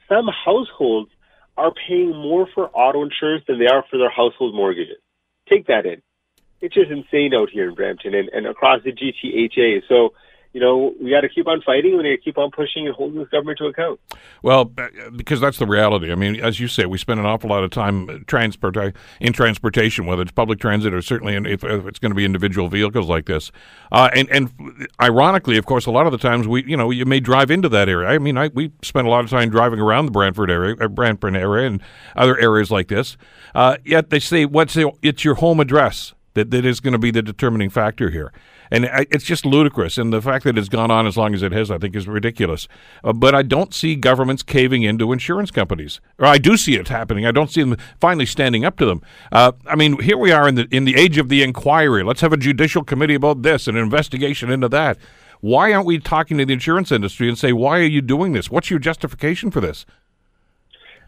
Some 0.08 0.28
households 0.28 1.10
are 1.56 1.72
paying 1.88 2.10
more 2.10 2.48
for 2.54 2.68
auto 2.70 3.02
insurance 3.02 3.44
than 3.46 3.58
they 3.58 3.66
are 3.66 3.84
for 3.90 3.98
their 3.98 4.10
household 4.10 4.54
mortgages. 4.54 4.96
Take 5.48 5.66
that 5.66 5.86
in. 5.86 6.02
It's 6.60 6.74
just 6.74 6.90
insane 6.90 7.34
out 7.34 7.50
here 7.50 7.68
in 7.68 7.74
Brampton 7.74 8.14
and, 8.14 8.28
and 8.28 8.46
across 8.46 8.82
the 8.82 8.92
GTHA. 8.92 9.82
So 9.88 10.14
you 10.52 10.60
know, 10.60 10.94
we 11.00 11.10
got 11.10 11.20
to 11.20 11.28
keep 11.28 11.46
on 11.46 11.62
fighting. 11.62 11.96
We 11.96 12.02
got 12.02 12.08
to 12.08 12.16
keep 12.18 12.36
on 12.36 12.50
pushing 12.50 12.86
and 12.86 12.94
holding 12.94 13.20
this 13.20 13.28
government 13.28 13.58
to 13.58 13.66
account. 13.66 14.00
Well, 14.42 14.72
uh, 14.78 14.88
because 15.14 15.40
that's 15.40 15.58
the 15.58 15.66
reality. 15.66 16.10
I 16.10 16.16
mean, 16.16 16.40
as 16.40 16.58
you 16.58 16.66
say, 16.66 16.86
we 16.86 16.98
spend 16.98 17.20
an 17.20 17.26
awful 17.26 17.50
lot 17.50 17.62
of 17.62 17.70
time 17.70 18.24
transport 18.26 18.76
in 19.20 19.32
transportation, 19.32 20.06
whether 20.06 20.22
it's 20.22 20.32
public 20.32 20.58
transit 20.58 20.92
or 20.92 21.02
certainly 21.02 21.36
in, 21.36 21.46
if, 21.46 21.62
if, 21.62 21.86
it's 21.86 22.00
going 22.00 22.10
to 22.10 22.16
be 22.16 22.24
individual 22.24 22.68
vehicles 22.68 23.08
like 23.08 23.26
this. 23.26 23.52
Uh, 23.92 24.10
and 24.12 24.28
and 24.30 24.88
ironically, 25.00 25.56
of 25.56 25.66
course, 25.66 25.86
a 25.86 25.90
lot 25.92 26.06
of 26.06 26.12
the 26.12 26.18
times 26.18 26.48
we, 26.48 26.64
you 26.64 26.76
know, 26.76 26.90
you 26.90 27.04
may 27.04 27.20
drive 27.20 27.50
into 27.50 27.68
that 27.68 27.88
area. 27.88 28.08
I 28.08 28.18
mean, 28.18 28.36
I, 28.36 28.48
we 28.48 28.72
spend 28.82 29.06
a 29.06 29.10
lot 29.10 29.22
of 29.24 29.30
time 29.30 29.50
driving 29.50 29.78
around 29.78 30.06
the 30.06 30.12
Brantford 30.12 30.50
area, 30.50 30.74
uh, 30.80 30.88
Brantford 30.88 31.36
area, 31.36 31.68
and 31.68 31.80
other 32.16 32.38
areas 32.38 32.72
like 32.72 32.88
this. 32.88 33.16
Uh, 33.54 33.76
yet 33.84 34.10
they 34.10 34.18
say, 34.20 34.46
"What's 34.46 34.74
the, 34.74 34.90
it's 35.00 35.24
your 35.24 35.36
home 35.36 35.60
address." 35.60 36.12
That, 36.34 36.50
that 36.50 36.64
is 36.64 36.80
going 36.80 36.92
to 36.92 36.98
be 36.98 37.10
the 37.10 37.22
determining 37.22 37.70
factor 37.70 38.10
here. 38.10 38.32
And 38.70 38.86
I, 38.86 39.06
it's 39.10 39.24
just 39.24 39.44
ludicrous. 39.44 39.98
And 39.98 40.12
the 40.12 40.22
fact 40.22 40.44
that 40.44 40.56
it's 40.56 40.68
gone 40.68 40.90
on 40.90 41.06
as 41.06 41.16
long 41.16 41.34
as 41.34 41.42
it 41.42 41.52
has, 41.52 41.70
I 41.70 41.78
think, 41.78 41.96
is 41.96 42.06
ridiculous. 42.06 42.68
Uh, 43.02 43.12
but 43.12 43.34
I 43.34 43.42
don't 43.42 43.74
see 43.74 43.96
governments 43.96 44.42
caving 44.42 44.82
into 44.82 45.12
insurance 45.12 45.50
companies. 45.50 46.00
Or 46.18 46.26
I 46.26 46.38
do 46.38 46.56
see 46.56 46.76
it 46.76 46.88
happening. 46.88 47.26
I 47.26 47.32
don't 47.32 47.50
see 47.50 47.62
them 47.62 47.76
finally 48.00 48.26
standing 48.26 48.64
up 48.64 48.76
to 48.78 48.86
them. 48.86 49.02
Uh, 49.32 49.52
I 49.66 49.74
mean, 49.74 50.00
here 50.00 50.16
we 50.16 50.30
are 50.30 50.46
in 50.46 50.54
the 50.54 50.68
in 50.70 50.84
the 50.84 50.96
age 50.96 51.18
of 51.18 51.28
the 51.28 51.42
inquiry. 51.42 52.04
Let's 52.04 52.20
have 52.20 52.32
a 52.32 52.36
judicial 52.36 52.84
committee 52.84 53.14
about 53.14 53.42
this, 53.42 53.66
an 53.66 53.76
investigation 53.76 54.50
into 54.50 54.68
that. 54.68 54.98
Why 55.40 55.72
aren't 55.72 55.86
we 55.86 55.98
talking 55.98 56.38
to 56.38 56.44
the 56.44 56.52
insurance 56.52 56.92
industry 56.92 57.28
and 57.28 57.38
say, 57.38 57.52
why 57.52 57.78
are 57.78 57.84
you 57.84 58.02
doing 58.02 58.32
this? 58.34 58.50
What's 58.50 58.70
your 58.70 58.78
justification 58.78 59.50
for 59.50 59.60
this? 59.60 59.86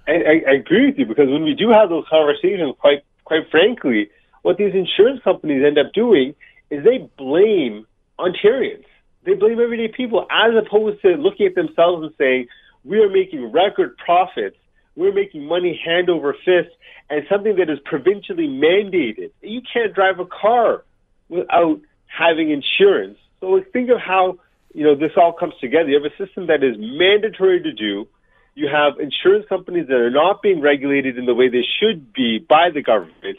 I, 0.08 0.12
I, 0.12 0.42
I 0.48 0.52
agree 0.54 0.86
with 0.86 0.98
you 0.98 1.06
because 1.06 1.28
when 1.28 1.44
we 1.44 1.54
do 1.54 1.70
have 1.70 1.90
those 1.90 2.06
conversations, 2.10 2.74
quite 2.80 3.04
quite 3.24 3.48
frankly, 3.50 4.10
what 4.42 4.56
these 4.56 4.74
insurance 4.74 5.20
companies 5.22 5.64
end 5.64 5.78
up 5.78 5.92
doing 5.92 6.34
is 6.70 6.84
they 6.84 7.08
blame 7.16 7.86
Ontarians. 8.18 8.84
They 9.24 9.34
blame 9.34 9.60
everyday 9.60 9.88
people 9.88 10.26
as 10.30 10.52
opposed 10.54 11.00
to 11.02 11.10
looking 11.10 11.46
at 11.46 11.54
themselves 11.54 12.02
and 12.02 12.12
saying, 12.18 12.48
we 12.84 12.98
are 12.98 13.08
making 13.08 13.52
record 13.52 13.96
profits. 13.98 14.56
We're 14.96 15.12
making 15.12 15.46
money 15.46 15.80
hand 15.84 16.10
over 16.10 16.34
fist 16.44 16.74
and 17.08 17.22
something 17.30 17.56
that 17.56 17.70
is 17.70 17.78
provincially 17.84 18.48
mandated. 18.48 19.30
You 19.40 19.62
can't 19.72 19.94
drive 19.94 20.18
a 20.18 20.26
car 20.26 20.84
without 21.28 21.80
having 22.06 22.50
insurance. 22.50 23.18
So 23.40 23.60
think 23.72 23.90
of 23.90 23.98
how, 23.98 24.38
you 24.74 24.84
know, 24.84 24.94
this 24.94 25.12
all 25.16 25.32
comes 25.32 25.54
together. 25.60 25.88
You 25.88 26.02
have 26.02 26.12
a 26.12 26.24
system 26.24 26.48
that 26.48 26.62
is 26.62 26.76
mandatory 26.78 27.62
to 27.62 27.72
do. 27.72 28.08
You 28.54 28.68
have 28.68 29.00
insurance 29.00 29.46
companies 29.48 29.86
that 29.86 29.96
are 29.96 30.10
not 30.10 30.42
being 30.42 30.60
regulated 30.60 31.16
in 31.16 31.26
the 31.26 31.34
way 31.34 31.48
they 31.48 31.64
should 31.80 32.12
be 32.12 32.38
by 32.38 32.70
the 32.70 32.82
government. 32.82 33.38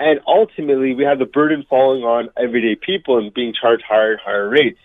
And 0.00 0.18
ultimately, 0.26 0.94
we 0.94 1.04
have 1.04 1.18
the 1.18 1.26
burden 1.26 1.66
falling 1.68 2.04
on 2.04 2.30
everyday 2.34 2.74
people 2.74 3.18
and 3.18 3.32
being 3.34 3.52
charged 3.52 3.84
higher 3.86 4.12
and 4.12 4.20
higher 4.24 4.48
rates. 4.48 4.78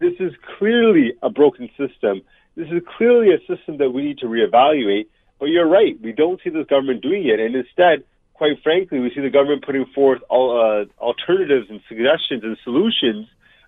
This 0.00 0.14
is 0.18 0.32
clearly 0.58 1.12
a 1.22 1.28
broken 1.28 1.68
system. 1.76 2.22
This 2.56 2.68
is 2.68 2.82
clearly 2.96 3.28
a 3.34 3.38
system 3.40 3.76
that 3.76 3.90
we 3.90 4.02
need 4.02 4.18
to 4.18 4.26
reevaluate. 4.26 5.06
But 5.38 5.46
you're 5.46 5.68
right, 5.68 6.00
we 6.00 6.12
don't 6.12 6.40
see 6.42 6.48
this 6.48 6.66
government 6.66 7.02
doing 7.02 7.26
it. 7.26 7.40
And 7.40 7.54
instead, 7.54 8.04
quite 8.32 8.62
frankly, 8.62 9.00
we 9.00 9.12
see 9.14 9.20
the 9.20 9.28
government 9.28 9.66
putting 9.66 9.84
forth 9.94 10.22
all, 10.30 10.58
uh, 10.58 10.86
alternatives 10.98 11.66
and 11.68 11.80
suggestions 11.86 12.42
and 12.42 12.56
solutions 12.64 13.26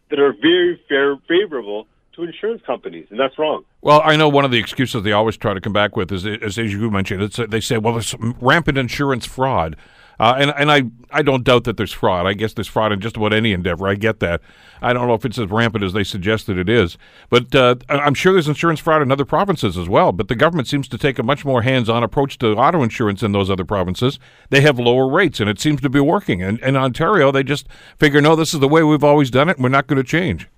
that 0.09 0.19
are 0.19 0.33
very 0.33 0.81
fair, 0.89 1.17
favorable 1.29 1.87
to 2.15 2.23
insurance 2.23 2.63
companies, 2.65 3.07
and 3.11 3.21
that's 3.21 3.39
wrong. 3.39 3.65
Well, 3.83 4.01
I 4.03 4.17
know 4.17 4.29
one 4.29 4.47
of 4.47 4.51
the 4.51 4.59
excuses 4.59 5.03
they 5.03 5.13
always 5.13 5.37
try 5.37 5.53
to 5.53 5.61
come 5.61 5.75
back 5.75 5.95
with 5.95 6.11
is, 6.11 6.25
is 6.25 6.59
as 6.59 6.73
you 6.73 6.91
mentioned, 6.91 7.31
they 7.31 7.61
say, 7.61 7.77
well, 7.77 7.93
there's 7.95 8.15
rampant 8.41 8.79
insurance 8.79 9.27
fraud. 9.27 9.77
Uh, 10.19 10.35
and 10.39 10.55
and 10.57 10.71
I, 10.71 10.83
I 11.11 11.23
don't 11.23 11.45
doubt 11.45 11.65
that 11.65 11.77
there's 11.77 11.93
fraud. 11.93 12.27
I 12.27 12.33
guess 12.33 12.55
there's 12.55 12.67
fraud 12.67 12.93
in 12.93 13.01
just 13.01 13.17
about 13.17 13.33
any 13.33 13.53
endeavor. 13.53 13.87
I 13.89 13.95
get 13.95 14.21
that. 14.21 14.41
I 14.81 14.93
don't 14.93 15.07
know 15.09 15.15
if 15.15 15.25
it's 15.25 15.39
as 15.39 15.51
rampant 15.51 15.85
as 15.85 15.93
they 15.93 16.05
suggest 16.05 16.47
that 16.47 16.59
it 16.59 16.69
is. 16.69 16.97
But 17.31 17.55
uh, 17.55 17.77
I'm 17.89 18.15
sure 18.15 18.33
there's 18.33 18.49
insurance 18.49 18.81
fraud 18.81 19.03
in 19.03 19.13
other 19.13 19.25
provinces 19.25 19.77
as 19.77 19.89
well. 19.89 20.13
But 20.13 20.29
the 20.29 20.35
government 20.35 20.69
seems 20.69 20.89
to 20.89 20.99
take 20.99 21.19
a 21.19 21.23
much 21.23 21.45
more 21.45 21.63
hands 21.63 21.89
on 21.89 22.03
approach 22.03 22.39
to 22.39 22.49
auto 22.55 22.83
insurance 22.83 23.23
in 23.23 23.33
those 23.33 23.51
other 23.51 23.65
provinces. 23.65 24.19
They 24.51 24.61
have 24.63 24.79
lower 24.79 25.11
rates, 25.11 25.41
and 25.41 25.49
it 25.51 25.61
seems 25.61 25.81
to 25.83 25.91
be 25.91 26.01
working. 26.01 26.43
And 26.43 26.59
in 26.61 26.77
Ontario, 26.77 27.31
they 27.31 27.43
just 27.43 27.67
figure, 27.99 28.21
no, 28.21 28.37
this 28.37 28.55
is 28.55 28.61
the 28.61 28.69
way 28.69 28.83
we've 28.83 29.05
always 29.05 29.31
done 29.31 29.49
it, 29.49 29.57
and 29.57 29.65
we're 29.65 29.71
not 29.71 29.87
going 29.87 30.03
to 30.03 30.09
change. 30.09 30.49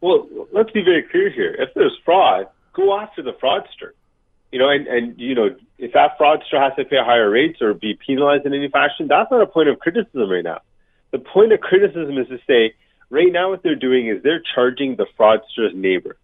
Well, 0.00 0.26
let's 0.52 0.70
be 0.70 0.82
very 0.82 1.02
clear 1.02 1.30
here. 1.30 1.54
If 1.58 1.74
there's 1.74 1.96
fraud, 2.04 2.48
go 2.72 2.98
after 2.98 3.22
the 3.22 3.32
fraudster 3.32 3.92
you 4.52 4.58
know, 4.58 4.68
and, 4.68 4.86
and 4.86 5.18
you 5.18 5.34
know, 5.34 5.48
if 5.78 5.92
that 5.94 6.18
fraudster 6.20 6.62
has 6.62 6.72
to 6.76 6.84
pay 6.84 6.98
higher 6.98 7.30
rates 7.30 7.60
or 7.62 7.72
be 7.74 7.98
penalized 8.06 8.46
in 8.46 8.52
any 8.52 8.68
fashion, 8.68 9.08
that's 9.08 9.30
not 9.30 9.40
a 9.40 9.46
point 9.46 9.68
of 9.68 9.78
criticism 9.78 10.30
right 10.30 10.44
now. 10.44 10.60
The 11.10 11.18
point 11.18 11.52
of 11.52 11.60
criticism 11.60 12.18
is 12.18 12.28
to 12.28 12.38
say, 12.46 12.74
right 13.10 13.32
now 13.32 13.50
what 13.50 13.62
they're 13.62 13.74
doing 13.74 14.08
is 14.08 14.22
they're 14.22 14.42
charging 14.54 14.96
the 14.96 15.06
fraudster's 15.18 15.72
neighbor, 15.74 16.16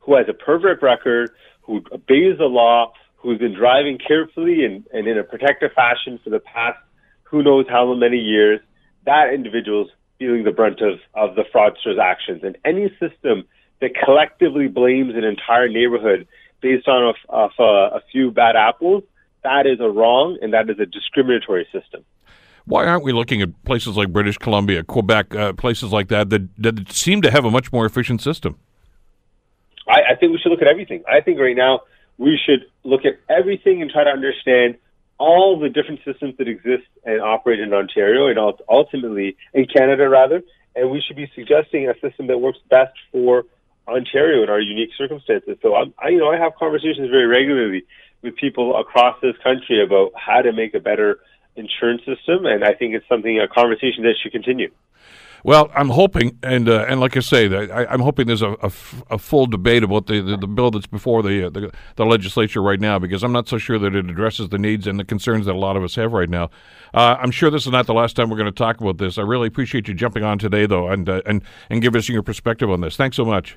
who 0.00 0.16
has 0.16 0.26
a 0.28 0.34
perfect 0.34 0.82
record, 0.82 1.30
who 1.62 1.82
obeys 1.92 2.38
the 2.38 2.46
law, 2.46 2.92
who's 3.16 3.38
been 3.38 3.54
driving 3.54 3.98
carefully 3.98 4.64
and, 4.64 4.84
and 4.92 5.06
in 5.06 5.16
a 5.16 5.24
protective 5.24 5.72
fashion 5.72 6.18
for 6.22 6.30
the 6.30 6.40
past 6.40 6.78
who 7.22 7.42
knows 7.42 7.66
how 7.68 7.92
many 7.94 8.18
years. 8.18 8.60
That 9.06 9.32
individual's 9.32 9.90
feeling 10.18 10.44
the 10.44 10.50
brunt 10.50 10.80
of, 10.80 10.98
of 11.14 11.36
the 11.36 11.44
fraudster's 11.54 11.98
actions. 12.02 12.42
And 12.42 12.56
any 12.64 12.88
system 12.98 13.44
that 13.80 13.90
collectively 14.04 14.66
blames 14.66 15.14
an 15.14 15.24
entire 15.24 15.68
neighborhood 15.68 16.26
based 16.60 16.88
on 16.88 17.14
a, 17.30 17.34
a, 17.34 17.62
a 17.62 18.00
few 18.10 18.30
bad 18.30 18.56
apples, 18.56 19.04
that 19.44 19.66
is 19.66 19.80
a 19.80 19.88
wrong 19.88 20.38
and 20.42 20.52
that 20.52 20.68
is 20.68 20.78
a 20.78 20.86
discriminatory 20.86 21.66
system. 21.72 22.04
Why 22.64 22.84
aren't 22.86 23.02
we 23.02 23.12
looking 23.12 23.40
at 23.40 23.64
places 23.64 23.96
like 23.96 24.12
British 24.12 24.36
Columbia, 24.36 24.84
Quebec, 24.84 25.34
uh, 25.34 25.52
places 25.54 25.90
like 25.90 26.08
that, 26.08 26.28
that 26.30 26.48
that 26.58 26.92
seem 26.92 27.22
to 27.22 27.30
have 27.30 27.46
a 27.46 27.50
much 27.50 27.72
more 27.72 27.86
efficient 27.86 28.20
system? 28.20 28.58
I, 29.88 30.12
I 30.12 30.14
think 30.16 30.32
we 30.32 30.38
should 30.38 30.50
look 30.50 30.60
at 30.60 30.68
everything. 30.68 31.02
I 31.10 31.22
think 31.22 31.38
right 31.38 31.56
now 31.56 31.80
we 32.18 32.38
should 32.44 32.66
look 32.84 33.06
at 33.06 33.18
everything 33.30 33.80
and 33.80 33.90
try 33.90 34.04
to 34.04 34.10
understand 34.10 34.76
all 35.18 35.58
the 35.58 35.70
different 35.70 36.00
systems 36.04 36.36
that 36.36 36.46
exist 36.46 36.84
and 37.04 37.22
operate 37.22 37.58
in 37.58 37.72
Ontario 37.72 38.26
and 38.26 38.38
ultimately 38.68 39.36
in 39.54 39.66
Canada, 39.66 40.08
rather. 40.08 40.42
And 40.76 40.90
we 40.90 41.00
should 41.00 41.16
be 41.16 41.30
suggesting 41.34 41.88
a 41.88 41.94
system 42.00 42.26
that 42.26 42.38
works 42.38 42.58
best 42.68 42.92
for 43.10 43.44
Ontario 43.88 44.42
in 44.42 44.50
our 44.50 44.60
unique 44.60 44.90
circumstances. 44.96 45.56
So 45.62 45.74
I'm, 45.74 45.94
I, 45.98 46.08
you 46.08 46.18
know, 46.18 46.30
I 46.30 46.38
have 46.38 46.54
conversations 46.56 47.10
very 47.10 47.26
regularly 47.26 47.84
with 48.22 48.36
people 48.36 48.76
across 48.78 49.16
this 49.22 49.34
country 49.42 49.82
about 49.82 50.12
how 50.16 50.42
to 50.42 50.52
make 50.52 50.74
a 50.74 50.80
better 50.80 51.20
insurance 51.56 52.02
system, 52.04 52.46
and 52.46 52.64
I 52.64 52.74
think 52.74 52.94
it's 52.94 53.08
something 53.08 53.38
a 53.40 53.48
conversation 53.48 54.04
that 54.04 54.14
should 54.22 54.32
continue. 54.32 54.70
Well, 55.44 55.70
I'm 55.74 55.90
hoping, 55.90 56.36
and 56.42 56.68
uh, 56.68 56.86
and 56.88 57.00
like 57.00 57.16
I 57.16 57.20
say, 57.20 57.46
I, 57.54 57.94
am 57.94 58.00
hoping 58.00 58.26
there's 58.26 58.42
a, 58.42 58.54
a, 58.54 58.66
f- 58.66 59.04
a 59.08 59.18
full 59.18 59.46
debate 59.46 59.84
about 59.84 60.06
the, 60.06 60.20
the, 60.20 60.36
the, 60.36 60.48
bill 60.48 60.72
that's 60.72 60.88
before 60.88 61.22
the, 61.22 61.46
uh, 61.46 61.50
the, 61.50 61.72
the 61.94 62.04
legislature 62.04 62.60
right 62.60 62.80
now, 62.80 62.98
because 62.98 63.22
I'm 63.22 63.30
not 63.30 63.46
so 63.46 63.56
sure 63.56 63.78
that 63.78 63.94
it 63.94 64.10
addresses 64.10 64.48
the 64.48 64.58
needs 64.58 64.88
and 64.88 64.98
the 64.98 65.04
concerns 65.04 65.46
that 65.46 65.54
a 65.54 65.58
lot 65.58 65.76
of 65.76 65.84
us 65.84 65.94
have 65.94 66.12
right 66.12 66.28
now. 66.28 66.50
Uh, 66.92 67.16
I'm 67.20 67.30
sure 67.30 67.50
this 67.50 67.66
is 67.66 67.72
not 67.72 67.86
the 67.86 67.94
last 67.94 68.16
time 68.16 68.30
we're 68.30 68.36
going 68.36 68.46
to 68.46 68.52
talk 68.52 68.80
about 68.80 68.98
this. 68.98 69.16
I 69.16 69.22
really 69.22 69.46
appreciate 69.46 69.86
you 69.86 69.94
jumping 69.94 70.24
on 70.24 70.38
today, 70.38 70.66
though, 70.66 70.88
and 70.88 71.08
uh, 71.08 71.22
and 71.24 71.42
and 71.70 71.82
give 71.82 71.94
us 71.94 72.08
your 72.08 72.22
perspective 72.22 72.68
on 72.68 72.80
this. 72.80 72.96
Thanks 72.96 73.16
so 73.16 73.24
much. 73.24 73.56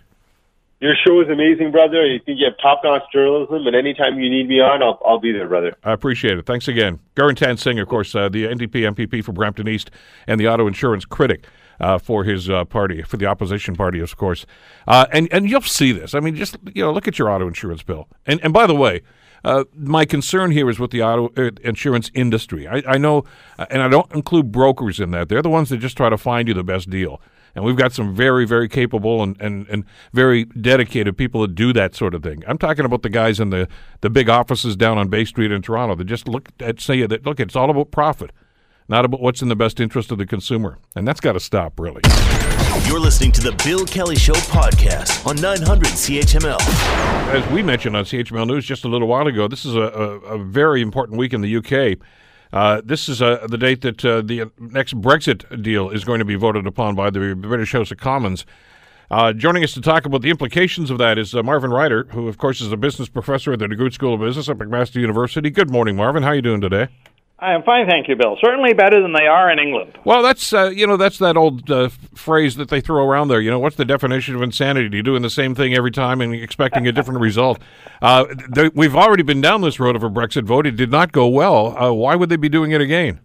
Your 0.81 0.95
show 1.05 1.21
is 1.21 1.29
amazing, 1.29 1.69
brother. 1.69 2.07
You 2.07 2.19
think 2.25 2.39
you 2.39 2.45
have 2.45 2.55
top-notch 2.59 3.03
journalism, 3.13 3.67
and 3.67 3.75
anytime 3.75 4.19
you 4.19 4.31
need 4.31 4.47
me 4.47 4.59
on, 4.59 4.81
I'll, 4.81 4.99
I'll 5.05 5.19
be 5.19 5.31
there, 5.31 5.47
brother. 5.47 5.77
I 5.83 5.91
appreciate 5.91 6.39
it. 6.39 6.47
Thanks 6.47 6.67
again. 6.67 6.99
Gurratan 7.15 7.59
Singh, 7.59 7.77
of 7.77 7.87
course, 7.87 8.15
uh, 8.15 8.29
the 8.29 8.45
NDP 8.45 8.91
MPP 8.95 9.23
for 9.23 9.31
Brampton 9.31 9.67
East 9.67 9.91
and 10.25 10.39
the 10.39 10.47
auto 10.47 10.67
insurance 10.67 11.05
critic. 11.05 11.45
Uh, 11.79 11.97
for 11.97 12.23
his 12.23 12.47
uh, 12.47 12.63
party, 12.63 13.01
for 13.01 13.17
the 13.17 13.25
opposition 13.25 13.75
party, 13.75 13.99
of 13.99 14.15
course, 14.15 14.45
uh, 14.87 15.07
and 15.11 15.27
and 15.33 15.49
you'll 15.49 15.61
see 15.61 15.91
this. 15.91 16.13
I 16.13 16.19
mean, 16.19 16.35
just 16.35 16.55
you 16.75 16.83
know, 16.83 16.93
look 16.93 17.07
at 17.07 17.17
your 17.17 17.27
auto 17.31 17.47
insurance 17.47 17.81
bill. 17.81 18.07
And 18.27 18.39
and 18.43 18.53
by 18.53 18.67
the 18.67 18.75
way, 18.75 19.01
uh, 19.43 19.63
my 19.75 20.05
concern 20.05 20.51
here 20.51 20.69
is 20.69 20.77
with 20.77 20.91
the 20.91 21.01
auto 21.01 21.31
uh, 21.35 21.49
insurance 21.63 22.11
industry. 22.13 22.67
I, 22.67 22.83
I 22.87 22.97
know, 22.99 23.23
uh, 23.57 23.65
and 23.71 23.81
I 23.81 23.87
don't 23.87 24.11
include 24.13 24.51
brokers 24.51 24.99
in 24.99 25.09
that. 25.11 25.29
They're 25.29 25.41
the 25.41 25.49
ones 25.49 25.69
that 25.69 25.77
just 25.77 25.97
try 25.97 26.09
to 26.09 26.19
find 26.19 26.47
you 26.47 26.53
the 26.53 26.63
best 26.63 26.87
deal. 26.87 27.19
And 27.55 27.65
we've 27.65 27.75
got 27.75 27.93
some 27.93 28.15
very, 28.15 28.45
very 28.45 28.67
capable 28.67 29.21
and, 29.21 29.39
and, 29.41 29.67
and 29.67 29.85
very 30.13 30.45
dedicated 30.45 31.17
people 31.17 31.41
that 31.41 31.55
do 31.55 31.73
that 31.73 31.95
sort 31.95 32.13
of 32.13 32.23
thing. 32.23 32.43
I'm 32.47 32.57
talking 32.57 32.85
about 32.85 33.01
the 33.01 33.09
guys 33.09 33.39
in 33.39 33.49
the, 33.49 33.67
the 34.01 34.09
big 34.09 34.29
offices 34.29 34.75
down 34.75 34.97
on 34.97 35.09
Bay 35.09 35.25
Street 35.25 35.51
in 35.51 35.61
Toronto 35.61 35.95
that 35.95 36.05
just 36.05 36.27
look 36.27 36.49
at 36.59 36.79
say 36.79 37.05
that 37.05 37.25
look, 37.25 37.39
it's 37.39 37.55
all 37.55 37.69
about 37.69 37.91
profit, 37.91 38.31
not 38.87 39.05
about 39.05 39.21
what's 39.21 39.41
in 39.41 39.49
the 39.49 39.55
best 39.55 39.79
interest 39.79 40.11
of 40.11 40.17
the 40.17 40.25
consumer. 40.25 40.77
And 40.95 41.07
that's 41.07 41.19
got 41.19 41.33
to 41.33 41.39
stop, 41.39 41.79
really. 41.79 42.01
You're 42.87 42.99
listening 42.99 43.31
to 43.33 43.41
the 43.41 43.51
Bill 43.63 43.85
Kelly 43.85 44.15
Show 44.15 44.33
podcast 44.33 45.25
on 45.27 45.35
900 45.35 45.87
CHML. 45.87 46.59
As 47.33 47.51
we 47.51 47.61
mentioned 47.61 47.95
on 47.95 48.05
CHML 48.05 48.47
News 48.47 48.65
just 48.65 48.85
a 48.85 48.87
little 48.87 49.07
while 49.07 49.27
ago, 49.27 49.47
this 49.47 49.65
is 49.65 49.75
a, 49.75 49.81
a, 49.81 50.19
a 50.19 50.43
very 50.43 50.81
important 50.81 51.17
week 51.17 51.33
in 51.33 51.41
the 51.41 51.57
UK. 51.57 51.99
Uh, 52.53 52.81
this 52.83 53.07
is 53.07 53.21
uh, 53.21 53.45
the 53.47 53.57
date 53.57 53.81
that 53.81 54.03
uh, 54.03 54.21
the 54.21 54.51
next 54.59 54.99
Brexit 54.99 55.61
deal 55.61 55.89
is 55.89 56.03
going 56.03 56.19
to 56.19 56.25
be 56.25 56.35
voted 56.35 56.67
upon 56.67 56.95
by 56.95 57.09
the 57.09 57.33
British 57.35 57.71
House 57.71 57.91
of 57.91 57.97
Commons. 57.97 58.45
Uh, 59.09 59.33
joining 59.33 59.63
us 59.63 59.73
to 59.73 59.81
talk 59.81 60.05
about 60.05 60.21
the 60.21 60.29
implications 60.29 60.89
of 60.89 60.97
that 60.97 61.17
is 61.17 61.35
uh, 61.35 61.43
Marvin 61.43 61.71
Ryder, 61.71 62.05
who, 62.11 62.27
of 62.27 62.37
course, 62.37 62.61
is 62.61 62.71
a 62.71 62.77
business 62.77 63.09
professor 63.09 63.53
at 63.53 63.59
the 63.59 63.67
DeGroote 63.67 63.93
School 63.93 64.13
of 64.13 64.21
Business 64.21 64.47
at 64.49 64.57
McMaster 64.57 64.95
University. 64.95 65.49
Good 65.49 65.69
morning, 65.69 65.95
Marvin. 65.95 66.23
How 66.23 66.29
are 66.29 66.35
you 66.35 66.41
doing 66.41 66.61
today? 66.61 66.87
I 67.41 67.53
am 67.53 67.63
fine, 67.63 67.87
thank 67.87 68.07
you, 68.07 68.15
Bill. 68.15 68.37
Certainly 68.39 68.73
better 68.73 69.01
than 69.01 69.13
they 69.13 69.25
are 69.25 69.49
in 69.49 69.57
England. 69.57 69.97
Well, 70.05 70.21
that's 70.21 70.53
uh, 70.53 70.69
you 70.69 70.85
know 70.85 70.95
that's 70.95 71.17
that 71.17 71.35
old 71.35 71.71
uh, 71.71 71.89
phrase 72.13 72.55
that 72.57 72.69
they 72.69 72.81
throw 72.81 73.03
around 73.03 73.29
there. 73.29 73.41
You 73.41 73.49
know, 73.49 73.57
what's 73.57 73.77
the 73.77 73.85
definition 73.85 74.35
of 74.35 74.43
insanity? 74.43 74.89
Do 74.89 74.97
you 74.97 75.03
doing 75.03 75.23
the 75.23 75.29
same 75.29 75.55
thing 75.55 75.73
every 75.73 75.89
time 75.89 76.21
and 76.21 76.35
expecting 76.35 76.87
a 76.87 76.91
different 76.91 77.19
result. 77.19 77.59
Uh, 78.01 78.25
we've 78.73 78.95
already 78.95 79.21
been 79.21 79.41
down 79.41 79.61
this 79.61 79.79
road 79.79 79.95
of 79.95 80.01
a 80.01 80.09
Brexit 80.09 80.43
vote. 80.43 80.65
It 80.65 80.75
did 80.75 80.89
not 80.89 81.11
go 81.11 81.27
well. 81.27 81.77
Uh, 81.77 81.93
why 81.93 82.15
would 82.15 82.29
they 82.29 82.35
be 82.35 82.49
doing 82.49 82.71
it 82.71 82.81
again? 82.81 83.19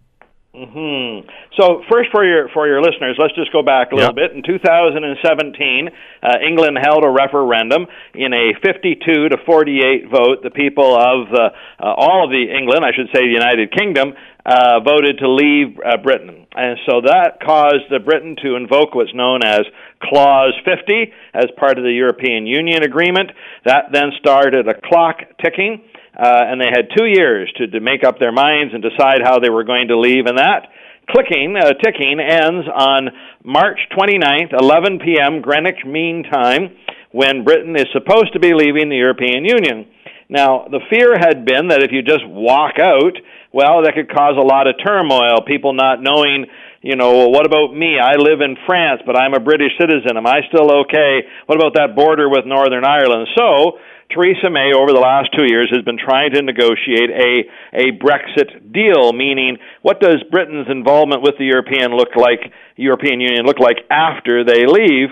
Hmm. 0.57 1.21
So 1.53 1.83
first, 1.91 2.09
for 2.11 2.25
your 2.25 2.49
for 2.49 2.65
your 2.67 2.81
listeners, 2.81 3.15
let's 3.19 3.35
just 3.35 3.51
go 3.53 3.61
back 3.61 3.91
a 3.91 3.95
little 3.95 4.09
Yep. 4.17 4.31
bit. 4.33 4.35
In 4.35 4.41
2017, 4.41 5.89
uh, 6.23 6.37
England 6.41 6.79
held 6.81 7.03
a 7.05 7.09
referendum 7.09 7.85
in 8.15 8.33
a 8.33 8.53
52 8.65 9.29
to 9.29 9.37
48 9.45 10.09
vote. 10.09 10.41
The 10.41 10.49
people 10.49 10.95
of 10.97 11.31
uh, 11.31 11.49
uh, 11.79 11.93
all 11.93 12.25
of 12.25 12.31
the 12.31 12.49
England, 12.49 12.83
I 12.83 12.91
should 12.91 13.09
say, 13.13 13.21
the 13.27 13.33
United 13.33 13.71
Kingdom, 13.71 14.13
uh, 14.47 14.79
voted 14.79 15.19
to 15.19 15.29
leave 15.29 15.77
uh, 15.85 15.97
Britain, 15.97 16.47
and 16.55 16.79
so 16.89 17.01
that 17.01 17.37
caused 17.45 17.93
uh, 17.93 17.99
Britain 17.99 18.35
to 18.41 18.55
invoke 18.55 18.95
what's 18.95 19.13
known 19.13 19.43
as 19.43 19.61
Clause 20.01 20.53
50 20.65 21.13
as 21.35 21.45
part 21.57 21.77
of 21.77 21.83
the 21.83 21.91
European 21.91 22.47
Union 22.47 22.81
agreement. 22.83 23.29
That 23.65 23.91
then 23.91 24.11
started 24.19 24.67
a 24.67 24.73
clock 24.73 25.17
ticking 25.43 25.81
uh, 26.17 26.49
and 26.49 26.59
they 26.59 26.67
had 26.73 26.89
two 26.97 27.05
years 27.05 27.51
to, 27.57 27.67
to 27.67 27.79
make 27.79 28.03
up 28.03 28.19
their 28.19 28.31
minds 28.31 28.73
and 28.73 28.81
decide 28.81 29.21
how 29.23 29.39
they 29.39 29.49
were 29.49 29.63
going 29.63 29.89
to 29.89 29.99
leave. 29.99 30.25
And 30.25 30.37
that 30.39 30.67
clicking, 31.09 31.55
uh, 31.55 31.73
ticking 31.83 32.19
ends 32.19 32.67
on 32.67 33.09
March 33.43 33.79
29th, 33.97 34.53
11 34.59 34.99
p.m. 34.99 35.41
Greenwich 35.41 35.85
Mean 35.85 36.23
Time, 36.23 36.75
when 37.11 37.43
Britain 37.43 37.75
is 37.75 37.85
supposed 37.93 38.33
to 38.33 38.39
be 38.39 38.53
leaving 38.53 38.89
the 38.89 38.97
European 38.97 39.45
Union. 39.45 39.87
Now, 40.29 40.67
the 40.69 40.81
fear 40.89 41.15
had 41.15 41.45
been 41.45 41.69
that 41.69 41.83
if 41.83 41.91
you 41.91 42.01
just 42.01 42.27
walk 42.27 42.75
out, 42.81 43.15
well, 43.53 43.83
that 43.83 43.95
could 43.95 44.11
cause 44.11 44.35
a 44.35 44.43
lot 44.43 44.67
of 44.67 44.75
turmoil, 44.83 45.39
people 45.47 45.71
not 45.71 46.03
knowing, 46.03 46.47
you 46.81 46.97
know, 46.97 47.15
well, 47.15 47.31
what 47.31 47.45
about 47.47 47.71
me? 47.71 47.95
I 47.95 48.19
live 48.19 48.41
in 48.41 48.57
France, 48.67 49.01
but 49.05 49.15
I'm 49.15 49.33
a 49.33 49.39
British 49.39 49.71
citizen. 49.79 50.17
Am 50.17 50.27
I 50.27 50.41
still 50.51 50.83
okay? 50.83 51.23
What 51.45 51.55
about 51.55 51.79
that 51.79 51.95
border 51.95 52.27
with 52.27 52.43
Northern 52.45 52.83
Ireland? 52.83 53.29
So, 53.37 53.79
Theresa 54.09 54.49
May 54.49 54.71
over 54.71 54.95
the 54.95 55.03
last 55.03 55.29
two 55.35 55.43
years 55.43 55.67
has 55.75 55.83
been 55.83 55.99
trying 55.99 56.31
to 56.31 56.41
negotiate 56.41 57.11
a 57.11 57.43
a 57.75 57.85
Brexit 57.99 58.71
deal, 58.71 59.11
meaning 59.11 59.57
what 59.81 59.99
does 59.99 60.23
Britain's 60.31 60.67
involvement 60.71 61.21
with 61.21 61.35
the 61.37 61.45
European 61.45 61.91
look 61.91 62.15
like 62.15 62.39
European 62.77 63.19
Union 63.19 63.45
look 63.45 63.59
like 63.59 63.83
after 63.91 64.43
they 64.43 64.65
leave? 64.65 65.11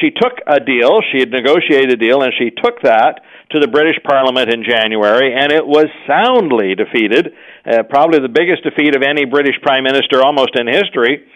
She 0.00 0.10
took 0.10 0.38
a 0.46 0.60
deal, 0.60 1.02
she 1.12 1.18
had 1.18 1.30
negotiated 1.30 1.92
a 1.92 2.00
deal, 2.00 2.22
and 2.22 2.32
she 2.38 2.50
took 2.50 2.80
that 2.82 3.20
to 3.50 3.58
the 3.58 3.66
British 3.66 3.98
Parliament 4.06 4.54
in 4.54 4.62
January, 4.62 5.34
and 5.34 5.50
it 5.50 5.66
was 5.66 5.90
soundly 6.06 6.78
defeated, 6.78 7.34
uh, 7.66 7.82
probably 7.90 8.20
the 8.22 8.30
biggest 8.30 8.62
defeat 8.62 8.94
of 8.94 9.02
any 9.02 9.26
British 9.26 9.58
Prime 9.62 9.82
Minister 9.82 10.22
almost 10.22 10.54
in 10.54 10.68
history. 10.70 11.26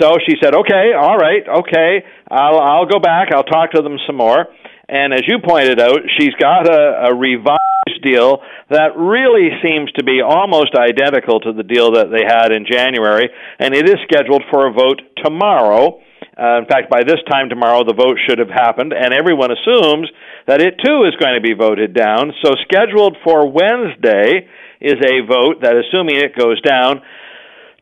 So 0.00 0.16
she 0.26 0.36
said, 0.42 0.54
"Okay, 0.54 0.92
all 0.96 1.16
right, 1.16 1.46
okay, 1.46 2.02
I'll 2.30 2.58
I'll 2.58 2.86
go 2.86 2.98
back, 2.98 3.28
I'll 3.32 3.44
talk 3.44 3.72
to 3.72 3.82
them 3.82 3.98
some 4.06 4.16
more." 4.16 4.48
And 4.90 5.14
as 5.14 5.22
you 5.28 5.38
pointed 5.38 5.78
out, 5.78 6.00
she's 6.18 6.34
got 6.34 6.66
a, 6.66 7.06
a 7.06 7.14
revised 7.14 8.02
deal 8.02 8.42
that 8.70 8.98
really 8.98 9.50
seems 9.62 9.92
to 9.92 10.02
be 10.02 10.20
almost 10.20 10.74
identical 10.74 11.38
to 11.40 11.52
the 11.52 11.62
deal 11.62 11.92
that 11.92 12.10
they 12.10 12.26
had 12.26 12.50
in 12.50 12.66
January, 12.66 13.30
and 13.60 13.72
it 13.72 13.88
is 13.88 14.02
scheduled 14.02 14.42
for 14.50 14.66
a 14.66 14.72
vote 14.72 15.00
tomorrow. 15.22 16.02
Uh, 16.34 16.58
in 16.58 16.66
fact, 16.66 16.90
by 16.90 17.06
this 17.06 17.22
time 17.30 17.48
tomorrow, 17.48 17.84
the 17.84 17.94
vote 17.94 18.18
should 18.26 18.40
have 18.40 18.50
happened, 18.50 18.92
and 18.92 19.14
everyone 19.14 19.54
assumes 19.54 20.10
that 20.48 20.60
it 20.60 20.74
too 20.82 21.06
is 21.06 21.14
going 21.22 21.38
to 21.38 21.40
be 21.40 21.54
voted 21.54 21.94
down. 21.94 22.32
So, 22.42 22.58
scheduled 22.66 23.16
for 23.22 23.46
Wednesday 23.46 24.48
is 24.80 24.98
a 24.98 25.22
vote 25.22 25.62
that, 25.62 25.78
assuming 25.78 26.16
it 26.16 26.34
goes 26.34 26.60
down, 26.62 27.02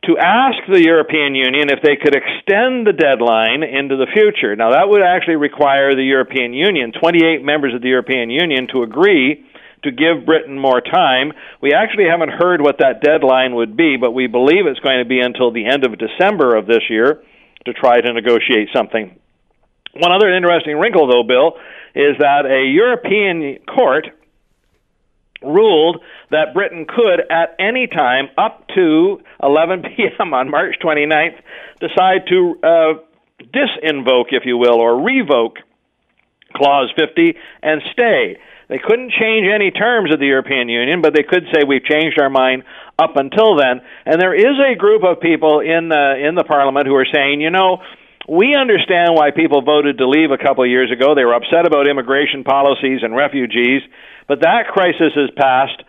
to 0.05 0.17
ask 0.17 0.59
the 0.71 0.83
European 0.83 1.35
Union 1.35 1.71
if 1.71 1.83
they 1.83 1.97
could 1.97 2.15
extend 2.15 2.87
the 2.87 2.95
deadline 2.95 3.63
into 3.63 3.97
the 3.97 4.07
future. 4.07 4.55
Now, 4.55 4.71
that 4.71 4.89
would 4.89 5.03
actually 5.03 5.37
require 5.37 5.95
the 5.95 6.05
European 6.05 6.55
Union, 6.55 6.93
28 6.93 7.43
members 7.43 7.75
of 7.75 7.83
the 7.83 7.89
European 7.89 8.31
Union, 8.31 8.69
to 8.73 8.83
agree 8.83 9.45
to 9.83 9.91
give 9.91 10.27
Britain 10.27 10.59
more 10.59 10.81
time. 10.81 11.33
We 11.61 11.73
actually 11.75 12.07
haven't 12.11 12.31
heard 12.31 12.61
what 12.61 12.79
that 12.79 13.03
deadline 13.03 13.55
would 13.55 13.77
be, 13.77 13.97
but 13.97 14.13
we 14.13 14.27
believe 14.27 14.67
it's 14.67 14.81
going 14.81 14.99
to 15.03 15.09
be 15.09 15.21
until 15.21 15.53
the 15.53 15.67
end 15.67 15.85
of 15.85 15.99
December 15.99 16.57
of 16.57 16.67
this 16.67 16.83
year 16.89 17.23
to 17.67 17.73
try 17.73 18.01
to 18.01 18.13
negotiate 18.13 18.69
something. 18.75 19.19
One 19.95 20.13
other 20.13 20.33
interesting 20.35 20.79
wrinkle, 20.79 21.11
though, 21.11 21.27
Bill, 21.27 21.59
is 21.95 22.17
that 22.19 22.47
a 22.47 22.65
European 22.71 23.59
court 23.67 24.07
ruled 25.43 25.99
that 26.31 26.55
Britain 26.55 26.87
could, 26.89 27.21
at 27.31 27.55
any 27.59 27.87
time 27.87 28.29
up 28.37 28.67
to 28.75 29.21
11 29.43 29.83
p.m. 29.97 30.35
on 30.35 30.51
March 30.51 30.77
29th, 30.83 31.39
decide 31.81 32.27
to 32.29 32.57
uh, 32.63 32.95
disinvoke, 33.43 34.33
if 34.33 34.45
you 34.45 34.57
will, 34.57 34.81
or 34.81 35.03
revoke 35.03 35.59
Clause 36.55 36.93
50 36.97 37.35
and 37.63 37.83
stay. 37.93 38.39
They 38.69 38.79
couldn't 38.79 39.13
change 39.13 39.47
any 39.49 39.71
terms 39.71 40.13
of 40.13 40.21
the 40.21 40.27
European 40.27 40.69
Union, 40.69 41.01
but 41.01 41.15
they 41.15 41.23
could 41.23 41.45
say 41.53 41.65
we've 41.65 41.85
changed 41.85 42.21
our 42.21 42.29
mind 42.29 42.65
up 42.99 43.17
until 43.17 43.57
then. 43.57 43.81
And 44.05 44.21
there 44.21 44.35
is 44.35 44.59
a 44.61 44.77
group 44.77 45.05
of 45.05 45.21
people 45.21 45.61
in 45.61 45.89
the 45.89 46.17
in 46.21 46.35
the 46.35 46.45
Parliament 46.45 46.87
who 46.87 46.95
are 46.95 47.07
saying, 47.11 47.41
you 47.41 47.51
know, 47.51 47.81
we 48.29 48.55
understand 48.55 49.15
why 49.15 49.31
people 49.31 49.63
voted 49.63 49.97
to 49.99 50.07
leave 50.07 50.31
a 50.31 50.37
couple 50.37 50.65
of 50.65 50.69
years 50.71 50.93
ago. 50.93 51.15
They 51.15 51.25
were 51.25 51.35
upset 51.35 51.67
about 51.67 51.89
immigration 51.89 52.45
policies 52.45 53.01
and 53.03 53.17
refugees, 53.17 53.81
but 54.29 54.41
that 54.41 54.69
crisis 54.69 55.13
is 55.17 55.31
past. 55.37 55.83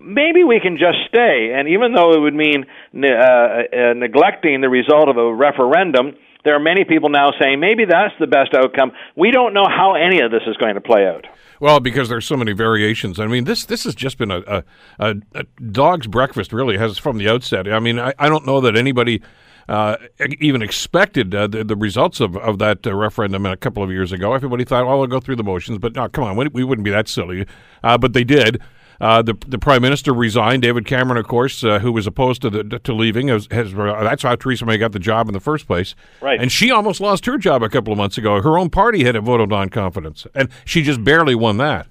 Maybe 0.00 0.42
we 0.42 0.60
can 0.60 0.78
just 0.78 0.98
stay. 1.08 1.52
And 1.54 1.68
even 1.68 1.92
though 1.92 2.12
it 2.12 2.20
would 2.20 2.34
mean 2.34 2.64
uh, 2.94 3.06
uh, 3.06 3.92
neglecting 3.94 4.60
the 4.60 4.68
result 4.68 5.08
of 5.08 5.16
a 5.16 5.34
referendum, 5.34 6.14
there 6.44 6.56
are 6.56 6.60
many 6.60 6.84
people 6.84 7.08
now 7.08 7.30
saying 7.40 7.60
maybe 7.60 7.84
that's 7.84 8.14
the 8.18 8.26
best 8.26 8.54
outcome. 8.54 8.92
We 9.16 9.30
don't 9.30 9.54
know 9.54 9.66
how 9.68 9.94
any 9.94 10.20
of 10.20 10.30
this 10.30 10.42
is 10.46 10.56
going 10.56 10.74
to 10.74 10.80
play 10.80 11.06
out. 11.06 11.26
Well, 11.60 11.78
because 11.78 12.08
there's 12.08 12.26
so 12.26 12.36
many 12.36 12.52
variations. 12.52 13.20
I 13.20 13.28
mean, 13.28 13.44
this 13.44 13.64
this 13.64 13.84
has 13.84 13.94
just 13.94 14.18
been 14.18 14.32
a, 14.32 14.64
a, 14.98 15.14
a, 15.34 15.44
dog's 15.70 16.08
breakfast, 16.08 16.52
really, 16.52 16.76
has 16.76 16.98
from 16.98 17.18
the 17.18 17.28
outset. 17.28 17.72
I 17.72 17.78
mean, 17.78 18.00
I, 18.00 18.12
I 18.18 18.28
don't 18.28 18.44
know 18.44 18.60
that 18.62 18.76
anybody 18.76 19.22
even 20.40 20.62
expected 20.62 21.34
uh, 21.34 21.46
the, 21.46 21.64
the 21.64 21.76
results 21.76 22.20
of, 22.20 22.36
of 22.36 22.58
that 22.58 22.86
uh, 22.86 22.94
referendum 22.94 23.46
a 23.46 23.56
couple 23.56 23.82
of 23.82 23.90
years 23.90 24.12
ago. 24.12 24.34
Everybody 24.34 24.64
thought, 24.64 24.86
well, 24.86 24.98
we'll 24.98 25.06
go 25.06 25.20
through 25.20 25.36
the 25.36 25.44
motions, 25.44 25.78
but 25.78 25.94
no, 25.94 26.08
come 26.08 26.24
on, 26.24 26.36
we, 26.36 26.48
we 26.48 26.64
wouldn't 26.64 26.84
be 26.84 26.90
that 26.90 27.08
silly. 27.08 27.46
Uh, 27.82 27.98
but 27.98 28.12
they 28.12 28.24
did. 28.24 28.60
Uh, 29.00 29.20
the 29.20 29.34
the 29.48 29.58
prime 29.58 29.82
minister 29.82 30.14
resigned. 30.14 30.62
David 30.62 30.86
Cameron, 30.86 31.18
of 31.18 31.26
course, 31.26 31.64
uh, 31.64 31.80
who 31.80 31.90
was 31.90 32.06
opposed 32.06 32.40
to 32.42 32.50
the 32.50 32.62
to 32.78 32.94
leaving, 32.94 33.26
has, 33.28 33.48
has 33.50 33.74
uh, 33.74 33.98
that's 34.04 34.22
how 34.22 34.36
Theresa 34.36 34.64
May 34.64 34.78
got 34.78 34.92
the 34.92 35.00
job 35.00 35.26
in 35.28 35.32
the 35.32 35.40
first 35.40 35.66
place. 35.66 35.96
Right. 36.20 36.40
And 36.40 36.52
she 36.52 36.70
almost 36.70 37.00
lost 37.00 37.26
her 37.26 37.36
job 37.36 37.64
a 37.64 37.68
couple 37.68 37.92
of 37.92 37.96
months 37.96 38.16
ago. 38.16 38.40
Her 38.40 38.56
own 38.56 38.70
party 38.70 39.02
had 39.02 39.16
a 39.16 39.20
vote 39.20 39.40
of 39.40 39.48
non 39.48 39.70
confidence, 39.70 40.24
and 40.36 40.50
she 40.64 40.82
just 40.82 41.02
barely 41.02 41.34
won 41.34 41.56
that. 41.56 41.88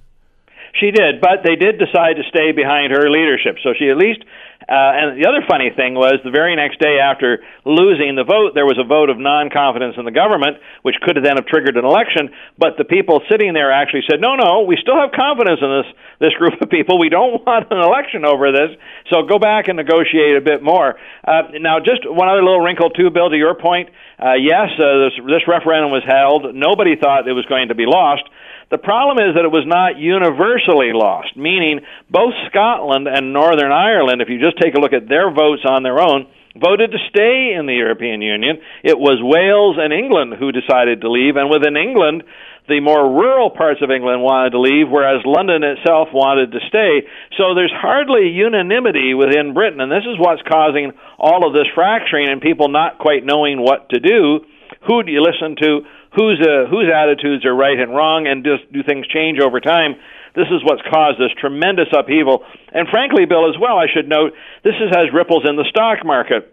She 0.80 0.92
did, 0.92 1.20
but 1.20 1.44
they 1.44 1.58
did 1.58 1.80
decide 1.80 2.16
to 2.16 2.24
stay 2.30 2.54
behind 2.54 2.94
her 2.94 3.10
leadership. 3.10 3.58
So 3.62 3.74
she 3.78 3.90
at 3.90 3.98
least. 3.98 4.24
Uh, 4.70 4.94
and 4.94 5.18
the 5.18 5.26
other 5.26 5.42
funny 5.50 5.74
thing 5.74 5.98
was 5.98 6.22
the 6.24 6.30
very 6.30 6.56
next 6.56 6.78
day 6.78 7.02
after 7.02 7.42
losing 7.66 8.14
the 8.14 8.24
vote, 8.24 8.54
there 8.54 8.66
was 8.66 8.78
a 8.78 8.86
vote 8.86 9.10
of 9.10 9.18
non-confidence 9.18 9.98
in 9.98 10.06
the 10.06 10.14
government, 10.14 10.62
which 10.86 10.96
could 11.02 11.18
then 11.18 11.42
have 11.42 11.50
triggered 11.50 11.78
an 11.78 11.86
election. 11.86 12.30
But 12.62 12.78
the 12.78 12.86
people 12.86 13.26
sitting 13.26 13.54
there 13.58 13.74
actually 13.74 14.06
said, 14.06 14.22
"No, 14.22 14.38
no, 14.38 14.70
we 14.70 14.78
still 14.78 14.98
have 14.98 15.12
confidence 15.12 15.60
in 15.62 15.70
this 15.70 15.90
this 16.30 16.34
group 16.38 16.62
of 16.62 16.70
people. 16.70 17.02
We 17.02 17.10
don't 17.10 17.42
want 17.46 17.74
an 17.74 17.82
election 17.82 18.22
over 18.26 18.54
this. 18.54 18.78
So 19.10 19.26
go 19.26 19.40
back 19.42 19.68
and 19.68 19.78
negotiate 19.78 20.38
a 20.38 20.44
bit 20.46 20.62
more." 20.62 20.96
Uh, 21.26 21.58
now, 21.58 21.82
just 21.82 22.06
one 22.06 22.30
other 22.30 22.46
little 22.46 22.62
wrinkle 22.62 22.90
too, 22.94 23.10
Bill. 23.10 23.30
To 23.34 23.38
your 23.38 23.58
point, 23.58 23.90
uh, 24.22 24.38
yes, 24.38 24.70
uh, 24.78 25.10
this, 25.10 25.16
this 25.26 25.44
referendum 25.50 25.90
was 25.90 26.06
held. 26.06 26.54
Nobody 26.54 26.96
thought 26.96 27.26
it 27.28 27.34
was 27.34 27.46
going 27.50 27.70
to 27.70 27.76
be 27.76 27.90
lost. 27.90 28.24
The 28.72 28.80
problem 28.80 29.20
is 29.20 29.36
that 29.36 29.44
it 29.44 29.52
was 29.52 29.68
not 29.68 30.00
universally 30.00 30.96
lost, 30.96 31.36
meaning 31.36 31.84
both 32.10 32.32
Scotland 32.48 33.06
and 33.06 33.36
Northern 33.36 33.72
Ireland, 33.72 34.24
if 34.24 34.30
you 34.32 34.40
just 34.40 34.64
take 34.64 34.76
a 34.76 34.80
look 34.80 34.96
at 34.96 35.12
their 35.12 35.28
votes 35.28 35.68
on 35.68 35.84
their 35.84 36.00
own, 36.00 36.32
voted 36.56 36.92
to 36.96 37.08
stay 37.12 37.52
in 37.52 37.68
the 37.68 37.76
European 37.76 38.24
Union. 38.24 38.64
It 38.84 38.96
was 38.96 39.20
Wales 39.20 39.76
and 39.76 39.92
England 39.92 40.40
who 40.40 40.56
decided 40.56 41.02
to 41.02 41.12
leave, 41.12 41.36
and 41.36 41.52
within 41.52 41.76
England, 41.76 42.24
the 42.72 42.80
more 42.80 43.12
rural 43.12 43.52
parts 43.52 43.84
of 43.84 43.92
England 43.92 44.24
wanted 44.24 44.56
to 44.56 44.64
leave, 44.64 44.88
whereas 44.88 45.20
London 45.28 45.68
itself 45.68 46.08
wanted 46.16 46.56
to 46.56 46.64
stay. 46.72 47.04
So 47.36 47.52
there's 47.52 47.76
hardly 47.76 48.32
unanimity 48.32 49.12
within 49.12 49.52
Britain, 49.54 49.82
and 49.84 49.92
this 49.92 50.08
is 50.08 50.16
what's 50.16 50.48
causing 50.48 50.96
all 51.20 51.44
of 51.44 51.52
this 51.52 51.68
fracturing 51.76 52.32
and 52.32 52.40
people 52.40 52.72
not 52.72 53.00
quite 53.00 53.28
knowing 53.28 53.60
what 53.60 53.90
to 53.92 54.00
do. 54.00 54.48
Who 54.88 55.04
do 55.04 55.12
you 55.12 55.20
listen 55.20 55.60
to? 55.60 55.84
Whose 56.16 56.40
uh, 56.44 56.68
whose 56.70 56.92
attitudes 56.92 57.46
are 57.46 57.56
right 57.56 57.80
and 57.80 57.96
wrong, 57.96 58.28
and 58.28 58.44
just 58.44 58.72
do 58.72 58.84
things 58.84 59.08
change 59.08 59.40
over 59.40 59.60
time? 59.60 59.96
This 60.36 60.48
is 60.48 60.64
what's 60.64 60.82
caused 60.92 61.20
this 61.20 61.32
tremendous 61.40 61.88
upheaval. 61.92 62.44
And 62.72 62.88
frankly, 62.88 63.26
Bill, 63.26 63.50
as 63.50 63.56
well, 63.60 63.78
I 63.78 63.88
should 63.92 64.08
note, 64.08 64.32
this 64.64 64.76
is, 64.80 64.92
has 64.96 65.12
ripples 65.14 65.44
in 65.48 65.56
the 65.56 65.68
stock 65.70 66.06
market 66.06 66.52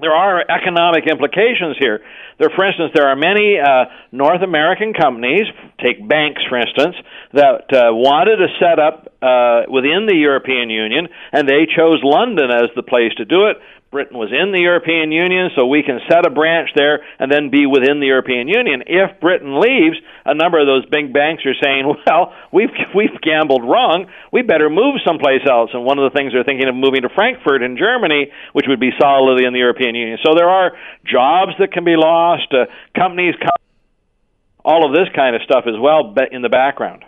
there 0.00 0.12
are 0.12 0.42
economic 0.50 1.06
implications 1.06 1.76
here. 1.78 2.00
There, 2.38 2.50
for 2.50 2.66
instance, 2.66 2.90
there 2.94 3.06
are 3.06 3.14
many 3.14 3.58
uh, 3.58 3.84
North 4.10 4.42
American 4.42 4.92
companies, 4.92 5.46
take 5.78 6.06
banks 6.08 6.42
for 6.48 6.58
instance, 6.58 6.96
that 7.34 7.66
uh, 7.74 7.90
wanted 7.94 8.36
to 8.36 8.48
set 8.58 8.78
up 8.78 9.10
uh, 9.20 9.70
within 9.70 10.06
the 10.06 10.16
European 10.16 10.70
Union, 10.70 11.08
and 11.32 11.48
they 11.48 11.66
chose 11.66 11.98
London 12.02 12.50
as 12.50 12.70
the 12.74 12.82
place 12.82 13.12
to 13.18 13.24
do 13.24 13.46
it. 13.46 13.58
Britain 13.94 14.18
was 14.18 14.34
in 14.34 14.50
the 14.50 14.58
European 14.58 15.14
Union, 15.14 15.54
so 15.54 15.70
we 15.70 15.86
can 15.86 16.02
set 16.10 16.26
a 16.26 16.30
branch 16.30 16.74
there 16.74 17.06
and 17.22 17.30
then 17.30 17.54
be 17.54 17.62
within 17.62 18.02
the 18.02 18.10
European 18.10 18.50
Union. 18.50 18.82
If 18.90 19.22
Britain 19.22 19.62
leaves, 19.62 19.94
a 20.26 20.34
number 20.34 20.58
of 20.58 20.66
those 20.66 20.82
big 20.90 21.14
banks 21.14 21.46
are 21.46 21.54
saying, 21.62 21.86
"Well, 22.02 22.34
we've 22.50 22.74
we've 22.90 23.14
gambled 23.22 23.62
wrong. 23.62 24.10
We 24.34 24.42
better 24.42 24.66
move 24.66 24.98
someplace 25.06 25.46
else." 25.46 25.70
And 25.70 25.86
one 25.86 26.02
of 26.02 26.10
the 26.10 26.14
things 26.18 26.34
they're 26.34 26.42
thinking 26.42 26.66
of 26.66 26.74
moving 26.74 27.06
to 27.06 27.10
Frankfurt 27.14 27.62
in 27.62 27.78
Germany, 27.78 28.34
which 28.50 28.66
would 28.66 28.82
be 28.82 28.90
solidly 28.98 29.46
in 29.46 29.54
the 29.54 29.62
European 29.62 29.94
Union. 29.94 30.18
So 30.26 30.34
there 30.34 30.50
are 30.50 30.74
jobs 31.06 31.54
that 31.62 31.70
can 31.70 31.86
be 31.86 31.94
lost, 31.94 32.50
uh, 32.50 32.66
companies, 32.98 33.38
all 34.64 34.86
of 34.86 34.94
this 34.94 35.08
kind 35.14 35.36
of 35.36 35.42
stuff 35.42 35.64
as 35.66 35.78
well 35.78 36.14
in 36.30 36.42
the 36.42 36.48
background. 36.48 37.04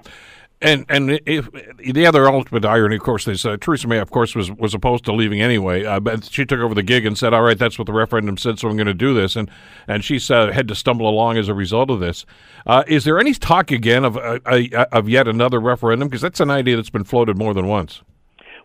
And 0.62 0.86
and 0.88 1.20
if, 1.26 1.50
the 1.78 2.06
other 2.06 2.30
ultimate 2.30 2.64
irony, 2.64 2.96
of 2.96 3.02
course, 3.02 3.28
is 3.28 3.44
uh, 3.44 3.58
Theresa 3.60 3.88
May, 3.88 3.98
of 3.98 4.10
course, 4.10 4.34
was 4.34 4.50
was 4.50 4.72
opposed 4.72 5.04
to 5.04 5.12
leaving 5.12 5.42
anyway. 5.42 5.84
Uh, 5.84 6.00
but 6.00 6.24
she 6.24 6.46
took 6.46 6.60
over 6.60 6.74
the 6.74 6.82
gig 6.82 7.04
and 7.04 7.16
said, 7.18 7.34
"All 7.34 7.42
right, 7.42 7.58
that's 7.58 7.78
what 7.78 7.84
the 7.84 7.92
referendum 7.92 8.38
said, 8.38 8.58
so 8.58 8.68
I'm 8.70 8.76
going 8.76 8.86
to 8.86 8.94
do 8.94 9.12
this." 9.12 9.36
And 9.36 9.50
and 9.86 10.02
she 10.02 10.18
uh, 10.32 10.52
had 10.52 10.66
to 10.68 10.74
stumble 10.74 11.10
along 11.10 11.36
as 11.36 11.48
a 11.48 11.54
result 11.54 11.90
of 11.90 12.00
this. 12.00 12.24
Uh, 12.66 12.84
is 12.86 13.04
there 13.04 13.18
any 13.20 13.34
talk 13.34 13.70
again 13.70 14.06
of 14.06 14.16
uh, 14.16 14.38
of 14.92 15.10
yet 15.10 15.28
another 15.28 15.60
referendum? 15.60 16.08
Because 16.08 16.22
that's 16.22 16.40
an 16.40 16.50
idea 16.50 16.76
that's 16.76 16.88
been 16.88 17.04
floated 17.04 17.36
more 17.36 17.52
than 17.52 17.66
once. 17.66 18.00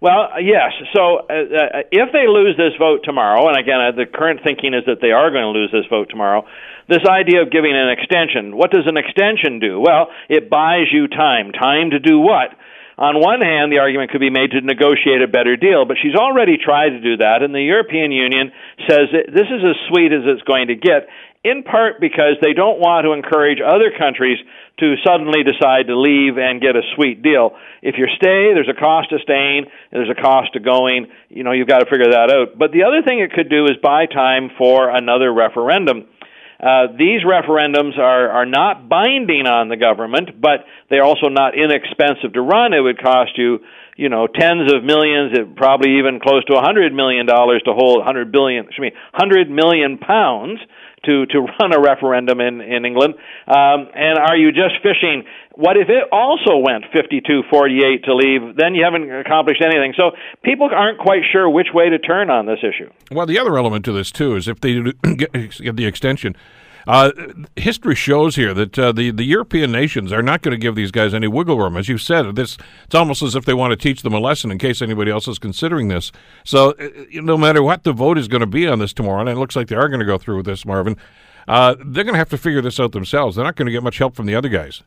Well, 0.01 0.29
yes. 0.41 0.71
So 0.95 1.17
uh, 1.17 1.33
uh, 1.33 1.81
if 1.91 2.11
they 2.11 2.27
lose 2.27 2.57
this 2.57 2.73
vote 2.79 3.01
tomorrow, 3.03 3.47
and 3.47 3.57
again, 3.57 3.79
uh, 3.79 3.91
the 3.91 4.07
current 4.07 4.39
thinking 4.43 4.73
is 4.73 4.83
that 4.87 4.97
they 4.99 5.11
are 5.11 5.29
going 5.29 5.43
to 5.43 5.49
lose 5.49 5.71
this 5.71 5.85
vote 5.91 6.09
tomorrow, 6.09 6.43
this 6.91 7.07
idea 7.07 7.41
of 7.41 7.49
giving 7.49 7.71
an 7.71 7.87
extension, 7.87 8.51
what 8.55 8.69
does 8.69 8.83
an 8.85 8.99
extension 8.99 9.63
do? 9.63 9.79
Well, 9.79 10.11
it 10.27 10.51
buys 10.51 10.91
you 10.91 11.07
time. 11.07 11.55
Time 11.55 11.91
to 11.91 11.99
do 11.99 12.19
what? 12.19 12.51
On 12.99 13.17
one 13.17 13.41
hand, 13.41 13.71
the 13.71 13.79
argument 13.79 14.11
could 14.11 14.21
be 14.21 14.29
made 14.29 14.51
to 14.51 14.61
negotiate 14.61 15.23
a 15.23 15.31
better 15.31 15.55
deal, 15.55 15.85
but 15.87 15.97
she's 15.97 16.13
already 16.13 16.59
tried 16.59 16.89
to 16.91 17.01
do 17.01 17.17
that, 17.17 17.41
and 17.41 17.55
the 17.55 17.63
European 17.63 18.11
Union 18.11 18.51
says 18.85 19.09
this 19.09 19.47
is 19.47 19.63
as 19.63 19.79
sweet 19.89 20.11
as 20.11 20.21
it's 20.27 20.43
going 20.43 20.67
to 20.67 20.75
get, 20.75 21.07
in 21.41 21.63
part 21.63 21.97
because 21.99 22.37
they 22.43 22.53
don't 22.53 22.77
want 22.77 23.05
to 23.07 23.17
encourage 23.17 23.57
other 23.57 23.89
countries 23.97 24.37
to 24.77 24.93
suddenly 25.01 25.41
decide 25.41 25.87
to 25.87 25.97
leave 25.97 26.37
and 26.37 26.61
get 26.61 26.75
a 26.75 26.85
sweet 26.93 27.23
deal. 27.23 27.57
If 27.81 27.95
you 27.97 28.05
stay, 28.17 28.53
there's 28.53 28.69
a 28.69 28.77
cost 28.77 29.09
to 29.09 29.17
staying, 29.23 29.65
there's 29.89 30.11
a 30.11 30.21
cost 30.21 30.53
to 30.53 30.59
going. 30.59 31.07
You 31.29 31.43
know, 31.43 31.53
you've 31.53 31.71
got 31.71 31.79
to 31.79 31.89
figure 31.89 32.11
that 32.11 32.29
out. 32.29 32.59
But 32.59 32.71
the 32.71 32.83
other 32.83 33.01
thing 33.01 33.19
it 33.19 33.33
could 33.33 33.49
do 33.49 33.65
is 33.65 33.81
buy 33.81 34.05
time 34.05 34.51
for 34.57 34.93
another 34.93 35.33
referendum. 35.33 36.05
Uh, 36.62 36.93
these 36.95 37.22
referendums 37.26 37.97
are, 37.97 38.30
are 38.30 38.45
not 38.45 38.88
binding 38.88 39.47
on 39.47 39.68
the 39.68 39.78
government, 39.78 40.39
but 40.39 40.66
they're 40.89 41.03
also 41.03 41.28
not 41.28 41.57
inexpensive 41.57 42.34
to 42.34 42.41
run. 42.41 42.74
It 42.74 42.82
would 42.82 43.01
cost 43.01 43.32
you, 43.36 43.59
you 43.97 44.09
know, 44.09 44.27
tens 44.27 44.71
of 44.73 44.83
millions, 44.83 45.37
probably 45.55 45.99
even 45.99 46.19
close 46.19 46.43
to 46.45 46.55
a 46.55 46.61
hundred 46.61 46.93
million 46.93 47.25
dollars 47.25 47.61
to 47.65 47.73
hold 47.73 48.03
hundred 48.03 48.31
billion, 48.31 48.65
excuse 48.65 48.91
me, 48.91 48.97
hundred 49.13 49.49
million 49.49 49.97
pounds 49.97 50.59
to 51.05 51.25
to 51.27 51.41
run 51.59 51.73
a 51.73 51.79
referendum 51.79 52.39
in 52.39 52.61
in 52.61 52.85
England? 52.85 53.15
Um, 53.47 53.89
and 53.93 54.17
are 54.17 54.35
you 54.35 54.51
just 54.51 54.75
fishing? 54.83 55.23
What 55.55 55.75
if 55.75 55.89
it 55.89 56.07
also 56.13 56.57
went 56.57 56.85
52-48 56.95 58.05
to 58.05 58.15
leave? 58.15 58.55
Then 58.55 58.73
you 58.73 58.85
haven't 58.85 59.11
accomplished 59.11 59.61
anything. 59.61 59.93
So 59.97 60.11
people 60.43 60.69
aren't 60.73 60.97
quite 60.97 61.23
sure 61.29 61.49
which 61.49 61.67
way 61.73 61.89
to 61.89 61.99
turn 61.99 62.29
on 62.29 62.45
this 62.45 62.59
issue. 62.63 62.89
Well, 63.11 63.25
the 63.25 63.37
other 63.37 63.57
element 63.57 63.83
to 63.85 63.91
this 63.91 64.11
too 64.11 64.37
is 64.37 64.47
if 64.47 64.61
they 64.61 64.81
get 65.15 65.75
the 65.75 65.85
extension 65.85 66.35
uh, 66.88 67.11
history 67.55 67.95
shows 67.95 68.36
here 68.36 68.53
that 68.53 68.77
uh, 68.77 68.91
the 68.91 69.11
the 69.11 69.23
European 69.23 69.71
nations 69.71 70.11
are 70.11 70.21
not 70.21 70.41
going 70.41 70.51
to 70.51 70.57
give 70.57 70.75
these 70.75 70.91
guys 70.91 71.13
any 71.13 71.27
wiggle 71.27 71.57
room, 71.57 71.77
as 71.77 71.88
you 71.88 71.97
said. 71.97 72.36
This 72.36 72.57
it's 72.86 72.95
almost 72.95 73.21
as 73.21 73.36
if 73.36 73.45
they 73.45 73.53
want 73.53 73.71
to 73.71 73.77
teach 73.77 74.01
them 74.01 74.13
a 74.13 74.19
lesson 74.19 74.51
in 74.51 74.57
case 74.57 74.82
anybody 74.82 75.11
else 75.11 75.27
is 75.27 75.39
considering 75.39 75.88
this. 75.88 76.11
So, 76.43 76.71
uh, 76.71 76.89
no 77.13 77.38
matter 77.38 77.61
what 77.63 77.84
the 77.84 77.93
vote 77.93 78.17
is 78.17 78.27
going 78.27 78.41
to 78.41 78.47
be 78.47 78.67
on 78.67 78.79
this 78.79 78.93
tomorrow, 78.93 79.21
and 79.21 79.29
it 79.29 79.36
looks 79.36 79.55
like 79.55 79.67
they 79.67 79.75
are 79.75 79.89
going 79.89 79.99
to 79.99 80.05
go 80.05 80.17
through 80.17 80.38
with 80.38 80.45
this, 80.45 80.65
Marvin. 80.65 80.97
Uh, 81.47 81.75
they're 81.79 82.03
going 82.03 82.13
to 82.13 82.19
have 82.19 82.29
to 82.29 82.38
figure 82.38 82.61
this 82.61 82.79
out 82.79 82.91
themselves. 82.91 83.36
They're 83.36 83.45
not 83.45 83.55
going 83.55 83.65
to 83.65 83.71
get 83.71 83.84
much 83.84 83.97
help 83.97 84.15
from 84.15 84.25
the 84.27 84.36
other 84.36 84.49
guys. 84.49 84.84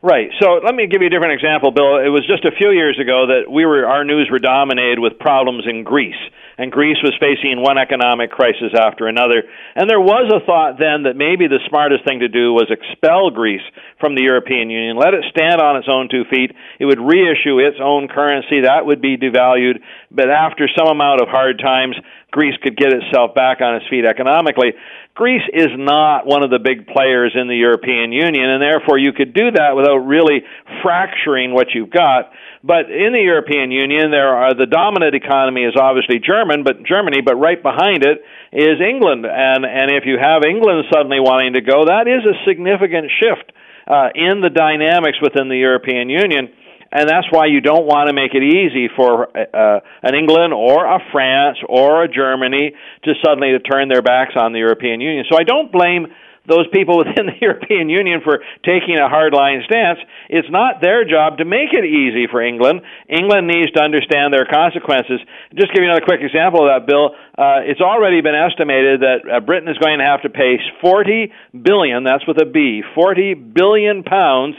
Right. 0.00 0.30
So 0.40 0.60
let 0.64 0.74
me 0.74 0.86
give 0.86 1.00
you 1.00 1.06
a 1.06 1.10
different 1.10 1.34
example, 1.34 1.70
Bill. 1.70 1.98
It 1.98 2.08
was 2.08 2.26
just 2.26 2.44
a 2.44 2.50
few 2.50 2.72
years 2.72 2.98
ago 2.98 3.26
that 3.26 3.50
we 3.50 3.64
were 3.64 3.86
our 3.86 4.04
news 4.04 4.28
were 4.30 4.40
dominated 4.40 4.98
with 4.98 5.18
problems 5.18 5.64
in 5.68 5.84
Greece 5.84 6.18
and 6.58 6.72
Greece 6.72 6.98
was 7.02 7.14
facing 7.20 7.62
one 7.62 7.78
economic 7.78 8.30
crisis 8.30 8.72
after 8.76 9.06
another. 9.06 9.44
And 9.74 9.88
there 9.88 10.00
was 10.00 10.30
a 10.32 10.44
thought 10.44 10.78
then 10.78 11.04
that 11.04 11.16
maybe 11.16 11.48
the 11.48 11.62
smartest 11.68 12.04
thing 12.04 12.20
to 12.20 12.28
do 12.28 12.52
was 12.52 12.70
expel 12.70 13.30
Greece 13.30 13.64
from 14.00 14.14
the 14.14 14.22
European 14.22 14.70
Union, 14.70 14.96
let 14.96 15.14
it 15.14 15.24
stand 15.30 15.60
on 15.60 15.76
its 15.76 15.88
own 15.88 16.08
two 16.08 16.24
feet. 16.30 16.52
It 16.78 16.84
would 16.84 17.00
reissue 17.00 17.58
its 17.58 17.78
own 17.80 18.08
currency, 18.08 18.62
that 18.62 18.86
would 18.86 19.00
be 19.00 19.16
devalued. 19.16 19.80
But 20.10 20.30
after 20.30 20.68
some 20.76 20.88
amount 20.88 21.20
of 21.20 21.28
hard 21.28 21.58
times, 21.58 21.96
Greece 22.32 22.56
could 22.62 22.76
get 22.76 22.92
itself 22.92 23.36
back 23.36 23.60
on 23.60 23.76
its 23.76 23.84
feet 23.88 24.08
economically. 24.08 24.72
Greece 25.14 25.44
is 25.52 25.68
not 25.76 26.24
one 26.24 26.42
of 26.42 26.48
the 26.48 26.58
big 26.58 26.88
players 26.88 27.36
in 27.36 27.46
the 27.46 27.54
European 27.54 28.10
Union, 28.10 28.48
and 28.48 28.60
therefore 28.60 28.96
you 28.96 29.12
could 29.12 29.36
do 29.36 29.52
that 29.52 29.76
without 29.76 30.00
really 30.08 30.40
fracturing 30.80 31.52
what 31.52 31.76
you've 31.76 31.92
got. 31.92 32.32
But 32.64 32.88
in 32.88 33.12
the 33.12 33.20
European 33.20 33.70
Union, 33.70 34.10
there 34.10 34.32
are 34.32 34.56
the 34.56 34.64
dominant 34.64 35.14
economy 35.14 35.68
is 35.68 35.76
obviously 35.76 36.24
German, 36.24 36.64
but 36.64 36.82
Germany, 36.88 37.20
but 37.20 37.36
right 37.36 37.60
behind 37.62 38.02
it 38.02 38.24
is 38.50 38.80
England, 38.80 39.28
and 39.28 39.68
and 39.68 39.92
if 39.92 40.08
you 40.08 40.16
have 40.16 40.40
England 40.48 40.88
suddenly 40.88 41.20
wanting 41.20 41.52
to 41.54 41.60
go, 41.60 41.84
that 41.84 42.08
is 42.08 42.24
a 42.24 42.32
significant 42.48 43.12
shift 43.20 43.52
uh, 43.84 44.08
in 44.16 44.40
the 44.40 44.48
dynamics 44.48 45.20
within 45.20 45.52
the 45.52 45.60
European 45.60 46.08
Union 46.08 46.48
and 46.92 47.08
that's 47.08 47.26
why 47.30 47.46
you 47.46 47.60
don't 47.60 47.86
want 47.86 48.08
to 48.08 48.14
make 48.14 48.34
it 48.34 48.42
easy 48.42 48.88
for 48.94 49.28
uh, 49.36 49.80
an 50.02 50.14
England 50.14 50.52
or 50.52 50.84
a 50.84 50.98
France 51.10 51.58
or 51.68 52.04
a 52.04 52.08
Germany 52.08 52.72
to 53.04 53.12
suddenly 53.24 53.52
to 53.52 53.60
turn 53.60 53.88
their 53.88 54.02
backs 54.02 54.34
on 54.36 54.52
the 54.52 54.58
European 54.58 55.00
Union. 55.00 55.24
So 55.30 55.36
I 55.38 55.42
don't 55.42 55.72
blame 55.72 56.06
those 56.46 56.66
people 56.72 56.98
within 57.02 57.26
the 57.26 57.38
European 57.40 57.88
Union 57.88 58.20
for 58.22 58.42
taking 58.64 58.98
a 58.98 59.08
hardline 59.08 59.64
stance. 59.64 59.98
It's 60.28 60.48
not 60.50 60.80
their 60.80 61.04
job 61.04 61.38
to 61.38 61.44
make 61.44 61.72
it 61.72 61.84
easy 61.84 62.26
for 62.30 62.42
England. 62.42 62.82
England 63.08 63.46
needs 63.46 63.70
to 63.72 63.80
understand 63.80 64.34
their 64.34 64.46
consequences. 64.46 65.20
Just 65.54 65.72
give 65.72 65.82
you 65.82 65.88
another 65.88 66.04
quick 66.04 66.20
example 66.20 66.66
of 66.66 66.68
that, 66.68 66.86
Bill. 66.86 67.14
Uh, 67.38 67.64
it's 67.64 67.80
already 67.80 68.20
been 68.20 68.36
estimated 68.36 69.00
that 69.00 69.20
uh, 69.24 69.40
Britain 69.40 69.68
is 69.68 69.78
going 69.78 69.98
to 69.98 70.04
have 70.04 70.22
to 70.22 70.30
pay 70.30 70.58
40 70.80 71.32
billion, 71.56 72.04
that's 72.04 72.26
with 72.26 72.40
a 72.40 72.46
B, 72.46 72.82
40 72.94 73.34
billion 73.34 74.02
pounds 74.02 74.56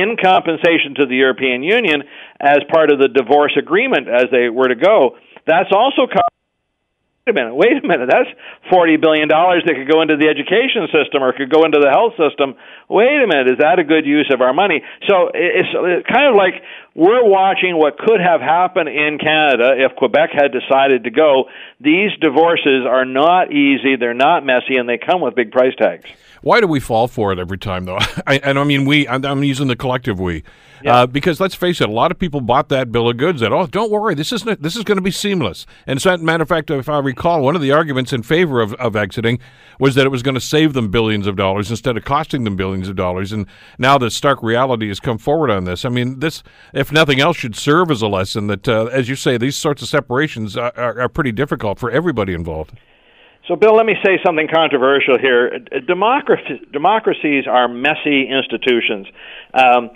in 0.00 0.16
compensation 0.22 0.94
to 0.96 1.06
the 1.06 1.16
European 1.16 1.62
Union 1.62 2.02
as 2.40 2.58
part 2.70 2.92
of 2.92 2.98
the 2.98 3.08
divorce 3.08 3.56
agreement 3.58 4.08
as 4.08 4.26
they 4.30 4.48
were 4.48 4.68
to 4.68 4.76
go. 4.76 5.16
That's 5.46 5.70
also 5.72 6.06
wait 7.26 7.32
a 7.32 7.42
minute, 7.42 7.54
wait 7.56 7.84
a 7.84 7.86
minute, 7.86 8.08
that's 8.10 8.30
forty 8.70 8.96
billion 8.96 9.26
dollars 9.28 9.62
that 9.66 9.74
could 9.74 9.90
go 9.90 10.00
into 10.00 10.16
the 10.16 10.28
education 10.28 10.86
system 10.94 11.24
or 11.24 11.32
could 11.32 11.50
go 11.50 11.64
into 11.64 11.78
the 11.82 11.90
health 11.90 12.14
system. 12.14 12.54
Wait 12.88 13.18
a 13.18 13.26
minute, 13.26 13.50
is 13.50 13.58
that 13.58 13.80
a 13.80 13.84
good 13.84 14.06
use 14.06 14.30
of 14.32 14.40
our 14.40 14.54
money? 14.54 14.82
So 15.08 15.30
it's 15.34 16.06
kind 16.06 16.30
of 16.30 16.36
like 16.36 16.62
we're 16.94 17.26
watching 17.26 17.76
what 17.76 17.98
could 17.98 18.20
have 18.20 18.40
happened 18.40 18.88
in 18.88 19.18
Canada 19.18 19.74
if 19.74 19.96
Quebec 19.96 20.30
had 20.32 20.54
decided 20.54 21.04
to 21.04 21.10
go. 21.10 21.50
These 21.80 22.14
divorces 22.20 22.86
are 22.86 23.04
not 23.04 23.50
easy, 23.50 23.96
they're 23.98 24.14
not 24.14 24.46
messy, 24.46 24.76
and 24.78 24.88
they 24.88 24.98
come 24.98 25.20
with 25.20 25.34
big 25.34 25.50
price 25.50 25.74
tags. 25.74 26.06
Why 26.42 26.60
do 26.60 26.66
we 26.66 26.80
fall 26.80 27.08
for 27.08 27.32
it 27.32 27.38
every 27.38 27.58
time, 27.58 27.84
though? 27.84 27.98
I, 28.26 28.38
and 28.42 28.58
I 28.58 28.64
mean, 28.64 28.84
we. 28.84 29.06
I'm, 29.08 29.24
I'm 29.24 29.44
using 29.44 29.68
the 29.68 29.76
collective 29.76 30.20
we, 30.20 30.42
yeah. 30.82 31.02
uh, 31.02 31.06
because 31.06 31.40
let's 31.40 31.54
face 31.54 31.80
it, 31.80 31.88
a 31.88 31.92
lot 31.92 32.10
of 32.10 32.18
people 32.18 32.40
bought 32.40 32.68
that 32.68 32.92
bill 32.92 33.08
of 33.08 33.16
goods. 33.16 33.40
That 33.40 33.52
oh, 33.52 33.66
don't 33.66 33.90
worry, 33.90 34.14
this 34.14 34.32
is 34.32 34.44
not, 34.44 34.62
this 34.62 34.76
is 34.76 34.84
going 34.84 34.96
to 34.96 35.02
be 35.02 35.10
seamless. 35.10 35.66
And 35.86 36.00
so, 36.00 36.16
matter 36.18 36.42
of 36.42 36.48
fact, 36.48 36.70
if 36.70 36.88
I 36.88 36.98
recall, 36.98 37.42
one 37.42 37.56
of 37.56 37.62
the 37.62 37.72
arguments 37.72 38.12
in 38.12 38.22
favor 38.22 38.60
of, 38.60 38.74
of 38.74 38.96
exiting 38.96 39.38
was 39.78 39.94
that 39.94 40.06
it 40.06 40.10
was 40.10 40.22
going 40.22 40.34
to 40.34 40.40
save 40.40 40.72
them 40.72 40.90
billions 40.90 41.26
of 41.26 41.36
dollars 41.36 41.70
instead 41.70 41.96
of 41.96 42.04
costing 42.04 42.44
them 42.44 42.56
billions 42.56 42.88
of 42.88 42.96
dollars. 42.96 43.32
And 43.32 43.46
now 43.78 43.98
the 43.98 44.10
stark 44.10 44.42
reality 44.42 44.88
has 44.88 45.00
come 45.00 45.18
forward 45.18 45.50
on 45.50 45.64
this. 45.64 45.84
I 45.84 45.88
mean, 45.88 46.20
this, 46.20 46.42
if 46.72 46.90
nothing 46.90 47.20
else, 47.20 47.36
should 47.36 47.56
serve 47.56 47.90
as 47.90 48.02
a 48.02 48.08
lesson 48.08 48.46
that, 48.46 48.66
uh, 48.66 48.86
as 48.86 49.08
you 49.08 49.16
say, 49.16 49.36
these 49.36 49.56
sorts 49.56 49.82
of 49.82 49.88
separations 49.88 50.56
are, 50.56 50.72
are, 50.76 51.00
are 51.00 51.08
pretty 51.08 51.32
difficult 51.32 51.78
for 51.78 51.90
everybody 51.90 52.32
involved. 52.32 52.72
So, 53.48 53.54
Bill, 53.54 53.76
let 53.76 53.86
me 53.86 53.94
say 54.04 54.18
something 54.24 54.48
controversial 54.52 55.18
here. 55.20 55.58
Democracies 55.86 57.44
are 57.48 57.68
messy 57.68 58.28
institutions. 58.28 59.06
Um, 59.54 59.90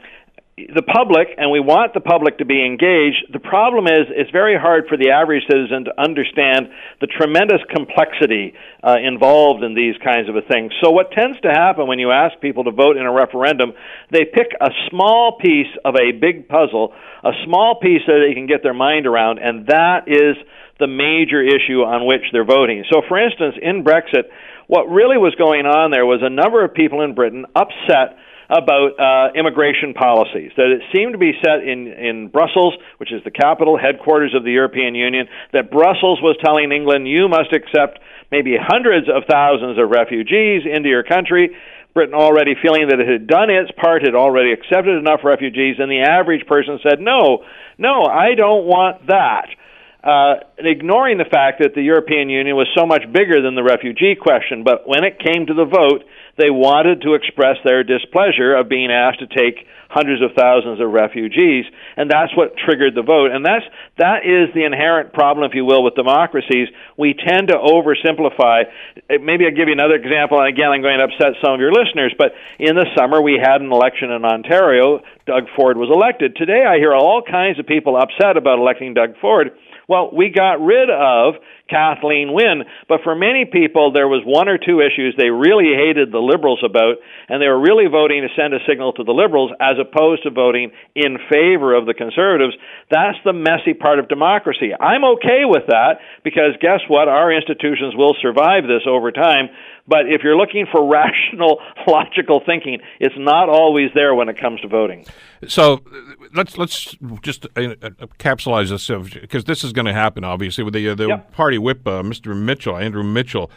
the 0.69 0.83
public, 0.83 1.29
and 1.39 1.51
we 1.51 1.61
want 1.61 1.95
the 1.95 2.01
public 2.01 2.39
to 2.39 2.45
be 2.45 2.65
engaged. 2.65 3.33
The 3.33 3.41
problem 3.41 3.87
is, 3.87 4.11
it's 4.11 4.31
very 4.31 4.59
hard 4.59 4.85
for 4.89 4.97
the 4.97 5.11
average 5.11 5.43
citizen 5.51 5.85
to 5.87 5.93
understand 5.97 6.69
the 7.01 7.07
tremendous 7.07 7.61
complexity 7.71 8.55
uh, 8.83 8.97
involved 9.01 9.63
in 9.63 9.75
these 9.75 9.95
kinds 10.03 10.29
of 10.29 10.35
things. 10.51 10.73
So, 10.83 10.91
what 10.91 11.13
tends 11.13 11.41
to 11.41 11.51
happen 11.51 11.87
when 11.87 11.99
you 11.99 12.11
ask 12.11 12.41
people 12.41 12.65
to 12.65 12.73
vote 12.73 12.97
in 12.97 13.07
a 13.07 13.13
referendum, 13.13 13.73
they 14.11 14.25
pick 14.25 14.53
a 14.61 14.71
small 14.91 15.39
piece 15.39 15.71
of 15.85 15.95
a 15.97 16.13
big 16.13 16.49
puzzle, 16.49 16.93
a 17.25 17.33
small 17.45 17.79
piece 17.81 18.03
that 18.07 18.21
they 18.27 18.35
can 18.35 18.47
get 18.47 18.63
their 18.63 18.75
mind 18.75 19.07
around, 19.07 19.39
and 19.39 19.67
that 19.69 20.09
is 20.09 20.37
the 20.79 20.89
major 20.89 21.41
issue 21.43 21.85
on 21.85 22.07
which 22.07 22.25
they're 22.33 22.45
voting. 22.45 22.85
So, 22.91 23.03
for 23.07 23.21
instance, 23.21 23.57
in 23.61 23.85
Brexit, 23.85 24.33
what 24.67 24.89
really 24.89 25.19
was 25.19 25.35
going 25.35 25.67
on 25.67 25.91
there 25.91 26.07
was 26.07 26.21
a 26.23 26.31
number 26.31 26.65
of 26.65 26.75
people 26.75 27.03
in 27.03 27.15
Britain 27.15 27.45
upset 27.55 28.17
about 28.51 28.99
uh, 28.99 29.33
immigration 29.39 29.95
policies. 29.95 30.51
That 30.57 30.75
it 30.75 30.83
seemed 30.95 31.13
to 31.13 31.19
be 31.19 31.33
set 31.39 31.63
in, 31.63 31.87
in 31.87 32.29
Brussels, 32.29 32.75
which 32.99 33.13
is 33.13 33.23
the 33.23 33.31
capital 33.31 33.79
headquarters 33.79 34.35
of 34.35 34.43
the 34.43 34.51
European 34.51 34.95
Union, 34.95 35.29
that 35.53 35.71
Brussels 35.71 36.21
was 36.21 36.37
telling 36.45 36.73
England, 36.73 37.07
you 37.07 37.29
must 37.29 37.55
accept 37.55 38.01
maybe 38.31 38.57
hundreds 38.59 39.09
of 39.09 39.23
thousands 39.31 39.79
of 39.79 39.89
refugees 39.89 40.63
into 40.67 40.89
your 40.89 41.05
country. 41.05 41.57
Britain 41.95 42.15
already 42.15 42.55
feeling 42.61 42.89
that 42.89 43.01
it 43.01 43.09
had 43.09 43.27
done 43.27 43.51
its 43.51 43.71
part, 43.81 44.03
had 44.03 44.15
already 44.15 44.53
accepted 44.53 44.99
enough 44.99 45.21
refugees, 45.25 45.77
and 45.79 45.91
the 45.91 46.03
average 46.03 46.47
person 46.47 46.79
said, 46.83 47.01
no, 47.01 47.43
no, 47.79 48.05
I 48.05 48.35
don't 48.35 48.67
want 48.67 49.07
that 49.07 49.47
uh, 50.03 50.37
ignoring 50.59 51.19
the 51.19 51.29
fact 51.29 51.61
that 51.61 51.75
the 51.75 51.83
European 51.83 52.31
Union 52.31 52.57
was 52.57 52.69
so 52.77 52.87
much 52.87 53.05
bigger 53.13 53.43
than 53.43 53.55
the 53.55 53.63
refugee 53.63 54.17
question. 54.17 54.65
But 54.65 54.89
when 54.89 55.05
it 55.05 55.19
came 55.19 55.47
to 55.47 55.55
the 55.55 55.67
vote, 55.67 56.05
they 56.39 56.51
wanted 56.51 57.03
to 57.03 57.15
express 57.15 57.57
their 57.65 57.85
displeasure 57.85 58.55
of 58.55 58.69
being 58.69 58.91
asked 58.91 59.21
to 59.21 59.27
take 59.27 59.67
hundreds 59.91 60.23
of 60.23 60.31
thousands 60.39 60.81
of 60.81 60.89
refugees, 60.89 61.67
and 61.97 62.09
that's 62.09 62.31
what 62.37 62.57
triggered 62.57 62.95
the 62.95 63.03
vote. 63.03 63.35
And 63.35 63.45
that's 63.45 63.67
that 63.99 64.23
is 64.23 64.55
the 64.55 64.65
inherent 64.65 65.13
problem, 65.13 65.45
if 65.45 65.55
you 65.55 65.65
will, 65.65 65.83
with 65.83 65.95
democracies. 65.97 66.69
We 66.97 67.15
tend 67.15 67.49
to 67.49 67.59
oversimplify. 67.59 68.71
Uh, 69.11 69.19
maybe 69.21 69.45
I'll 69.45 69.57
give 69.57 69.67
you 69.67 69.75
another 69.75 69.99
example, 69.99 70.39
and 70.39 70.47
again, 70.47 70.71
I'm 70.71 70.81
going 70.81 70.99
to 70.99 71.11
upset 71.11 71.35
some 71.43 71.55
of 71.55 71.61
your 71.61 71.73
listeners. 71.73 72.15
But 72.17 72.33
in 72.59 72.77
the 72.77 72.87
summer, 72.97 73.21
we 73.21 73.35
had 73.43 73.61
an 73.61 73.73
election 73.73 74.11
in 74.11 74.25
Ontario. 74.25 75.03
Doug 75.27 75.51
Ford 75.57 75.77
was 75.77 75.91
elected. 75.91 76.37
Today, 76.37 76.65
I 76.65 76.79
hear 76.79 76.95
all 76.95 77.23
kinds 77.23 77.59
of 77.59 77.67
people 77.67 77.99
upset 77.99 78.37
about 78.37 78.59
electing 78.59 78.95
Doug 78.95 79.19
Ford 79.21 79.51
well, 79.91 80.09
we 80.13 80.29
got 80.29 80.63
rid 80.63 80.89
of 80.89 81.35
Kathleen 81.71 82.33
Wynne, 82.33 82.65
but 82.89 83.01
for 83.05 83.15
many 83.15 83.45
people, 83.47 83.93
there 83.93 84.09
was 84.09 84.23
one 84.27 84.49
or 84.49 84.59
two 84.59 84.81
issues 84.81 85.15
they 85.17 85.31
really 85.31 85.73
hated 85.73 86.11
the 86.11 86.19
Liberals 86.19 86.61
about, 86.67 86.97
and 87.29 87.41
they 87.41 87.47
were 87.47 87.61
really 87.61 87.87
voting 87.87 88.27
to 88.27 88.35
send 88.35 88.53
a 88.53 88.59
signal 88.69 88.93
to 88.95 89.05
the 89.05 89.15
Liberals 89.15 89.53
as 89.61 89.79
opposed 89.79 90.25
to 90.25 90.31
voting 90.31 90.73
in 90.95 91.17
favor 91.31 91.75
of 91.75 91.87
the 91.87 91.95
Conservatives. 91.95 92.55
That's 92.91 93.19
the 93.25 93.33
messy 93.33 93.73
part 93.73 93.99
of 93.99 94.09
democracy. 94.09 94.75
I'm 94.75 95.05
okay 95.17 95.47
with 95.47 95.65
that 95.69 96.03
because 96.25 96.59
guess 96.61 96.81
what? 96.89 97.09
Our 97.09 97.33
institutions 97.33 97.95
will 97.95 98.17
survive 98.21 98.65
this 98.65 98.83
over 98.87 99.13
time. 99.13 99.49
But 99.87 100.07
if 100.07 100.23
you're 100.23 100.37
looking 100.37 100.67
for 100.71 100.89
rational, 100.91 101.61
logical 101.87 102.41
thinking, 102.45 102.79
it's 103.01 103.15
not 103.19 103.49
always 103.49 103.91
there 103.95 104.15
when 104.15 104.29
it 104.29 104.39
comes 104.39 104.61
to 104.61 104.69
voting. 104.69 105.05
So 105.49 105.83
let's 106.35 106.59
let's 106.59 106.97
just 107.23 107.47
uh, 107.57 107.75
uh 107.83 107.91
capsulize 108.19 108.69
this 108.69 108.89
because 109.15 109.45
this 109.45 109.65
is 109.65 109.73
going 109.73 109.87
to 109.87 109.93
happen. 109.93 110.23
Obviously, 110.23 110.65
with 110.65 110.75
the 110.75 110.91
uh, 110.91 110.95
the 110.95 111.09
yep. 111.09 111.33
party 111.33 111.59
whip, 111.61 111.87
uh, 111.87 112.03
Mr. 112.03 112.37
Mitchell, 112.37 112.77
Andrew 112.77 113.03
Mitchell. 113.03 113.51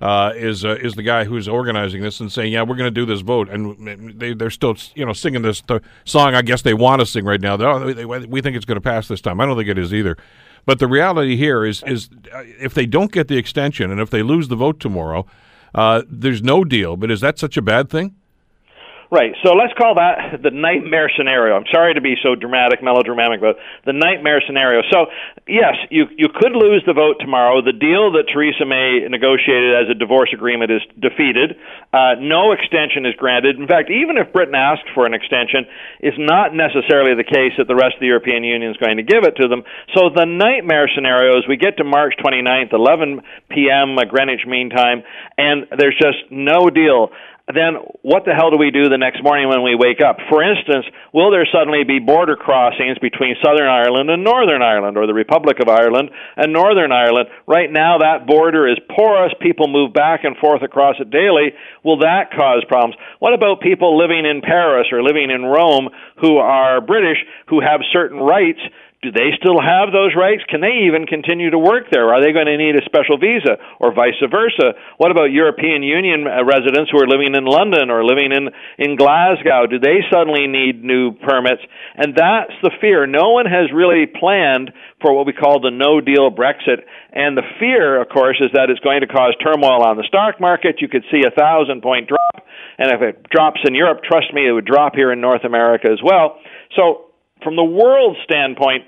Uh, 0.00 0.32
is 0.36 0.64
uh, 0.64 0.76
is 0.80 0.94
the 0.94 1.02
guy 1.02 1.24
who's 1.24 1.48
organizing 1.48 2.00
this 2.00 2.20
and 2.20 2.30
saying, 2.30 2.52
"Yeah, 2.52 2.62
we're 2.62 2.76
going 2.76 2.86
to 2.86 2.92
do 2.92 3.04
this 3.04 3.20
vote," 3.20 3.48
and 3.48 4.16
they 4.20 4.32
they're 4.32 4.48
still 4.48 4.76
you 4.94 5.04
know 5.04 5.12
singing 5.12 5.42
this 5.42 5.60
song. 6.04 6.36
I 6.36 6.42
guess 6.42 6.62
they 6.62 6.72
want 6.72 7.00
to 7.00 7.06
sing 7.06 7.24
right 7.24 7.40
now. 7.40 7.56
They, 7.56 7.94
they, 7.94 8.04
we 8.04 8.40
think 8.40 8.54
it's 8.54 8.64
going 8.64 8.76
to 8.76 8.80
pass 8.80 9.08
this 9.08 9.20
time. 9.20 9.40
I 9.40 9.46
don't 9.46 9.56
think 9.56 9.68
it 9.68 9.76
is 9.76 9.92
either. 9.92 10.16
But 10.66 10.78
the 10.78 10.86
reality 10.86 11.34
here 11.34 11.64
is 11.64 11.82
is 11.84 12.10
if 12.60 12.74
they 12.74 12.86
don't 12.86 13.10
get 13.10 13.26
the 13.26 13.38
extension 13.38 13.90
and 13.90 14.00
if 14.00 14.10
they 14.10 14.22
lose 14.22 14.46
the 14.46 14.54
vote 14.54 14.78
tomorrow, 14.78 15.26
uh, 15.74 16.02
there's 16.08 16.42
no 16.42 16.62
deal. 16.62 16.96
But 16.96 17.10
is 17.10 17.20
that 17.20 17.38
such 17.38 17.56
a 17.56 17.62
bad 17.62 17.90
thing? 17.90 18.14
Right. 19.08 19.32
So 19.40 19.56
let's 19.56 19.72
call 19.72 19.96
that 19.96 20.44
the 20.44 20.52
nightmare 20.52 21.08
scenario. 21.16 21.56
I'm 21.56 21.64
sorry 21.72 21.94
to 21.96 22.04
be 22.04 22.20
so 22.20 22.36
dramatic, 22.36 22.84
melodramatic, 22.84 23.40
but 23.40 23.56
the 23.88 23.96
nightmare 23.96 24.44
scenario. 24.44 24.84
So, 24.92 25.08
yes, 25.48 25.80
you 25.88 26.12
you 26.12 26.28
could 26.28 26.52
lose 26.52 26.84
the 26.84 26.92
vote 26.92 27.16
tomorrow. 27.16 27.64
The 27.64 27.72
deal 27.72 28.12
that 28.20 28.28
Theresa 28.28 28.68
May 28.68 29.08
negotiated 29.08 29.80
as 29.80 29.88
a 29.88 29.96
divorce 29.96 30.28
agreement 30.36 30.68
is 30.68 30.84
defeated. 31.00 31.56
Uh, 31.88 32.20
no 32.20 32.52
extension 32.52 33.08
is 33.08 33.16
granted. 33.16 33.56
In 33.56 33.64
fact, 33.64 33.88
even 33.88 34.20
if 34.20 34.28
Britain 34.36 34.54
asked 34.54 34.92
for 34.92 35.08
an 35.08 35.16
extension, 35.16 35.64
it's 36.04 36.20
not 36.20 36.52
necessarily 36.52 37.16
the 37.16 37.24
case 37.24 37.56
that 37.56 37.64
the 37.64 37.80
rest 37.80 37.96
of 37.96 38.04
the 38.04 38.12
European 38.12 38.44
Union 38.44 38.68
is 38.68 38.76
going 38.76 39.00
to 39.00 39.06
give 39.08 39.24
it 39.24 39.40
to 39.40 39.48
them. 39.48 39.64
So 39.96 40.12
the 40.12 40.28
nightmare 40.28 40.84
scenario 40.92 41.40
is 41.40 41.48
we 41.48 41.56
get 41.56 41.80
to 41.80 41.84
March 41.84 42.12
29th, 42.20 42.76
11 42.76 43.24
p.m. 43.48 43.96
Greenwich 44.04 44.44
Mean 44.44 44.68
Time, 44.68 45.00
and 45.40 45.64
there's 45.80 45.96
just 45.96 46.28
no 46.28 46.68
deal 46.68 47.08
then 47.56 47.80
what 48.02 48.24
the 48.24 48.34
hell 48.36 48.50
do 48.50 48.58
we 48.58 48.70
do 48.70 48.88
the 48.88 49.00
next 49.00 49.22
morning 49.24 49.48
when 49.48 49.62
we 49.62 49.74
wake 49.74 50.04
up? 50.04 50.18
For 50.28 50.44
instance, 50.44 50.84
will 51.12 51.30
there 51.30 51.48
suddenly 51.48 51.84
be 51.84 51.98
border 51.98 52.36
crossings 52.36 52.98
between 53.00 53.36
Southern 53.44 53.68
Ireland 53.68 54.10
and 54.10 54.22
Northern 54.22 54.60
Ireland, 54.60 54.96
or 54.96 55.06
the 55.06 55.16
Republic 55.16 55.56
of 55.60 55.68
Ireland 55.68 56.10
and 56.36 56.52
Northern 56.52 56.92
Ireland? 56.92 57.28
Right 57.46 57.72
now, 57.72 57.98
that 57.98 58.26
border 58.26 58.68
is 58.68 58.76
porous. 58.94 59.32
People 59.40 59.68
move 59.68 59.92
back 59.92 60.24
and 60.24 60.36
forth 60.36 60.62
across 60.62 60.96
it 61.00 61.10
daily. 61.10 61.56
Will 61.84 62.00
that 62.00 62.30
cause 62.36 62.64
problems? 62.68 62.96
What 63.18 63.32
about 63.32 63.60
people 63.60 63.96
living 63.96 64.26
in 64.26 64.42
Paris 64.42 64.88
or 64.92 65.02
living 65.02 65.30
in 65.30 65.44
Rome 65.44 65.88
who 66.20 66.36
are 66.36 66.80
British, 66.80 67.18
who 67.48 67.60
have 67.60 67.80
certain 67.92 68.18
rights? 68.18 68.60
Do 68.98 69.14
they 69.14 69.30
still 69.38 69.62
have 69.62 69.94
those 69.94 70.18
rights? 70.18 70.42
Can 70.50 70.60
they 70.60 70.90
even 70.90 71.06
continue 71.06 71.54
to 71.54 71.58
work 71.58 71.86
there? 71.94 72.10
Are 72.10 72.18
they 72.18 72.34
going 72.34 72.50
to 72.50 72.58
need 72.58 72.74
a 72.74 72.82
special 72.82 73.14
visa 73.14 73.54
or 73.78 73.94
vice 73.94 74.18
versa? 74.26 74.74
What 74.98 75.14
about 75.14 75.30
European 75.30 75.86
Union 75.86 76.26
uh, 76.26 76.42
residents 76.42 76.90
who 76.90 76.98
are 76.98 77.06
living 77.06 77.38
in 77.38 77.46
London 77.46 77.94
or 77.94 78.02
living 78.02 78.34
in, 78.34 78.50
in 78.74 78.98
Glasgow? 78.98 79.70
Do 79.70 79.78
they 79.78 80.02
suddenly 80.10 80.50
need 80.50 80.82
new 80.82 81.14
permits? 81.14 81.62
And 81.94 82.10
that's 82.18 82.50
the 82.66 82.74
fear. 82.82 83.06
No 83.06 83.30
one 83.30 83.46
has 83.46 83.70
really 83.70 84.02
planned 84.10 84.74
for 84.98 85.14
what 85.14 85.30
we 85.30 85.32
call 85.32 85.62
the 85.62 85.70
no 85.70 86.02
deal 86.02 86.34
Brexit. 86.34 86.82
And 87.14 87.38
the 87.38 87.46
fear, 87.62 88.02
of 88.02 88.10
course, 88.10 88.42
is 88.42 88.50
that 88.58 88.66
it's 88.66 88.82
going 88.82 89.06
to 89.06 89.06
cause 89.06 89.30
turmoil 89.38 89.86
on 89.86 89.96
the 89.96 90.10
stock 90.10 90.40
market. 90.42 90.82
You 90.82 90.88
could 90.88 91.06
see 91.06 91.22
a 91.22 91.30
thousand 91.30 91.86
point 91.86 92.10
drop. 92.10 92.42
And 92.78 92.90
if 92.90 93.00
it 93.02 93.30
drops 93.30 93.60
in 93.62 93.78
Europe, 93.78 94.02
trust 94.02 94.34
me, 94.34 94.42
it 94.48 94.50
would 94.50 94.66
drop 94.66 94.94
here 94.98 95.12
in 95.12 95.20
North 95.20 95.44
America 95.44 95.86
as 95.86 96.02
well. 96.02 96.42
So 96.74 97.08
from 97.42 97.56
the 97.56 97.64
world 97.64 98.16
standpoint, 98.24 98.84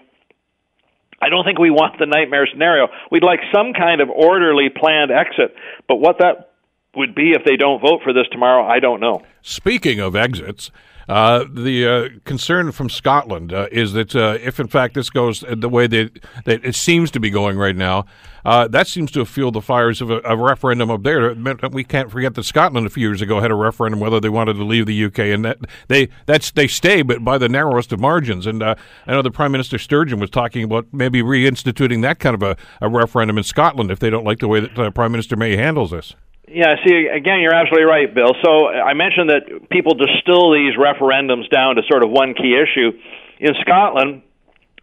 I 1.20 1.28
don't 1.28 1.44
think 1.44 1.58
we 1.58 1.70
want 1.70 1.98
the 1.98 2.06
nightmare 2.06 2.48
scenario. 2.50 2.88
We'd 3.10 3.22
like 3.22 3.40
some 3.52 3.72
kind 3.72 4.00
of 4.00 4.08
orderly 4.08 4.68
planned 4.68 5.10
exit, 5.10 5.54
but 5.86 5.96
what 5.96 6.18
that 6.18 6.52
would 6.96 7.14
be 7.14 7.32
if 7.32 7.44
they 7.44 7.56
don't 7.56 7.80
vote 7.80 8.00
for 8.02 8.12
this 8.12 8.26
tomorrow, 8.32 8.64
I 8.64 8.80
don't 8.80 9.00
know. 9.00 9.22
Speaking 9.42 10.00
of 10.00 10.16
exits, 10.16 10.70
uh, 11.10 11.44
the 11.52 11.88
uh, 11.88 12.08
concern 12.24 12.70
from 12.70 12.88
Scotland 12.88 13.52
uh, 13.52 13.66
is 13.72 13.94
that 13.94 14.14
uh, 14.14 14.38
if, 14.40 14.60
in 14.60 14.68
fact, 14.68 14.94
this 14.94 15.10
goes 15.10 15.42
the 15.50 15.68
way 15.68 15.88
that, 15.88 16.20
that 16.44 16.64
it 16.64 16.76
seems 16.76 17.10
to 17.10 17.18
be 17.18 17.30
going 17.30 17.58
right 17.58 17.74
now, 17.74 18.06
uh, 18.44 18.68
that 18.68 18.86
seems 18.86 19.10
to 19.10 19.18
have 19.18 19.28
fueled 19.28 19.54
the 19.54 19.60
fires 19.60 20.00
of 20.00 20.08
a, 20.08 20.20
a, 20.24 20.36
referendum 20.36 20.88
up 20.88 21.02
there. 21.02 21.34
We 21.72 21.82
can't 21.82 22.12
forget 22.12 22.36
that 22.36 22.44
Scotland 22.44 22.86
a 22.86 22.90
few 22.90 23.08
years 23.08 23.20
ago 23.20 23.40
had 23.40 23.50
a 23.50 23.56
referendum 23.56 23.98
whether 23.98 24.20
they 24.20 24.28
wanted 24.28 24.52
to 24.54 24.64
leave 24.64 24.86
the 24.86 25.04
UK, 25.04 25.18
and 25.18 25.44
that 25.44 25.58
they 25.88 26.10
that's 26.26 26.52
they 26.52 26.68
stay, 26.68 27.02
but 27.02 27.24
by 27.24 27.38
the 27.38 27.48
narrowest 27.48 27.92
of 27.92 27.98
margins. 27.98 28.46
And 28.46 28.62
uh, 28.62 28.76
I 29.04 29.10
know 29.10 29.20
the 29.20 29.32
Prime 29.32 29.50
Minister 29.50 29.78
Sturgeon 29.78 30.20
was 30.20 30.30
talking 30.30 30.62
about 30.62 30.86
maybe 30.92 31.22
reinstituting 31.22 32.02
that 32.02 32.20
kind 32.20 32.34
of 32.34 32.42
a, 32.44 32.56
a 32.80 32.88
referendum 32.88 33.36
in 33.36 33.42
Scotland 33.42 33.90
if 33.90 33.98
they 33.98 34.10
don't 34.10 34.24
like 34.24 34.38
the 34.38 34.48
way 34.48 34.60
that 34.60 34.94
Prime 34.94 35.10
Minister 35.10 35.34
May 35.34 35.56
handles 35.56 35.90
this. 35.90 36.14
Yeah, 36.52 36.74
see, 36.84 37.06
again, 37.06 37.38
you're 37.40 37.54
absolutely 37.54 37.86
right, 37.86 38.12
Bill. 38.12 38.34
So 38.42 38.66
I 38.66 38.94
mentioned 38.94 39.30
that 39.30 39.70
people 39.70 39.94
distill 39.94 40.50
these 40.50 40.74
referendums 40.74 41.48
down 41.48 41.76
to 41.76 41.82
sort 41.88 42.02
of 42.02 42.10
one 42.10 42.34
key 42.34 42.58
issue. 42.58 42.90
In 43.38 43.54
Scotland, 43.60 44.22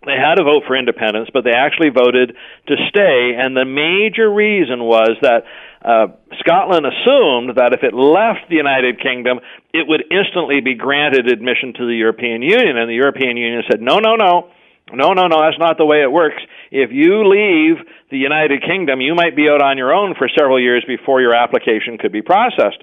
they 0.05 0.15
had 0.15 0.35
to 0.35 0.43
vote 0.43 0.63
for 0.65 0.77
independence, 0.77 1.29
but 1.33 1.43
they 1.43 1.51
actually 1.51 1.89
voted 1.89 2.37
to 2.67 2.75
stay, 2.87 3.35
and 3.37 3.55
the 3.57 3.65
major 3.65 4.31
reason 4.31 4.79
was 4.83 5.17
that 5.21 5.43
uh, 5.83 6.07
Scotland 6.39 6.85
assumed 6.85 7.57
that 7.57 7.73
if 7.73 7.83
it 7.83 7.93
left 7.93 8.47
the 8.49 8.55
United 8.55 9.01
Kingdom, 9.01 9.39
it 9.73 9.85
would 9.87 10.05
instantly 10.09 10.61
be 10.61 10.75
granted 10.75 11.27
admission 11.27 11.73
to 11.73 11.85
the 11.85 11.95
European 11.95 12.41
Union, 12.41 12.77
and 12.77 12.89
the 12.89 12.95
European 12.95 13.35
Union 13.35 13.63
said, 13.69 13.81
no, 13.81 13.99
no, 13.99 14.15
no. 14.15 14.49
No, 14.93 15.11
no, 15.11 15.27
no, 15.27 15.43
that's 15.43 15.59
not 15.59 15.77
the 15.77 15.85
way 15.85 16.01
it 16.01 16.11
works. 16.11 16.39
If 16.71 16.91
you 16.91 17.27
leave 17.27 17.83
the 18.09 18.17
United 18.17 18.63
Kingdom, 18.63 19.01
you 19.01 19.15
might 19.15 19.35
be 19.35 19.49
out 19.49 19.61
on 19.61 19.77
your 19.77 19.93
own 19.93 20.15
for 20.17 20.29
several 20.31 20.59
years 20.59 20.83
before 20.87 21.19
your 21.19 21.35
application 21.35 21.97
could 21.97 22.11
be 22.11 22.21
processed. 22.21 22.79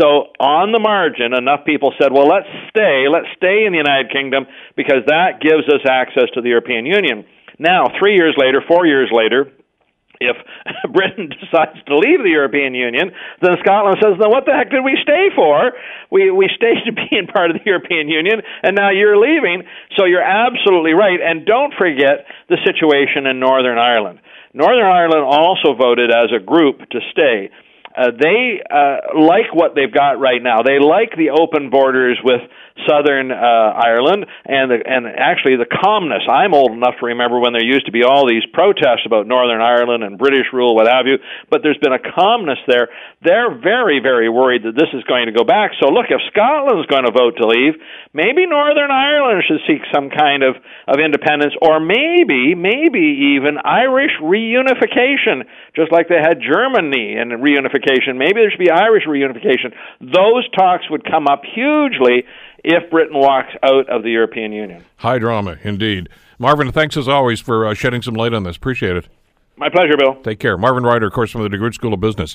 So, 0.00 0.34
on 0.42 0.72
the 0.72 0.80
margin, 0.80 1.32
enough 1.32 1.64
people 1.64 1.94
said, 2.00 2.10
well, 2.10 2.26
let's 2.26 2.50
stay, 2.70 3.06
let's 3.06 3.30
stay 3.36 3.62
in 3.66 3.70
the 3.70 3.78
United 3.78 4.10
Kingdom 4.10 4.46
because 4.74 5.06
that 5.06 5.38
gives 5.38 5.62
us 5.70 5.86
access 5.88 6.26
to 6.34 6.42
the 6.42 6.48
European 6.48 6.86
Union. 6.86 7.24
Now, 7.58 7.86
three 8.00 8.14
years 8.16 8.34
later, 8.36 8.60
four 8.66 8.86
years 8.86 9.10
later, 9.12 9.46
if 10.28 10.36
Britain 10.92 11.28
decides 11.28 11.78
to 11.86 11.96
leave 11.96 12.22
the 12.22 12.30
European 12.30 12.74
Union, 12.74 13.12
then 13.40 13.56
Scotland 13.60 13.98
says, 14.00 14.16
then 14.20 14.30
what 14.30 14.44
the 14.44 14.52
heck 14.52 14.70
did 14.70 14.84
we 14.84 14.96
stay 15.02 15.28
for? 15.34 15.72
We, 16.10 16.30
we 16.30 16.50
stayed 16.54 16.84
to 16.86 16.92
be 16.92 17.08
in 17.12 17.26
part 17.26 17.50
of 17.50 17.56
the 17.56 17.64
European 17.68 18.08
Union, 18.08 18.42
and 18.62 18.76
now 18.76 18.90
you're 18.90 19.16
leaving. 19.16 19.64
So 19.96 20.04
you're 20.04 20.24
absolutely 20.24 20.92
right. 20.92 21.20
And 21.20 21.46
don't 21.46 21.74
forget 21.74 22.26
the 22.48 22.58
situation 22.64 23.26
in 23.26 23.40
Northern 23.40 23.78
Ireland. 23.78 24.20
Northern 24.54 24.86
Ireland 24.86 25.24
also 25.26 25.74
voted 25.74 26.10
as 26.10 26.30
a 26.30 26.38
group 26.38 26.78
to 26.90 27.00
stay. 27.10 27.50
Uh, 27.94 28.10
they 28.10 28.58
uh, 28.66 29.14
like 29.14 29.54
what 29.54 29.74
they've 29.74 29.92
got 29.92 30.18
right 30.18 30.42
now. 30.42 30.62
They 30.66 30.82
like 30.82 31.14
the 31.14 31.30
open 31.30 31.70
borders 31.70 32.18
with 32.24 32.42
Southern 32.90 33.30
uh, 33.30 33.70
Ireland 33.70 34.26
and 34.44 34.66
the, 34.66 34.82
and 34.82 35.06
actually 35.06 35.54
the 35.54 35.70
calmness. 35.70 36.26
I'm 36.26 36.54
old 36.54 36.74
enough 36.74 36.98
to 36.98 37.06
remember 37.06 37.38
when 37.38 37.54
there 37.54 37.62
used 37.62 37.86
to 37.86 37.94
be 37.94 38.02
all 38.02 38.26
these 38.26 38.42
protests 38.50 39.06
about 39.06 39.30
Northern 39.30 39.62
Ireland 39.62 40.02
and 40.02 40.18
British 40.18 40.50
rule, 40.52 40.74
what 40.74 40.90
have 40.90 41.06
you. 41.06 41.22
But 41.50 41.62
there's 41.62 41.78
been 41.78 41.94
a 41.94 42.02
calmness 42.02 42.58
there. 42.66 42.90
They're 43.22 43.54
very 43.54 44.02
very 44.02 44.28
worried 44.28 44.66
that 44.66 44.74
this 44.74 44.90
is 44.90 45.06
going 45.06 45.30
to 45.30 45.32
go 45.32 45.46
back. 45.46 45.70
So 45.78 45.86
look, 45.86 46.10
if 46.10 46.18
Scotland's 46.34 46.90
going 46.90 47.06
to 47.06 47.14
vote 47.14 47.38
to 47.38 47.46
leave, 47.46 47.78
maybe 48.10 48.42
Northern 48.50 48.90
Ireland 48.90 49.46
should 49.46 49.62
seek 49.70 49.86
some 49.94 50.10
kind 50.10 50.42
of 50.42 50.58
of 50.90 50.98
independence, 50.98 51.54
or 51.62 51.78
maybe 51.78 52.58
maybe 52.58 53.38
even 53.38 53.62
Irish 53.62 54.18
reunification, 54.18 55.46
just 55.78 55.94
like 55.94 56.10
they 56.10 56.18
had 56.18 56.42
Germany 56.42 57.14
and 57.14 57.30
reunification. 57.84 58.16
Maybe 58.16 58.34
there 58.34 58.50
should 58.50 58.58
be 58.58 58.70
Irish 58.70 59.04
reunification. 59.06 59.72
Those 60.00 60.48
talks 60.56 60.84
would 60.90 61.04
come 61.04 61.26
up 61.26 61.42
hugely 61.44 62.24
if 62.62 62.90
Britain 62.90 63.18
walks 63.18 63.52
out 63.62 63.88
of 63.88 64.02
the 64.02 64.10
European 64.10 64.52
Union. 64.52 64.84
High 64.96 65.18
drama, 65.18 65.58
indeed. 65.62 66.08
Marvin, 66.38 66.72
thanks 66.72 66.96
as 66.96 67.08
always 67.08 67.40
for 67.40 67.66
uh, 67.66 67.74
shedding 67.74 68.02
some 68.02 68.14
light 68.14 68.34
on 68.34 68.44
this. 68.44 68.56
Appreciate 68.56 68.96
it. 68.96 69.08
My 69.56 69.68
pleasure, 69.68 69.96
Bill. 69.96 70.20
Take 70.22 70.40
care. 70.40 70.58
Marvin 70.58 70.82
Ryder, 70.82 71.06
of 71.06 71.12
course, 71.12 71.30
from 71.30 71.42
the 71.42 71.48
DeGroote 71.48 71.74
School 71.74 71.94
of 71.94 72.00
Business. 72.00 72.34